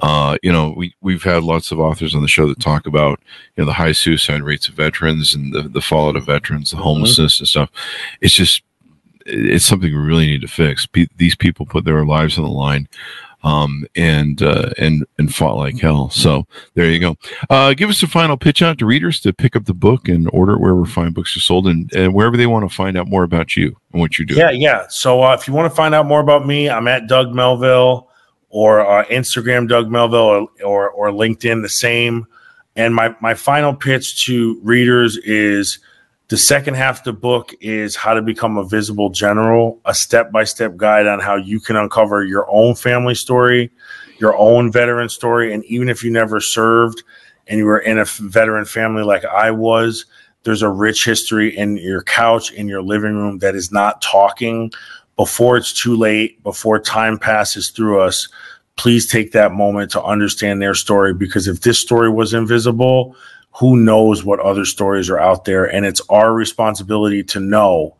Uh, 0.01 0.37
you 0.43 0.53
know, 0.53 0.75
we, 0.77 0.95
we've 1.01 1.23
had 1.23 1.43
lots 1.43 1.71
of 1.71 1.79
authors 1.79 2.15
on 2.15 2.23
the 2.23 2.29
show 2.29 2.47
that 2.49 2.61
talk 2.61 2.87
about, 2.87 3.21
you 3.57 3.63
know, 3.63 3.67
the 3.67 3.73
high 3.73 3.93
suicide 3.93 4.43
rates 4.43 4.69
of 4.69 4.75
veterans 4.75 5.35
and 5.35 5.53
the, 5.53 5.63
the 5.63 5.81
fallout 5.81 6.17
of 6.17 6.27
veterans, 6.27 6.71
the 6.71 6.77
mm-hmm. 6.77 6.85
homelessness 6.85 7.37
mm-hmm. 7.37 7.43
and 7.43 7.49
stuff. 7.49 7.71
It's 8.21 8.35
just, 8.35 8.63
it's 9.27 9.65
something 9.65 9.93
we 9.93 9.99
really 9.99 10.27
need 10.27 10.41
to 10.41 10.49
fix. 10.49 10.87
P- 10.87 11.11
these 11.17 11.37
people 11.37 11.67
put 11.67 11.85
their 11.85 12.05
lives 12.05 12.39
on 12.39 12.45
the 12.45 12.51
line 12.51 12.89
um, 13.45 13.87
and 13.95 14.43
uh, 14.43 14.71
and 14.79 15.07
and 15.19 15.35
fought 15.35 15.57
like 15.57 15.79
hell. 15.79 16.11
So 16.11 16.47
there 16.75 16.91
you 16.91 16.99
go. 16.99 17.17
Uh, 17.49 17.75
give 17.75 17.91
us 17.91 18.03
a 18.03 18.07
final 18.07 18.37
pitch 18.37 18.63
out 18.63 18.79
to 18.79 18.87
readers 18.87 19.21
to 19.21 19.33
pick 19.33 19.55
up 19.55 19.67
the 19.67 19.75
book 19.75 20.09
and 20.09 20.29
order 20.33 20.55
it 20.55 20.61
wherever 20.61 20.85
fine 20.85 21.13
books 21.13 21.37
are 21.37 21.41
sold 21.41 21.67
and, 21.67 21.93
and 21.95 22.15
wherever 22.15 22.37
they 22.37 22.47
want 22.47 22.69
to 22.69 22.75
find 22.75 22.97
out 22.97 23.09
more 23.09 23.23
about 23.23 23.57
you 23.57 23.77
and 23.93 24.01
what 24.01 24.19
you 24.19 24.27
do. 24.27 24.35
Yeah, 24.35 24.51
yeah. 24.51 24.87
So 24.89 25.23
uh, 25.23 25.35
if 25.35 25.47
you 25.47 25.55
want 25.55 25.71
to 25.71 25.77
find 25.77 25.95
out 25.95 26.07
more 26.07 26.21
about 26.21 26.47
me, 26.47 26.69
I'm 26.69 26.89
at 26.89 27.07
Doug 27.07 27.33
Melville 27.33 28.09
or 28.51 28.81
uh, 28.81 29.05
Instagram 29.07 29.69
Doug 29.69 29.91
Melville 29.91 30.21
or, 30.21 30.49
or 30.65 30.91
or 30.91 31.11
LinkedIn 31.11 31.63
the 31.63 31.69
same. 31.69 32.27
And 32.77 32.95
my 32.95 33.15
my 33.21 33.35
final 33.35 33.75
pitch 33.75 34.25
to 34.27 34.61
readers 34.63 35.17
is 35.19 35.79
the 36.29 36.37
second 36.37 36.75
half 36.75 36.99
of 36.99 37.05
the 37.05 37.13
book 37.13 37.55
is 37.61 37.97
how 37.97 38.13
to 38.13 38.21
become 38.21 38.59
a 38.59 38.65
visible 38.65 39.09
general, 39.09 39.81
a 39.87 39.95
step 39.95 40.31
by 40.31 40.45
step 40.45 40.77
guide 40.77 41.07
on 41.07 41.21
how 41.21 41.37
you 41.37 41.59
can 41.59 41.75
uncover 41.75 42.23
your 42.23 42.47
own 42.51 42.75
family 42.75 43.15
story, 43.15 43.71
your 44.19 44.37
own 44.37 44.71
veteran 44.71 45.09
story. 45.09 45.55
And 45.55 45.65
even 45.65 45.89
if 45.89 46.05
you 46.05 46.11
never 46.11 46.39
served 46.41 47.03
and 47.47 47.59
you 47.59 47.65
were 47.65 47.79
in 47.79 47.99
a 47.99 48.05
veteran 48.05 48.67
family 48.67 49.03
like 49.03 49.25
I 49.25 49.51
was, 49.51 50.05
there's 50.43 50.63
a 50.63 50.69
rich 50.69 51.05
history 51.05 51.57
in 51.57 51.79
your 51.79 52.03
couch, 52.03 52.53
in 52.53 52.69
your 52.69 52.83
living 52.83 53.15
room 53.15 53.39
that 53.39 53.55
is 53.55 53.73
not 53.73 54.03
talking 54.03 54.71
before 55.17 55.57
it's 55.57 55.73
too 55.73 55.97
late, 55.97 56.43
before 56.43 56.79
time 56.79 57.19
passes 57.19 57.71
through 57.71 58.01
us. 58.01 58.29
Please 58.77 59.11
take 59.11 59.33
that 59.33 59.53
moment 59.53 59.91
to 59.93 60.03
understand 60.03 60.61
their 60.61 60.75
story 60.75 61.15
because 61.15 61.49
if 61.49 61.63
this 61.63 61.81
story 61.81 62.11
was 62.11 62.35
invisible, 62.35 63.17
who 63.55 63.77
knows 63.77 64.25
what 64.25 64.41
other 64.41 64.65
stories 64.65 65.11
are 65.11 65.19
out 65.19 65.45
there. 65.45 65.65
And 65.65 65.85
it's 65.85 66.01
our 66.09 66.33
responsibility 66.33 67.23
to 67.25 67.41
know 67.41 67.97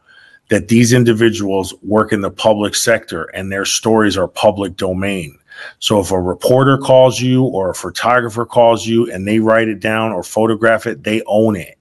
that 0.49 0.69
these 0.69 0.93
individuals 0.93 1.75
work 1.83 2.13
in 2.13 2.21
the 2.21 2.31
public 2.31 2.75
sector 2.75 3.25
and 3.35 3.53
their 3.53 3.65
stories 3.65 4.17
are 4.17 4.29
public 4.29 4.77
domain. 4.77 5.39
So 5.79 6.01
if 6.01 6.11
a 6.11 6.21
reporter 6.21 6.79
calls 6.79 7.21
you 7.21 7.45
or 7.45 7.71
a 7.71 7.75
photographer 7.75 8.47
calls 8.47 8.87
you 8.87 9.11
and 9.11 9.27
they 9.27 9.41
write 9.41 9.69
it 9.69 9.81
down 9.81 10.13
or 10.13 10.23
photograph 10.23 10.87
it, 10.87 11.03
they 11.03 11.23
own 11.27 11.57
it. 11.57 11.77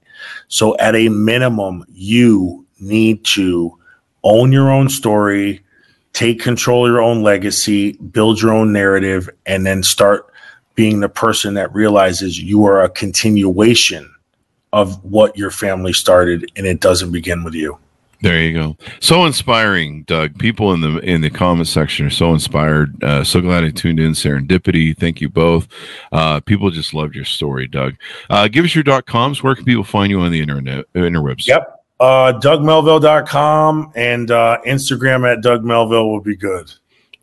So 0.47 0.75
at 0.77 0.95
a 0.95 1.09
minimum, 1.09 1.85
you 1.93 2.65
need 2.79 3.23
to 3.25 3.77
own 4.23 4.51
your 4.51 4.71
own 4.71 4.89
story, 4.89 5.63
take 6.13 6.41
control 6.41 6.85
of 6.85 6.91
your 6.91 7.01
own 7.01 7.21
legacy, 7.21 7.93
build 7.93 8.41
your 8.41 8.51
own 8.51 8.73
narrative, 8.73 9.29
and 9.45 9.65
then 9.65 9.83
start 9.83 10.33
being 10.77 10.99
the 10.99 11.09
person 11.09 11.55
that 11.55 11.73
realizes 11.73 12.39
you 12.39 12.63
are 12.63 12.83
a 12.83 12.89
continuation 12.89 14.13
of 14.71 15.03
what 15.03 15.35
your 15.35 15.49
family 15.49 15.91
started 15.91 16.49
and 16.55 16.67
it 16.67 16.79
doesn't 16.79 17.11
begin 17.11 17.43
with 17.43 17.55
you. 17.55 17.77
There 18.21 18.39
you 18.39 18.53
go. 18.53 18.77
So 18.99 19.25
inspiring, 19.25 20.03
Doug. 20.03 20.37
People 20.39 20.73
in 20.73 20.81
the 20.81 20.97
in 20.99 21.21
the 21.21 21.29
comment 21.29 21.67
section 21.67 22.05
are 22.05 22.11
so 22.11 22.33
inspired. 22.33 23.03
Uh, 23.03 23.23
so 23.23 23.41
glad 23.41 23.63
I 23.63 23.69
tuned 23.69 23.99
in. 23.99 24.11
Serendipity. 24.11 24.97
Thank 24.97 25.21
you 25.21 25.29
both. 25.29 25.67
Uh, 26.11 26.39
people 26.39 26.71
just 26.71 26.95
loved 26.95 27.13
your 27.13 27.25
story, 27.25 27.67
Doug. 27.67 27.95
Uh, 28.29 28.47
give 28.47 28.65
us 28.65 28.73
your 28.73 28.83
dot 28.83 29.05
coms. 29.05 29.43
Where 29.43 29.53
can 29.53 29.65
people 29.65 29.83
find 29.83 30.09
you 30.09 30.19
on 30.21 30.31
the 30.31 30.41
internet 30.41 30.85
interwebs? 30.93 31.47
Yep. 31.47 31.85
Uh, 31.99 32.33
DougMelville.com 32.39 33.91
and 33.95 34.31
uh, 34.31 34.57
Instagram 34.65 35.31
at 35.31 35.41
Doug 35.41 35.63
Melville 35.63 36.09
will 36.09 36.21
be 36.21 36.35
good. 36.35 36.71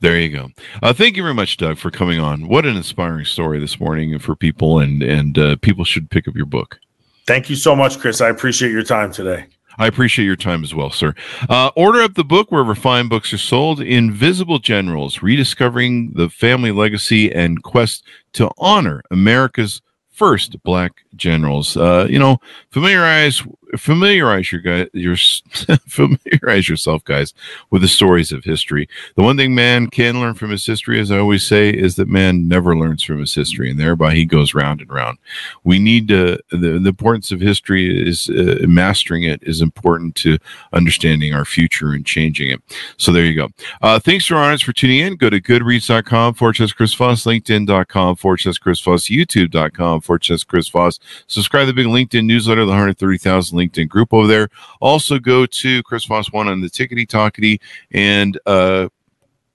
There 0.05 0.21
you 0.21 0.29
go. 0.29 0.51
Uh, 0.83 0.93
thank 0.93 1.17
you 1.17 1.23
very 1.23 1.33
much, 1.33 1.57
Doug, 1.57 1.79
for 1.79 1.91
coming 1.91 2.21
on. 2.21 2.47
What 2.47 2.67
an 2.67 2.77
inspiring 2.77 3.25
story 3.25 3.59
this 3.59 3.81
morning 3.81 4.19
for 4.19 4.37
people, 4.37 4.79
and 4.79 5.03
and 5.03 5.39
uh, 5.39 5.57
people 5.63 5.83
should 5.87 6.11
pick 6.11 6.29
up 6.29 6.37
your 6.37 6.45
book. 6.45 6.79
Thank 7.27 7.49
you 7.49 7.57
so 7.57 7.75
much, 7.75 7.99
Chris. 7.99 8.21
I 8.21 8.29
appreciate 8.29 8.71
your 8.71 8.83
time 8.83 9.13
today. 9.13 9.47
I 9.79 9.87
appreciate 9.87 10.27
your 10.27 10.37
time 10.37 10.63
as 10.63 10.75
well, 10.75 10.91
sir. 10.91 11.15
Uh, 11.49 11.71
order 11.75 12.03
up 12.03 12.17
the 12.17 12.23
book 12.23 12.53
wherever 12.53 12.75
fine 12.75 13.09
books 13.09 13.33
are 13.33 13.39
sold. 13.39 13.81
Invisible 13.81 14.59
Generals: 14.59 15.23
Rediscovering 15.23 16.13
the 16.13 16.29
Family 16.29 16.71
Legacy 16.71 17.33
and 17.33 17.63
Quest 17.63 18.05
to 18.35 18.51
Honor 18.59 19.03
America's 19.11 19.81
First 20.11 20.63
Black 20.65 20.93
Generals. 21.17 21.79
Uh, 21.79 22.07
you 22.11 22.19
know, 22.19 22.37
familiarize 22.69 23.43
familiarize 23.77 24.51
your 24.53 24.61
guy 24.61 24.89
your 24.93 25.16
familiarize 25.89 26.68
yourself 26.68 27.05
guys 27.05 27.35
with 27.70 27.83
the 27.83 27.89
stories 27.89 28.33
of 28.33 28.45
history. 28.45 28.89
The 29.16 29.22
one 29.22 29.37
thing 29.37 29.55
man 29.55 29.89
can 29.89 30.20
learn 30.20 30.35
from 30.35 30.51
his 30.51 30.64
history 30.66 31.01
as 31.01 31.11
i 31.11 31.18
always 31.18 31.45
say 31.45 31.70
is 31.70 31.97
that 31.97 32.09
man 32.09 32.49
never 32.49 32.77
learns 32.77 33.03
from 33.03 33.20
his 33.20 33.35
history 33.35 33.70
and 33.70 33.79
thereby 33.79 34.14
he 34.14 34.25
goes 34.25 34.55
round 34.55 34.81
and 34.81 34.91
round. 34.91 35.18
We 35.64 35.79
need 35.79 36.09
to 36.09 36.39
the, 36.51 36.79
the 36.79 36.89
importance 36.89 37.33
of 37.33 37.41
history 37.41 38.09
is 38.09 38.29
uh, 38.29 38.64
mastering 38.66 39.22
it 39.25 39.43
is 39.43 39.61
important 39.61 40.14
to 40.16 40.39
understanding 40.72 41.35
our 41.35 41.45
future 41.45 41.93
and 41.93 42.05
changing 42.05 42.51
it. 42.51 42.61
So 42.97 43.12
there 43.12 43.25
you 43.25 43.35
go. 43.35 43.49
Uh, 43.83 43.99
thanks 43.99 44.27
for 44.27 44.37
honors 44.37 44.62
for 44.62 44.72
tuning 44.72 45.01
in. 45.01 45.16
Go 45.16 45.31
to 45.31 45.41
goodreads.com 45.41 46.35
forward 46.35 46.57
slash 46.57 46.72
chris 46.72 46.95
voss 46.95 47.25
linkedin.com 47.25 48.16
forward 48.16 48.41
slash 48.41 48.59
chris 48.59 48.81
voss 48.81 49.07
youtube.com 49.07 50.01
forward 50.01 50.25
slash 50.25 50.45
chris 50.45 50.68
voss. 50.68 50.99
Subscribe 51.27 51.66
to 51.66 51.66
the 51.66 51.72
big 51.72 51.87
linkedin 51.87 52.27
newsletter 52.27 52.64
the 52.64 52.72
130000 52.72 53.64
LinkedIn 53.69 53.89
group 53.89 54.12
over 54.12 54.27
there. 54.27 54.49
Also, 54.81 55.19
go 55.19 55.47
to 55.47 55.83
Chris 55.83 56.05
Voss 56.05 56.33
One 56.33 56.49
on 56.49 56.61
the 56.61 56.69
Tickety 56.69 57.07
Talkety 57.07 57.61
and 57.93 58.39
uh, 58.47 58.89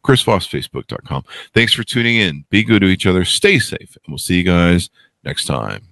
ChrisVossFacebook.com. 0.06 1.24
Thanks 1.54 1.74
for 1.74 1.84
tuning 1.84 2.18
in. 2.18 2.46
Be 2.50 2.64
good 2.64 2.82
to 2.82 2.88
each 2.88 3.06
other. 3.06 3.26
Stay 3.26 3.60
safe, 3.60 3.96
and 3.96 4.06
we'll 4.08 4.18
see 4.18 4.38
you 4.38 4.44
guys 4.44 4.90
next 5.24 5.46
time. 5.46 5.89